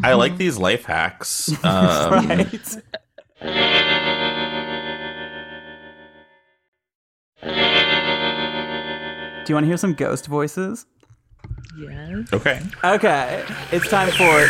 I 0.02 0.14
like 0.14 0.36
these 0.36 0.58
life 0.58 0.84
hacks. 0.84 1.52
Um, 1.64 2.28
right? 2.28 2.76
Do 9.44 9.50
you 9.52 9.54
want 9.54 9.64
to 9.64 9.68
hear 9.68 9.76
some 9.76 9.94
ghost 9.94 10.26
voices? 10.26 10.86
yes 11.78 12.32
Okay. 12.32 12.60
Okay, 12.82 13.44
it's 13.70 13.88
time 13.88 14.10
for 14.10 14.48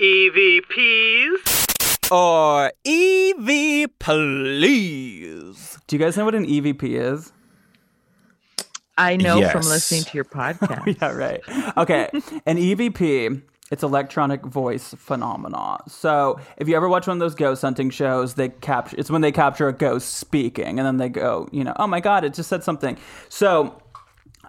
EVPs 0.00 1.52
or 2.10 2.72
EV 2.86 3.88
Please. 3.98 5.78
Do 5.86 5.96
you 5.96 6.00
guys 6.02 6.16
know 6.16 6.24
what 6.24 6.34
an 6.34 6.46
EVP 6.46 6.82
is? 6.82 7.32
i 8.98 9.16
know 9.16 9.48
from 9.48 9.62
listening 9.62 10.04
to 10.04 10.14
your 10.14 10.24
podcast 10.38 11.00
yeah, 11.00 11.10
right. 11.10 11.40
Okay, 11.76 12.08
an 12.46 12.56
EVP. 12.58 13.42
It's 13.72 13.82
electronic 13.82 14.44
voice 14.44 14.94
phenomena. 14.98 15.78
So 15.88 16.38
if 16.58 16.68
you 16.68 16.76
ever 16.76 16.90
watch 16.90 17.06
one 17.06 17.16
of 17.16 17.20
those 17.20 17.34
ghost 17.34 17.62
hunting 17.62 17.88
shows, 17.88 18.34
they 18.34 18.50
capture. 18.50 18.96
It's 18.98 19.10
when 19.10 19.22
they 19.22 19.32
capture 19.32 19.66
a 19.66 19.72
ghost 19.72 20.12
speaking, 20.18 20.78
and 20.78 20.86
then 20.86 20.98
they 20.98 21.08
go, 21.08 21.48
you 21.52 21.64
know, 21.64 21.72
oh 21.76 21.86
my 21.86 21.98
god, 21.98 22.22
it 22.22 22.34
just 22.34 22.50
said 22.50 22.62
something. 22.62 22.98
So 23.30 23.82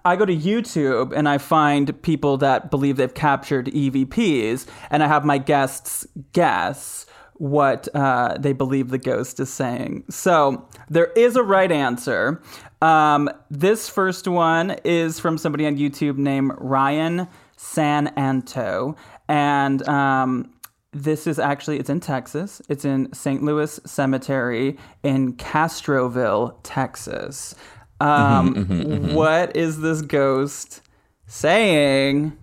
I 0.03 0.17
go 0.17 0.25
to 0.25 0.35
YouTube 0.35 1.13
and 1.15 1.29
I 1.29 1.37
find 1.37 2.01
people 2.01 2.35
that 2.39 2.69
believe 2.69 2.97
they've 2.97 3.13
captured 3.13 3.67
EVPs, 3.67 4.67
and 4.89 5.01
I 5.01 5.07
have 5.07 5.23
my 5.23 5.37
guests 5.37 6.05
guess 6.33 7.05
what 7.35 7.87
uh, 7.95 8.37
they 8.37 8.51
believe 8.51 8.89
the 8.89 8.97
ghost 8.97 9.39
is 9.39 9.51
saying. 9.51 10.03
So 10.09 10.67
there 10.89 11.13
is 11.15 11.37
a 11.37 11.43
right 11.43 11.71
answer. 11.71 12.41
Um, 12.81 13.29
this 13.49 13.87
first 13.87 14.27
one 14.27 14.75
is 14.83 15.17
from 15.17 15.37
somebody 15.37 15.65
on 15.65 15.77
YouTube 15.77 16.17
named 16.17 16.51
Ryan 16.57 17.29
San 17.63 18.07
Anto, 18.09 18.95
and 19.27 19.87
um, 19.87 20.53
this 20.91 21.27
is 21.27 21.39
actually 21.39 21.79
it's 21.79 21.89
in 21.89 21.99
Texas. 21.99 22.61
It's 22.69 22.85
in 22.85 23.11
St. 23.13 23.43
Louis 23.43 23.79
Cemetery 23.85 24.77
in 25.03 25.33
Castroville, 25.33 26.55
Texas. 26.63 27.55
Um, 27.99 29.13
what 29.13 29.55
is 29.55 29.81
this 29.81 30.01
ghost 30.01 30.81
saying? 31.27 32.37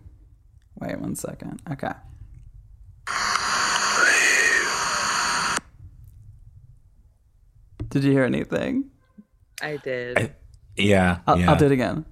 Wait 0.80 0.98
one 0.98 1.14
second. 1.14 1.60
Okay. 1.70 1.92
Did 7.90 8.04
you 8.04 8.12
hear 8.12 8.24
anything? 8.24 8.90
I 9.60 9.76
did. 9.76 10.32
Yeah. 10.76 11.18
I'll, 11.26 11.38
yeah. 11.38 11.50
I'll 11.50 11.58
do 11.58 11.66
it 11.66 11.72
again. 11.72 12.04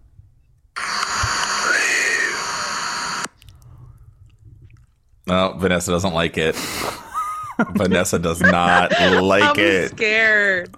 No, 5.29 5.55
Vanessa 5.59 5.91
doesn't 5.91 6.15
like 6.15 6.37
it. 6.39 6.57
Vanessa 7.73 8.19
does 8.19 8.41
not 8.41 8.91
like 9.23 9.43
I'm 9.45 9.59
it. 9.59 9.91
scared. 9.91 10.75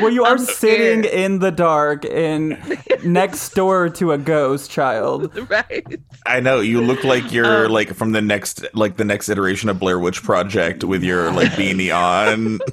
Well, 0.00 0.10
you 0.10 0.24
are 0.24 0.32
I'm 0.32 0.38
sitting 0.38 1.02
scared. 1.02 1.14
in 1.14 1.38
the 1.40 1.50
dark 1.50 2.04
in 2.04 2.58
next 3.04 3.50
door 3.54 3.88
to 3.90 4.12
a 4.12 4.18
ghost 4.18 4.70
child. 4.70 5.36
right. 5.50 5.84
I 6.24 6.40
know 6.40 6.60
you 6.60 6.80
look 6.80 7.04
like 7.04 7.30
you're 7.32 7.68
like 7.68 7.92
from 7.94 8.12
the 8.12 8.22
next 8.22 8.64
like 8.74 8.96
the 8.96 9.04
next 9.04 9.28
iteration 9.28 9.68
of 9.68 9.78
Blair 9.78 9.98
Witch 9.98 10.22
Project 10.22 10.82
with 10.84 11.02
your 11.02 11.30
like 11.32 11.50
beanie 11.52 11.94
on. 11.94 12.58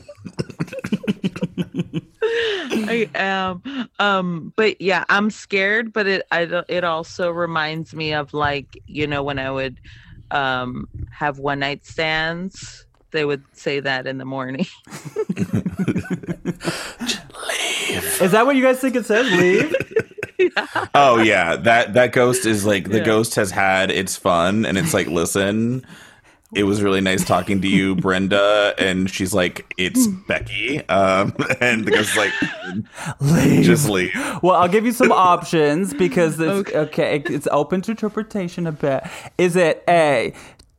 I 2.25 3.09
am. 3.15 3.89
Um, 3.99 4.53
but 4.55 4.79
yeah, 4.81 5.03
I'm 5.09 5.29
scared, 5.29 5.91
but 5.93 6.07
it 6.07 6.25
I 6.31 6.63
it 6.69 6.83
also 6.83 7.31
reminds 7.31 7.93
me 7.93 8.13
of 8.13 8.33
like, 8.33 8.77
you 8.87 9.07
know, 9.07 9.23
when 9.23 9.39
I 9.39 9.51
would 9.51 9.77
um 10.33 10.87
have 11.11 11.39
one 11.39 11.59
night 11.59 11.85
stands, 11.85 12.85
they 13.11 13.23
would 13.25 13.43
say 13.53 13.79
that 13.79 14.07
in 14.07 14.17
the 14.17 14.25
morning. 14.25 14.65
Is 18.21 18.31
that 18.31 18.45
what 18.45 18.55
you 18.55 18.63
guys 18.63 18.79
think 18.79 18.95
it 18.95 19.05
says? 19.05 19.31
Leave? 19.31 19.75
Oh 20.93 21.19
yeah, 21.21 21.55
that 21.55 21.93
that 21.93 22.11
ghost 22.11 22.45
is 22.45 22.65
like 22.65 22.89
the 22.89 22.99
ghost 22.99 23.35
has 23.35 23.49
had 23.49 23.89
its 23.89 24.17
fun 24.17 24.65
and 24.65 24.77
it's 24.77 24.93
like, 24.93 25.07
listen, 25.07 25.85
it 26.55 26.63
was 26.63 26.81
really 26.81 27.01
nice 27.01 27.25
talking 27.25 27.61
to 27.61 27.67
you, 27.67 27.95
Brenda, 27.95 28.73
and 28.77 29.09
she's 29.09 29.33
like, 29.33 29.73
it's 29.77 30.07
Becky, 30.07 30.79
um, 30.89 31.33
and 31.61 31.85
the 31.85 31.91
ghost 31.91 32.11
is 32.11 32.17
like, 32.17 32.33
Leave. 33.19 33.65
just 33.65 33.89
leave. 33.89 34.13
Well, 34.41 34.55
I'll 34.55 34.67
give 34.67 34.85
you 34.85 34.91
some 34.91 35.11
options 35.11 35.93
because 35.93 36.39
it's 36.39 36.71
okay. 36.73 37.23
it's 37.25 37.47
open 37.51 37.81
to 37.83 37.91
interpretation 37.91 38.67
a 38.67 38.71
bit. 38.71 39.03
Is 39.37 39.55
it 39.55 39.83
A, 39.87 40.33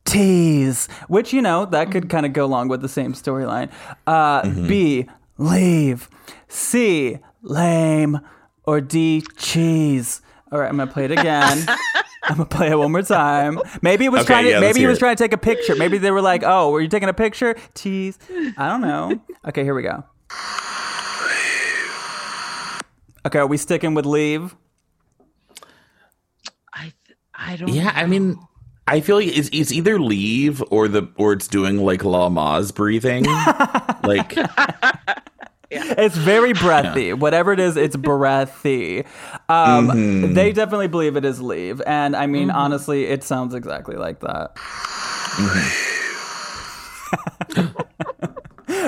tease, 0.05 0.87
which 1.09 1.33
you 1.33 1.43
know 1.43 1.65
that 1.67 1.91
could 1.91 2.09
kind 2.09 2.27
of 2.27 2.33
go 2.33 2.45
along 2.45 2.69
with 2.69 2.81
the 2.83 2.89
same 2.89 3.15
storyline. 3.15 3.71
Uh, 4.07 4.49
B, 4.67 5.07
leave. 5.39 6.09
C, 6.49 7.19
lame, 7.43 8.21
or 8.65 8.81
D, 8.81 9.25
cheese. 9.37 10.21
All 10.53 10.61
right, 10.61 10.69
I'm 10.69 10.77
gonna 10.77 10.91
play 10.91 11.07
it 11.07 11.11
again. 11.11 11.67
I'm 12.25 12.37
gonna 12.39 12.47
play 12.49 12.71
it 12.71 12.77
one 12.79 12.91
more 12.93 13.03
time. 13.03 13.61
Maybe 13.83 14.05
it 14.07 14.13
was 14.13 14.23
Okay, 14.23 14.27
trying 14.29 14.45
to. 14.45 14.51
yeah, 14.51 14.61
maybe 14.61 14.81
he 14.81 14.87
was 14.87 14.97
it. 14.97 15.01
trying 15.01 15.17
to 15.17 15.23
take 15.23 15.33
a 15.33 15.39
picture. 15.39 15.75
Maybe 15.77 15.99
they 15.99 16.11
were 16.11 16.23
like, 16.23 16.43
"Oh, 16.45 16.71
were 16.71 16.81
you 16.81 16.89
taking 16.89 17.09
a 17.09 17.15
picture?" 17.15 17.55
Tease. 17.75 18.19
I 18.57 18.69
don't 18.69 18.81
know. 18.81 19.21
Okay, 19.47 19.63
here 19.63 19.75
we 19.75 19.83
go. 19.83 20.05
Okay, 23.27 23.39
are 23.39 23.47
we 23.47 23.57
sticking 23.57 23.95
with 23.95 24.05
leave? 24.07 24.55
I 26.75 26.93
I 27.35 27.57
don't 27.57 27.69
Yeah, 27.69 27.91
I 27.95 28.05
mean, 28.07 28.39
I 28.87 29.01
feel 29.01 29.17
like 29.17 29.29
it's, 29.29 29.49
it's 29.53 29.73
either 29.73 29.99
leave 29.99 30.63
or 30.71 30.89
the 30.89 31.09
or 31.17 31.33
it's 31.33 31.49
doing 31.49 31.79
like 31.79 32.01
Lamaze 32.01 32.75
breathing, 32.75 33.25
like 34.05 34.37
It's 35.71 36.17
very 36.17 36.53
breathy. 36.65 37.13
Whatever 37.13 37.53
it 37.53 37.61
is, 37.61 37.77
it's 37.77 37.97
breathy. 37.97 39.05
Um, 39.49 39.89
Mm-hmm. 39.89 40.35
They 40.35 40.53
definitely 40.53 40.89
believe 40.89 41.17
it 41.17 41.25
is 41.25 41.41
leave, 41.41 41.81
and 41.87 42.15
I 42.17 42.27
mean, 42.27 42.51
honestly, 42.51 43.05
it 43.07 43.23
sounds 43.23 43.55
exactly 43.55 43.97
like 43.97 44.21
that. 44.21 44.57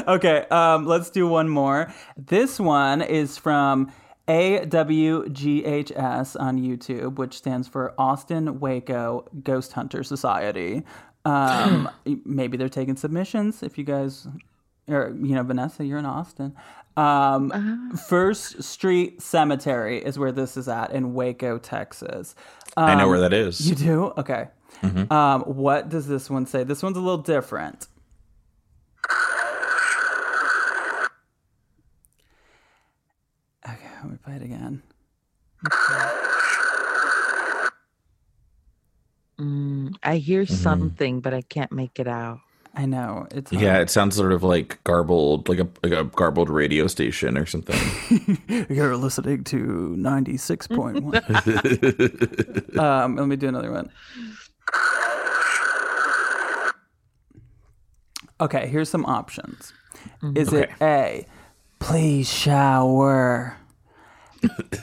okay, 0.09 0.47
um, 0.51 0.87
let's 0.87 1.11
do 1.11 1.27
one 1.27 1.49
more. 1.49 1.93
This 2.17 2.59
one 2.59 3.03
is 3.03 3.37
from 3.39 3.93
AWGHS 4.29 5.97
on 6.41 6.59
YouTube, 6.59 7.17
which 7.17 7.35
stands 7.35 7.69
for 7.69 7.95
Austin 7.99 8.59
Waco 8.61 9.27
Ghost 9.43 9.73
Hunter 9.73 10.03
Society. 10.03 10.83
Um, 11.25 11.89
maybe 12.25 12.57
they're 12.57 12.69
taking 12.69 12.97
submissions. 12.97 13.63
If 13.63 13.79
you 13.79 13.85
guys, 13.85 14.27
or 14.89 15.15
you 15.21 15.35
know, 15.35 15.43
Vanessa, 15.43 15.85
you're 15.85 15.99
in 15.99 16.07
Austin. 16.07 16.55
Um, 16.97 17.93
First 18.09 18.63
Street 18.63 19.21
Cemetery 19.21 19.99
is 20.03 20.19
where 20.19 20.33
this 20.33 20.57
is 20.57 20.69
at 20.69 20.93
in 20.93 21.13
Waco, 21.15 21.59
Texas. 21.59 22.35
I 22.77 22.95
know 22.95 23.09
where 23.09 23.21
that 23.21 23.33
is. 23.33 23.69
You 23.69 23.75
do? 23.75 24.13
Okay. 24.19 24.49
Um, 25.11 25.43
what 25.43 25.89
does 25.89 26.07
this 26.07 26.29
one 26.31 26.47
say? 26.47 26.63
This 26.65 26.83
one's 26.83 26.97
a 26.97 27.01
little 27.01 27.19
different. 27.19 27.89
Okay, 33.69 33.89
let 34.03 34.11
me 34.11 34.17
play 34.23 34.37
it 34.37 34.43
again. 34.43 34.83
Mm, 39.39 39.95
I 40.03 40.17
hear 40.17 40.47
something, 40.47 41.21
but 41.21 41.35
I 41.35 41.43
can't 41.43 41.73
make 41.73 41.99
it 41.99 42.09
out. 42.09 42.41
I 42.79 42.85
know 42.85 43.27
it's 43.31 43.51
Yeah, 43.53 43.79
it 43.79 43.89
sounds 43.89 44.17
sort 44.17 44.33
of 44.33 44.43
like 44.43 44.85
garbled, 44.85 45.49
like 45.49 45.59
a 45.59 45.67
like 45.83 45.95
a 45.95 46.05
garbled 46.05 46.51
radio 46.51 46.87
station 46.87 47.39
or 47.39 47.47
something. 47.47 47.79
You're 48.69 48.99
listening 48.99 49.45
to 49.45 49.97
ninety 49.97 50.37
six 50.37 50.67
point 50.67 51.03
one. 51.03 51.17
um, 52.79 53.17
let 53.17 53.29
me 53.29 53.37
do 53.37 53.49
another 53.49 53.73
one. 53.73 53.91
Okay, 58.43 58.67
here's 58.69 58.91
some 58.91 59.07
options. 59.07 59.73
Is 60.35 60.53
it 60.53 60.71
A, 60.83 61.25
please 61.79 62.31
shower? 62.31 63.57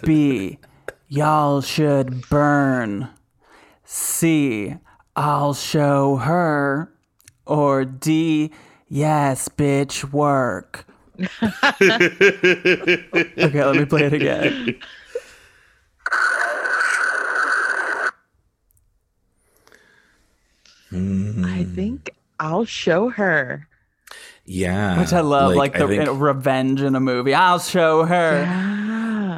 B, 0.03 0.57
y'all 1.07 1.61
should 1.61 2.27
burn? 2.29 3.09
C, 3.83 4.77
I'll 5.15 5.53
show 5.53 6.15
her? 6.15 6.92
Or 7.45 7.85
D, 7.85 8.51
yes, 8.89 9.49
bitch, 9.49 10.11
work? 10.11 10.85
okay, 11.19 11.29
let 13.65 13.75
me 13.75 13.85
play 13.85 14.03
it 14.03 14.13
again. 14.13 14.75
I 20.91 21.65
think 21.75 22.11
I'll 22.39 22.65
show 22.65 23.09
her. 23.09 23.67
Yeah, 24.45 24.99
Which 24.99 25.13
I 25.13 25.21
love, 25.21 25.55
like, 25.55 25.73
the 25.73 25.87
think- 25.87 26.09
revenge 26.21 26.81
in 26.81 26.95
a 26.95 26.99
movie. 26.99 27.33
I'll 27.33 27.59
show 27.59 28.03
her. 28.05 28.45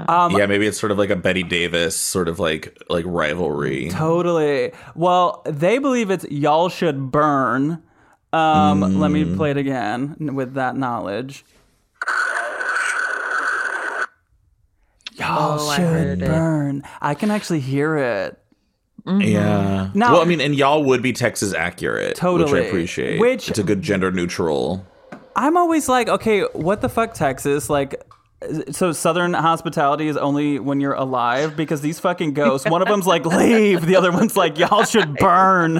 Ah, 0.08 0.30
yeah, 0.36 0.46
maybe 0.46 0.68
it's 0.68 0.80
sort 0.80 0.92
of 0.92 0.98
like 1.00 1.10
a 1.10 1.16
Bette 1.16 1.42
Davis 1.44 1.96
sort 1.96 2.28
of 2.28 2.40
like 2.40 2.78
like 2.90 3.06
rivalry. 3.08 3.90
Totally. 3.90 4.72
Well, 4.94 5.42
they 5.46 5.80
believe 5.80 6.12
it's 6.12 6.26
y'all 6.30 6.70
should 6.70 7.12
burn. 7.12 7.82
Um, 8.36 9.00
Let 9.00 9.12
me 9.12 9.24
mm. 9.24 9.38
play 9.38 9.52
it 9.52 9.58
again 9.58 10.16
with 10.36 10.56
that 10.56 10.76
knowledge. 10.76 11.46
Y'all 15.14 15.60
Oh, 15.60 15.70
I 15.70 15.76
should 15.76 15.86
heard 15.86 16.22
it. 16.22 16.26
burn. 16.28 16.84
I 17.02 17.14
can 17.14 17.32
actually 17.32 17.62
hear 17.62 17.96
it. 17.96 18.38
Mm-hmm. 19.06 19.22
Yeah. 19.22 19.86
Mm-hmm. 19.88 20.00
Now- 20.00 20.14
well, 20.14 20.22
I 20.22 20.26
mean, 20.26 20.42
and 20.42 20.54
y'all 20.56 20.84
would 20.84 21.02
be 21.02 21.14
Texas 21.14 21.54
accurate, 21.54 22.16
totally, 22.18 22.52
which 22.52 22.64
I 22.64 22.66
appreciate. 22.68 23.20
Which- 23.20 23.50
it's 23.50 23.60
a 23.60 23.64
good 23.64 23.82
gender 23.82 24.12
neutral. 24.12 24.86
I'm 25.38 25.58
always 25.58 25.88
like, 25.88 26.08
okay, 26.08 26.42
what 26.54 26.82
the 26.82 26.90
fuck, 26.90 27.14
Texas? 27.14 27.70
Like, 27.70 28.02
so 28.72 28.92
Southern 28.92 29.34
hospitality 29.34 30.08
is 30.08 30.18
only 30.18 30.60
when 30.60 30.80
you're 30.82 30.94
alive 30.94 31.56
because 31.56 31.82
these 31.82 32.00
fucking 32.00 32.34
ghosts. 32.34 32.70
One 32.70 32.82
of 32.82 32.88
them's 32.88 33.08
like, 33.08 33.26
leave. 33.26 33.86
The 33.86 33.96
other 33.96 34.12
one's 34.12 34.36
like, 34.38 34.58
y'all 34.58 34.84
should 34.84 35.16
burn. 35.20 35.80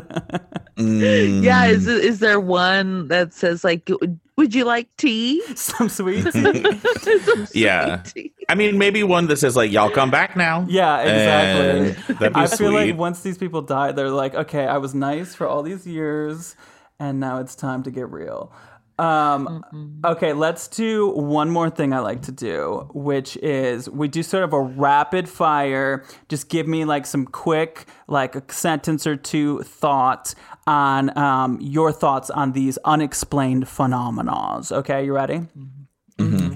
Mm. 0.78 1.44
Yeah, 1.44 1.66
is 1.66 1.88
it- 1.88 2.04
is 2.04 2.20
there 2.20 2.40
one 2.40 3.08
that 3.08 3.34
says 3.34 3.64
like, 3.64 3.90
would 4.38 4.54
you 4.54 4.66
like 4.66 4.88
tea? 4.98 5.42
Some 5.56 5.90
sweet. 5.90 6.32
Some 6.34 7.48
Yeah. 7.54 8.04
sweet 8.04 8.14
tea. 8.38 8.46
I 8.50 8.56
mean, 8.56 8.78
maybe 8.78 9.02
one 9.04 9.28
that 9.28 9.38
says 9.38 9.56
like 9.56 9.72
"Y'all 9.72 9.90
come 9.90 10.12
back 10.12 10.36
now." 10.36 10.66
Yeah, 10.70 11.02
exactly. 11.02 12.14
That'd 12.16 12.34
be 12.34 12.40
I 12.42 12.46
sweet. 12.46 12.58
feel 12.58 12.74
like 12.74 12.98
once 12.98 13.22
these 13.22 13.38
people 13.38 13.62
die, 13.62 13.92
they're 13.92 14.10
like, 14.10 14.36
okay, 14.36 14.66
I 14.68 14.78
was 14.78 14.94
nice 14.94 15.34
for 15.34 15.48
all 15.48 15.64
these 15.64 15.88
years, 15.88 16.56
and 17.00 17.20
now 17.20 17.40
it's 17.40 17.56
time 17.56 17.82
to 17.84 17.92
get 17.92 18.10
real. 18.12 18.52
Um, 18.98 20.00
okay, 20.06 20.34
let's 20.34 20.68
do 20.68 21.10
one 21.10 21.50
more 21.50 21.70
thing 21.70 21.94
I 21.94 22.00
like 22.00 22.22
to 22.24 22.32
do, 22.32 22.90
which 22.94 23.36
is 23.38 23.90
we 23.90 24.08
do 24.08 24.24
sort 24.24 24.44
of 24.44 24.54
a 24.54 24.62
rapid 24.62 25.28
fire. 25.28 26.06
Just 26.30 26.50
give 26.50 26.68
me 26.68 26.86
like 26.86 27.06
some 27.06 27.26
quick, 27.26 27.86
like 28.08 28.36
a 28.36 28.44
sentence 28.52 29.06
or 29.06 29.16
two 29.18 29.62
thought 29.64 30.34
on 30.66 31.16
um, 31.18 31.60
your 31.62 31.92
thoughts 31.92 32.30
on 32.30 32.54
these 32.54 32.78
unexplained 32.86 33.68
phenomena. 33.68 34.62
Okay, 34.72 35.06
you 35.06 35.14
ready? 35.14 35.42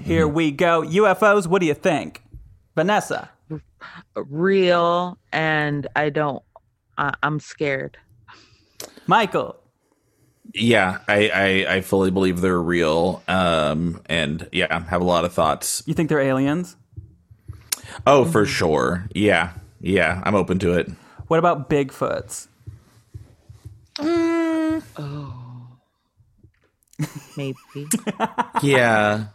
Here 0.02 0.26
we 0.26 0.50
go. 0.50 0.82
UFOs, 0.82 1.46
what 1.46 1.60
do 1.60 1.66
you 1.66 1.74
think? 1.74 2.22
Vanessa. 2.74 3.30
Real, 4.14 5.18
and 5.32 5.86
I 5.94 6.10
don't. 6.10 6.42
I 6.96 7.14
I'm 7.22 7.40
scared. 7.40 7.98
Micheal. 9.06 9.56
Yeah, 10.54 10.98
I, 11.06 11.28
I 11.68 11.74
I 11.76 11.80
fully 11.80 12.10
believe 12.10 12.40
they're 12.40 12.60
real. 12.60 13.22
Um, 13.28 14.00
and 14.06 14.48
yeah, 14.52 14.82
have 14.88 15.00
a 15.00 15.04
lot 15.04 15.24
of 15.24 15.32
thoughts. 15.32 15.82
You 15.86 15.94
think 15.94 16.08
they're 16.08 16.20
aliens? 16.20 16.76
Oh, 18.06 18.24
for 18.24 18.46
sure. 18.46 19.06
Yeah, 19.14 19.52
yeah, 19.80 20.20
I'm 20.24 20.34
open 20.34 20.58
to 20.60 20.72
it. 20.72 20.90
What 21.28 21.38
about 21.38 21.68
Bigfoots? 21.70 22.48
Mm. 23.96 24.82
Oh, 24.96 25.36
Maybe. 27.36 27.56
Yeah. 28.62 29.26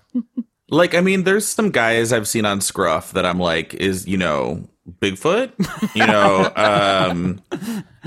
like, 0.69 0.93
I 0.95 1.01
mean, 1.01 1.23
there's 1.23 1.45
some 1.47 1.71
guys 1.71 2.11
I've 2.13 2.27
seen 2.27 2.45
on 2.45 2.61
Scruff 2.61 3.11
that 3.13 3.25
I'm 3.25 3.39
like, 3.39 3.73
is, 3.73 4.07
you 4.07 4.17
know, 4.17 4.67
Bigfoot? 4.89 5.51
You 5.95 6.05
know, 6.05 6.51
um, 6.55 7.41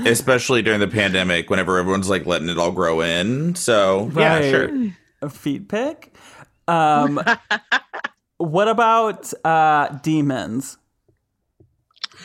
especially 0.06 0.62
during 0.62 0.80
the 0.80 0.88
pandemic 0.88 1.50
whenever 1.50 1.78
everyone's 1.78 2.08
like 2.08 2.26
letting 2.26 2.48
it 2.48 2.58
all 2.58 2.72
grow 2.72 3.00
in. 3.00 3.54
So, 3.54 4.10
yeah, 4.14 4.40
sure. 4.42 4.90
A 5.20 5.28
feet 5.28 5.68
pick? 5.68 6.14
Um, 6.68 7.20
what 8.36 8.68
about 8.68 9.32
uh, 9.44 9.88
demons? 10.02 10.78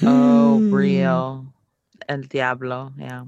oh, 0.01 0.59
real. 0.59 1.47
El 2.07 2.21
Diablo. 2.23 2.91
Yeah. 2.97 3.23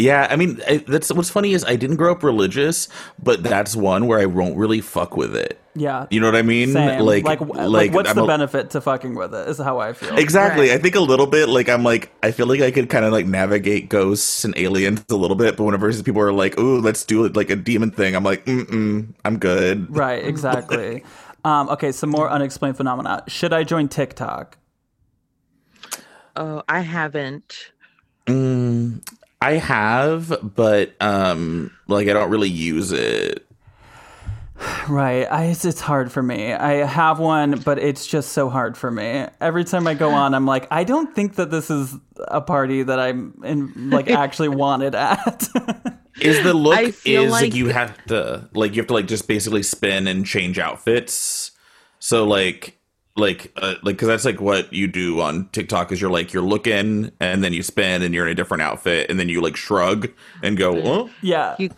Yeah, 0.00 0.26
I 0.30 0.36
mean, 0.36 0.60
I, 0.66 0.78
that's 0.78 1.12
what's 1.12 1.28
funny 1.30 1.52
is 1.52 1.64
I 1.64 1.76
didn't 1.76 1.96
grow 1.96 2.12
up 2.12 2.22
religious, 2.22 2.88
but 3.22 3.42
that's 3.42 3.76
one 3.76 4.06
where 4.06 4.18
I 4.18 4.26
won't 4.26 4.56
really 4.56 4.80
fuck 4.80 5.16
with 5.16 5.36
it. 5.36 5.60
Yeah. 5.74 6.06
You 6.10 6.20
know 6.20 6.26
what 6.26 6.36
I 6.36 6.42
mean? 6.42 6.72
Same. 6.72 7.00
Like, 7.00 7.24
like, 7.24 7.40
like, 7.40 7.92
what's 7.92 8.10
I'm 8.10 8.16
the 8.16 8.24
a- 8.24 8.26
benefit 8.26 8.70
to 8.70 8.80
fucking 8.80 9.14
with 9.14 9.34
it? 9.34 9.48
Is 9.48 9.58
how 9.58 9.78
I 9.78 9.92
feel. 9.92 10.16
Exactly. 10.16 10.70
Right. 10.70 10.78
I 10.78 10.82
think 10.82 10.94
a 10.94 11.00
little 11.00 11.26
bit 11.26 11.48
like 11.48 11.68
I'm 11.68 11.84
like 11.84 12.10
I 12.22 12.30
feel 12.30 12.46
like 12.46 12.60
I 12.60 12.70
could 12.70 12.88
kind 12.88 13.04
of 13.04 13.12
like 13.12 13.26
navigate 13.26 13.88
ghosts 13.88 14.44
and 14.44 14.56
aliens 14.56 15.04
a 15.10 15.16
little 15.16 15.36
bit, 15.36 15.56
but 15.56 15.64
whenever 15.64 15.92
people 16.02 16.22
are 16.22 16.32
like, 16.32 16.58
"Ooh, 16.58 16.80
let's 16.80 17.04
do 17.04 17.24
it 17.24 17.36
like 17.36 17.50
a 17.50 17.56
demon 17.56 17.90
thing," 17.90 18.16
I'm 18.16 18.24
like, 18.24 18.46
"Mm, 18.46 18.64
mm, 18.64 19.14
I'm 19.24 19.38
good." 19.38 19.94
Right. 19.94 20.24
Exactly. 20.24 21.04
um, 21.44 21.68
okay. 21.68 21.92
Some 21.92 22.10
more 22.10 22.28
unexplained 22.28 22.76
phenomena. 22.76 23.22
Should 23.28 23.52
I 23.52 23.62
join 23.62 23.88
TikTok? 23.88 24.56
Oh, 26.36 26.62
I 26.68 26.80
haven't. 26.80 27.72
I 29.42 29.52
have, 29.54 30.38
but 30.54 30.94
um, 31.00 31.72
like 31.88 32.08
I 32.08 32.12
don't 32.12 32.30
really 32.30 32.50
use 32.50 32.92
it. 32.92 33.46
Right. 34.88 35.24
I, 35.24 35.44
it's, 35.46 35.64
it's 35.64 35.80
hard 35.80 36.12
for 36.12 36.22
me. 36.22 36.52
I 36.52 36.84
have 36.84 37.18
one, 37.18 37.60
but 37.60 37.78
it's 37.78 38.06
just 38.06 38.32
so 38.32 38.50
hard 38.50 38.76
for 38.76 38.90
me. 38.90 39.26
Every 39.40 39.64
time 39.64 39.86
I 39.86 39.94
go 39.94 40.10
on, 40.10 40.34
I'm 40.34 40.44
like, 40.44 40.68
I 40.70 40.84
don't 40.84 41.14
think 41.14 41.36
that 41.36 41.50
this 41.50 41.70
is 41.70 41.94
a 42.28 42.42
party 42.42 42.82
that 42.82 43.00
I'm 43.00 43.40
in, 43.42 43.88
like 43.90 44.10
actually 44.10 44.50
wanted 44.50 44.94
at. 44.94 45.48
Is 46.20 46.42
the 46.42 46.52
look 46.52 46.78
is 47.06 47.30
like, 47.30 47.42
like- 47.42 47.54
you 47.54 47.68
have 47.68 48.04
to 48.06 48.48
like 48.52 48.74
you 48.74 48.82
have 48.82 48.88
to 48.88 48.94
like 48.94 49.06
just 49.06 49.26
basically 49.26 49.62
spin 49.62 50.06
and 50.06 50.26
change 50.26 50.58
outfits. 50.58 51.52
So 51.98 52.26
like 52.26 52.76
like 53.20 53.52
uh, 53.56 53.76
like 53.82 53.96
because 53.96 54.08
that's 54.08 54.24
like 54.24 54.40
what 54.40 54.72
you 54.72 54.86
do 54.88 55.20
on 55.20 55.48
TikTok 55.50 55.92
is 55.92 56.00
you're 56.00 56.10
like 56.10 56.32
you're 56.32 56.42
looking 56.42 57.12
and 57.20 57.44
then 57.44 57.52
you 57.52 57.62
spin 57.62 58.02
and 58.02 58.14
you're 58.14 58.26
in 58.26 58.32
a 58.32 58.34
different 58.34 58.62
outfit 58.62 59.10
and 59.10 59.20
then 59.20 59.28
you 59.28 59.40
like 59.40 59.56
shrug 59.56 60.10
and 60.42 60.56
go, 60.56 60.76
oh. 60.82 61.10
yeah. 61.22 61.56
You 61.58 61.70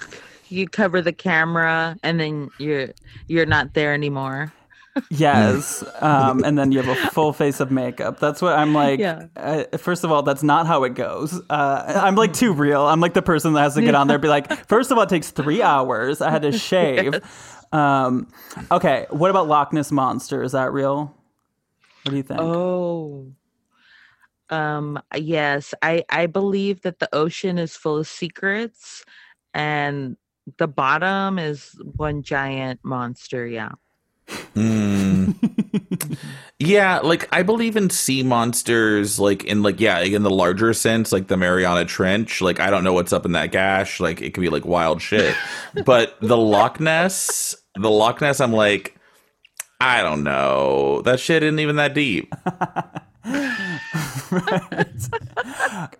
you 0.48 0.68
cover 0.68 1.02
the 1.02 1.12
camera 1.12 1.96
and 2.02 2.20
then 2.20 2.50
you're 2.58 2.90
you're 3.26 3.46
not 3.46 3.74
there 3.74 3.92
anymore. 3.94 4.52
Yes. 5.10 5.84
Um, 6.02 6.42
and 6.42 6.58
then 6.58 6.72
you 6.72 6.82
have 6.82 6.88
a 6.88 7.10
full 7.10 7.32
face 7.32 7.60
of 7.60 7.70
makeup. 7.70 8.18
That's 8.18 8.42
what 8.42 8.58
I'm 8.58 8.74
like. 8.74 8.98
Yeah. 8.98 9.26
Uh, 9.36 9.64
first 9.78 10.02
of 10.02 10.10
all, 10.10 10.24
that's 10.24 10.42
not 10.42 10.66
how 10.66 10.82
it 10.82 10.94
goes. 10.94 11.40
Uh, 11.48 12.00
I'm 12.02 12.16
like 12.16 12.32
too 12.32 12.52
real. 12.52 12.82
I'm 12.82 13.00
like 13.00 13.14
the 13.14 13.22
person 13.22 13.52
that 13.52 13.60
has 13.60 13.76
to 13.76 13.82
get 13.82 13.94
on 13.94 14.08
there 14.08 14.16
and 14.16 14.22
be 14.22 14.26
like, 14.26 14.52
first 14.66 14.90
of 14.90 14.98
all, 14.98 15.04
it 15.04 15.08
takes 15.08 15.30
three 15.30 15.62
hours. 15.62 16.20
I 16.20 16.30
had 16.30 16.42
to 16.42 16.52
shave. 16.52 17.20
Um, 17.72 18.28
okay. 18.70 19.06
What 19.08 19.30
about 19.30 19.48
Loch 19.48 19.72
Ness 19.72 19.90
Monster? 19.90 20.42
Is 20.42 20.52
that 20.52 20.74
real? 20.74 21.16
What 22.02 22.10
do 22.10 22.16
you 22.16 22.22
think? 22.22 22.40
Oh. 22.40 23.32
Um 24.50 25.00
yes, 25.16 25.74
I 25.82 26.04
I 26.08 26.26
believe 26.26 26.82
that 26.82 26.98
the 26.98 27.08
ocean 27.14 27.58
is 27.58 27.76
full 27.76 27.98
of 27.98 28.06
secrets 28.06 29.04
and 29.54 30.16
the 30.58 30.68
bottom 30.68 31.38
is 31.38 31.76
one 31.96 32.22
giant 32.22 32.80
monster, 32.82 33.46
yeah. 33.46 33.72
Yeah, 36.64 37.00
like 37.00 37.28
I 37.32 37.42
believe 37.42 37.76
in 37.76 37.90
sea 37.90 38.22
monsters, 38.22 39.18
like 39.18 39.42
in 39.42 39.64
like 39.64 39.80
yeah, 39.80 39.98
in 39.98 40.22
the 40.22 40.30
larger 40.30 40.72
sense, 40.72 41.10
like 41.10 41.26
the 41.26 41.36
Mariana 41.36 41.84
Trench. 41.84 42.40
Like 42.40 42.60
I 42.60 42.70
don't 42.70 42.84
know 42.84 42.92
what's 42.92 43.12
up 43.12 43.26
in 43.26 43.32
that 43.32 43.50
gash. 43.50 43.98
Like 43.98 44.22
it 44.22 44.32
could 44.32 44.42
be 44.42 44.48
like 44.48 44.64
wild 44.64 45.02
shit. 45.02 45.34
but 45.84 46.16
the 46.20 46.36
Loch 46.36 46.78
Ness, 46.78 47.56
the 47.74 47.90
Loch 47.90 48.20
Ness, 48.20 48.40
I'm 48.40 48.52
like, 48.52 48.96
I 49.84 50.00
don't 50.02 50.22
know. 50.22 51.02
That 51.02 51.18
shit 51.18 51.42
isn't 51.42 51.58
even 51.58 51.76
that 51.76 51.92
deep. 51.94 52.32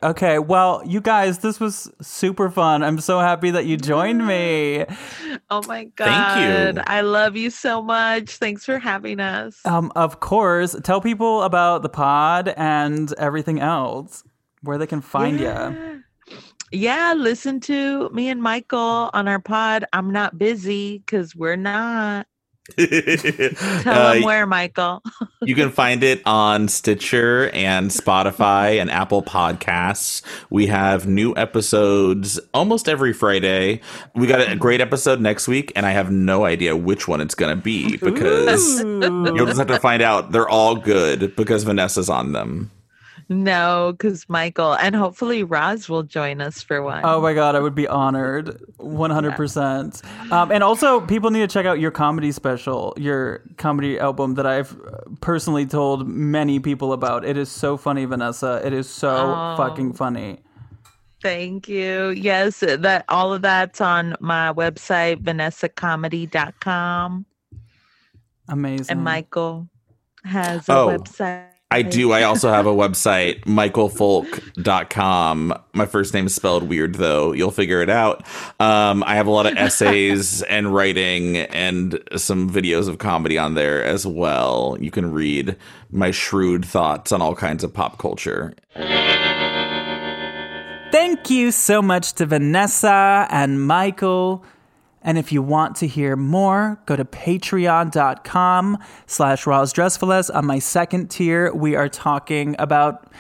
Okay. 0.03 0.39
Well, 0.39 0.83
you 0.85 1.01
guys, 1.01 1.39
this 1.39 1.61
was 1.61 1.91
super 2.01 2.51
fun. 2.51 2.83
I'm 2.83 3.01
so 3.01 3.19
happy 3.21 3.51
that 3.51 3.67
you 3.67 3.77
joined 3.77 4.27
me. 4.27 4.85
Oh 5.51 5.63
my 5.67 5.85
god. 5.97 6.07
Thank 6.07 6.77
you. 6.77 6.83
I 6.87 7.01
love 7.03 7.37
you 7.37 7.51
so 7.51 7.81
much. 7.83 8.37
Thanks 8.37 8.65
for 8.65 8.79
having 8.79 9.21
us. 9.21 9.65
Um, 9.65 9.93
of 9.95 10.21
course, 10.21 10.77
tell 10.83 11.01
people 11.01 11.43
about 11.43 11.83
the 11.83 11.89
pod 11.89 12.53
and 12.57 13.13
everything 13.15 13.61
else, 13.61 14.25
where 14.63 14.79
they 14.79 14.87
can 14.87 15.01
find 15.01 15.39
you. 15.39 15.47
yeah. 15.47 15.99
Yeah, 16.75 17.13
listen 17.17 17.61
to 17.61 18.09
me 18.11 18.29
and 18.31 18.41
Micheal 18.41 19.11
on 19.13 19.29
our 19.29 19.39
pod. 19.41 19.85
I'm 19.93 20.11
not 20.11 20.39
busy 20.39 20.99
because 20.99 21.37
we're 21.37 21.57
not. 21.57 22.27
Tell 22.77 23.93
Uh, 23.93 24.15
them 24.15 24.23
where, 24.23 24.47
Micheal. 24.47 25.01
You 25.45 25.57
can 25.57 25.71
find 25.71 26.05
it 26.05 26.23
on 26.25 26.69
Stitcher 26.69 27.51
and 27.53 27.91
Spotify 27.91 28.81
and 28.81 28.89
Apple 28.89 29.21
Podcasts. 29.25 30.23
We 30.51 30.67
have 30.69 31.09
new 31.09 31.35
episodes 31.37 32.39
almost 32.55 32.89
every 32.89 33.13
Friday. 33.13 33.81
We 34.15 34.29
got 34.29 34.49
a 34.49 34.55
great 34.55 34.81
episode 34.81 35.21
next 35.21 35.49
week, 35.49 35.73
and 35.75 35.85
I 35.85 35.91
have 35.91 36.13
no 36.13 36.45
idea 36.45 36.77
which 36.77 37.09
one 37.09 37.21
it's 37.21 37.35
going 37.35 37.57
to 37.57 37.61
be 37.61 37.97
because 37.97 38.81
you'll 38.85 39.47
just 39.47 39.59
have 39.59 39.67
to 39.67 39.81
find 39.81 40.01
out. 40.01 40.31
They're 40.31 40.49
all 40.49 40.77
good 40.77 41.35
because 41.35 41.65
Vanessa's 41.65 42.09
on 42.09 42.31
them. 42.31 42.71
No, 43.33 43.93
because 43.93 44.27
Micheal 44.27 44.77
and 44.81 44.95
hopefully 44.95 45.43
Roz 45.45 45.89
will 45.89 46.03
join 46.03 46.41
us 46.41 46.63
for 46.63 46.83
one. 46.83 47.03
Oh 47.05 47.21
my 47.21 47.33
god, 47.35 47.55
I 47.55 47.61
would 47.61 47.75
be 47.75 47.89
honored, 47.89 48.61
one 48.77 49.11
hundred 49.11 49.35
percent. 49.37 50.03
Um, 50.31 50.51
and 50.53 50.63
also, 50.63 51.01
people 51.01 51.31
need 51.31 51.41
to 51.41 51.49
check 51.49 51.65
out 51.65 51.81
your 51.81 51.91
comedy 51.91 52.33
special, 52.33 52.93
your 52.97 53.43
comedy 53.57 53.99
album 53.99 54.35
that 54.35 54.47
I've 54.47 54.77
personally 55.21 55.67
told 55.67 56.07
many 56.07 56.61
people 56.61 56.93
about. 56.93 57.25
It 57.25 57.37
is 57.37 57.51
so 57.51 57.77
funny, 57.77 58.05
Vanessa. 58.05 58.61
It 58.65 58.73
is 58.73 58.89
so 58.91 59.35
Oh. 59.35 59.55
fucking 59.57 59.95
funny. 59.95 60.41
Thank 61.23 61.69
you. 61.69 62.11
Yes, 62.11 62.61
that 62.61 63.05
all 63.09 63.33
of 63.33 63.43
that's 63.43 63.81
on 63.81 64.17
my 64.21 64.53
website, 64.53 65.23
vanessacomedy.com. 65.23 67.27
Amazing. 68.49 68.99
And 68.99 69.07
Micheal 69.07 69.69
has 70.25 70.69
a 70.69 70.73
Oh, 70.73 70.89
website. 70.89 71.47
I 71.73 71.83
do. 71.83 72.13
I 72.13 72.25
also 72.25 72.51
have 72.51 72.67
a 72.67 72.71
website, 72.75 73.45
michealfoulk.com. 73.45 75.55
My 75.73 75.87
first 75.87 76.13
name 76.13 76.27
is 76.27 76.35
spelled 76.35 76.69
weird, 76.69 76.97
though. 76.97 77.33
You'll 77.33 77.51
figure 77.51 77.81
it 77.81 77.89
out. 77.89 78.25
Um, 78.61 79.03
I 79.05 79.15
have 79.15 79.27
a 79.27 79.31
lot 79.31 79.47
of 79.47 79.57
essays 79.57 80.43
and 80.43 80.75
writing 80.75 81.39
and 81.39 81.99
some 82.17 82.51
videos 82.51 82.89
of 82.89 82.99
comedy 82.99 83.39
on 83.39 83.55
there 83.55 83.83
as 83.83 84.07
well. 84.07 84.77
You 84.81 84.91
can 84.91 85.13
read 85.13 85.57
my 85.91 86.11
shrewd 86.11 86.65
thoughts 86.65 87.13
on 87.13 87.23
all 87.23 87.35
kinds 87.35 87.65
of 87.65 87.73
pop 87.73 87.99
culture. 87.99 88.55
Thank 90.93 91.31
you 91.31 91.53
so 91.53 91.81
much 91.81 92.13
to 92.15 92.27
Vanessa 92.27 93.27
and 93.31 93.61
Micheal. 93.61 94.43
And 95.03 95.19
if 95.19 95.33
you 95.33 95.43
want 95.43 95.77
to 95.77 95.87
hear 95.87 96.17
more, 96.17 96.81
go 96.87 96.97
to 96.97 97.05
patreon.com 97.05 98.79
slash 99.07 99.45
Dressfullest. 99.45 100.35
On 100.35 100.47
my 100.47 100.59
second 100.59 101.11
tier, 101.11 101.53
we 101.53 101.75
are 101.77 101.89
talking 101.89 102.57
about 102.59 103.13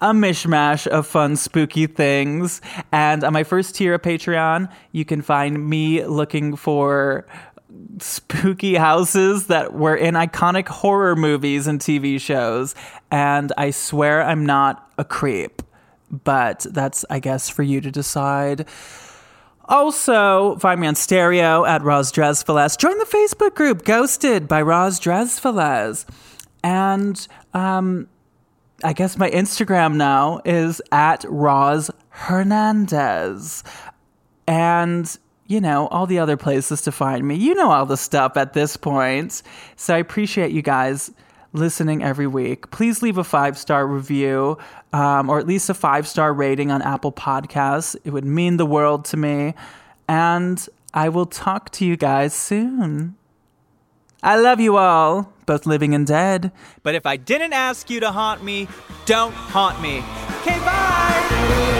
a 0.00 0.12
mishmash 0.12 0.86
of 0.86 1.06
fun, 1.06 1.36
spooky 1.36 1.86
things. 1.86 2.60
And 2.92 3.22
on 3.22 3.32
my 3.32 3.44
first 3.44 3.74
tier 3.74 3.94
of 3.94 4.02
Patreon, 4.02 4.70
you 4.92 5.04
can 5.04 5.20
find 5.22 5.68
me 5.68 6.04
looking 6.04 6.56
for 6.56 7.26
spooky 7.98 8.74
houses 8.76 9.46
that 9.48 9.74
were 9.74 9.94
in 9.96 10.14
iconic 10.14 10.68
horror 10.68 11.16
movies 11.16 11.66
and 11.66 11.80
TV 11.80 12.20
shows. 12.20 12.74
And 13.10 13.52
I 13.56 13.70
swear 13.70 14.22
I'm 14.22 14.44
not 14.46 14.90
a 14.98 15.04
creep. 15.04 15.62
but 16.10 16.66
that's, 16.70 17.04
I 17.08 17.20
guess, 17.20 17.48
for 17.48 17.62
you 17.62 17.80
to 17.80 17.90
decide. 17.90 18.66
Also, 19.70 20.56
find 20.56 20.80
me 20.80 20.88
on 20.88 20.96
stereo 20.96 21.64
at 21.64 21.82
Roz 21.82 22.10
Dresfeles. 22.10 22.76
Join 22.76 22.98
the 22.98 23.04
Facebook 23.04 23.54
group 23.54 23.84
Ghosted 23.84 24.48
by 24.48 24.62
Roz 24.62 24.98
Dresfeles. 24.98 26.06
And 26.64 27.28
um, 27.54 28.08
I 28.82 28.92
guess 28.92 29.16
my 29.16 29.30
Instagram 29.30 29.94
now 29.94 30.40
is 30.44 30.82
at 30.90 31.24
Roz 31.28 31.88
Hernandez. 32.08 33.62
And, 34.48 35.16
you 35.46 35.60
know, 35.60 35.86
all 35.86 36.06
the 36.06 36.18
other 36.18 36.36
places 36.36 36.82
to 36.82 36.92
find 36.92 37.26
me. 37.26 37.36
You 37.36 37.54
know 37.54 37.70
all 37.70 37.86
the 37.86 37.96
stuff 37.96 38.36
at 38.36 38.54
this 38.54 38.76
point. 38.76 39.40
So 39.76 39.94
I 39.94 39.98
appreciate 39.98 40.50
you 40.50 40.62
guys 40.62 41.12
listening 41.52 42.02
every 42.02 42.26
week. 42.26 42.72
Please 42.72 43.02
leave 43.02 43.18
a 43.18 43.24
five 43.24 43.56
star 43.56 43.86
review 43.86 44.58
um, 44.92 45.30
or 45.30 45.38
at 45.38 45.46
least 45.46 45.70
a 45.70 45.74
five 45.74 46.06
star 46.06 46.32
rating 46.32 46.70
on 46.70 46.82
Apple 46.82 47.12
Podcasts. 47.12 47.96
It 48.04 48.10
would 48.10 48.24
mean 48.24 48.56
the 48.56 48.66
world 48.66 49.04
to 49.06 49.16
me. 49.16 49.54
And 50.08 50.66
I 50.92 51.08
will 51.08 51.26
talk 51.26 51.70
to 51.70 51.84
you 51.84 51.96
guys 51.96 52.34
soon. 52.34 53.16
I 54.22 54.38
love 54.38 54.60
you 54.60 54.76
all, 54.76 55.32
both 55.46 55.64
living 55.64 55.94
and 55.94 56.06
dead. 56.06 56.52
But 56.82 56.94
if 56.94 57.06
I 57.06 57.16
didn't 57.16 57.52
ask 57.52 57.88
you 57.88 58.00
to 58.00 58.10
haunt 58.10 58.42
me, 58.42 58.68
don't 59.06 59.32
haunt 59.32 59.80
me. 59.80 59.98
Okay, 60.40 60.58
bye! 60.58 61.79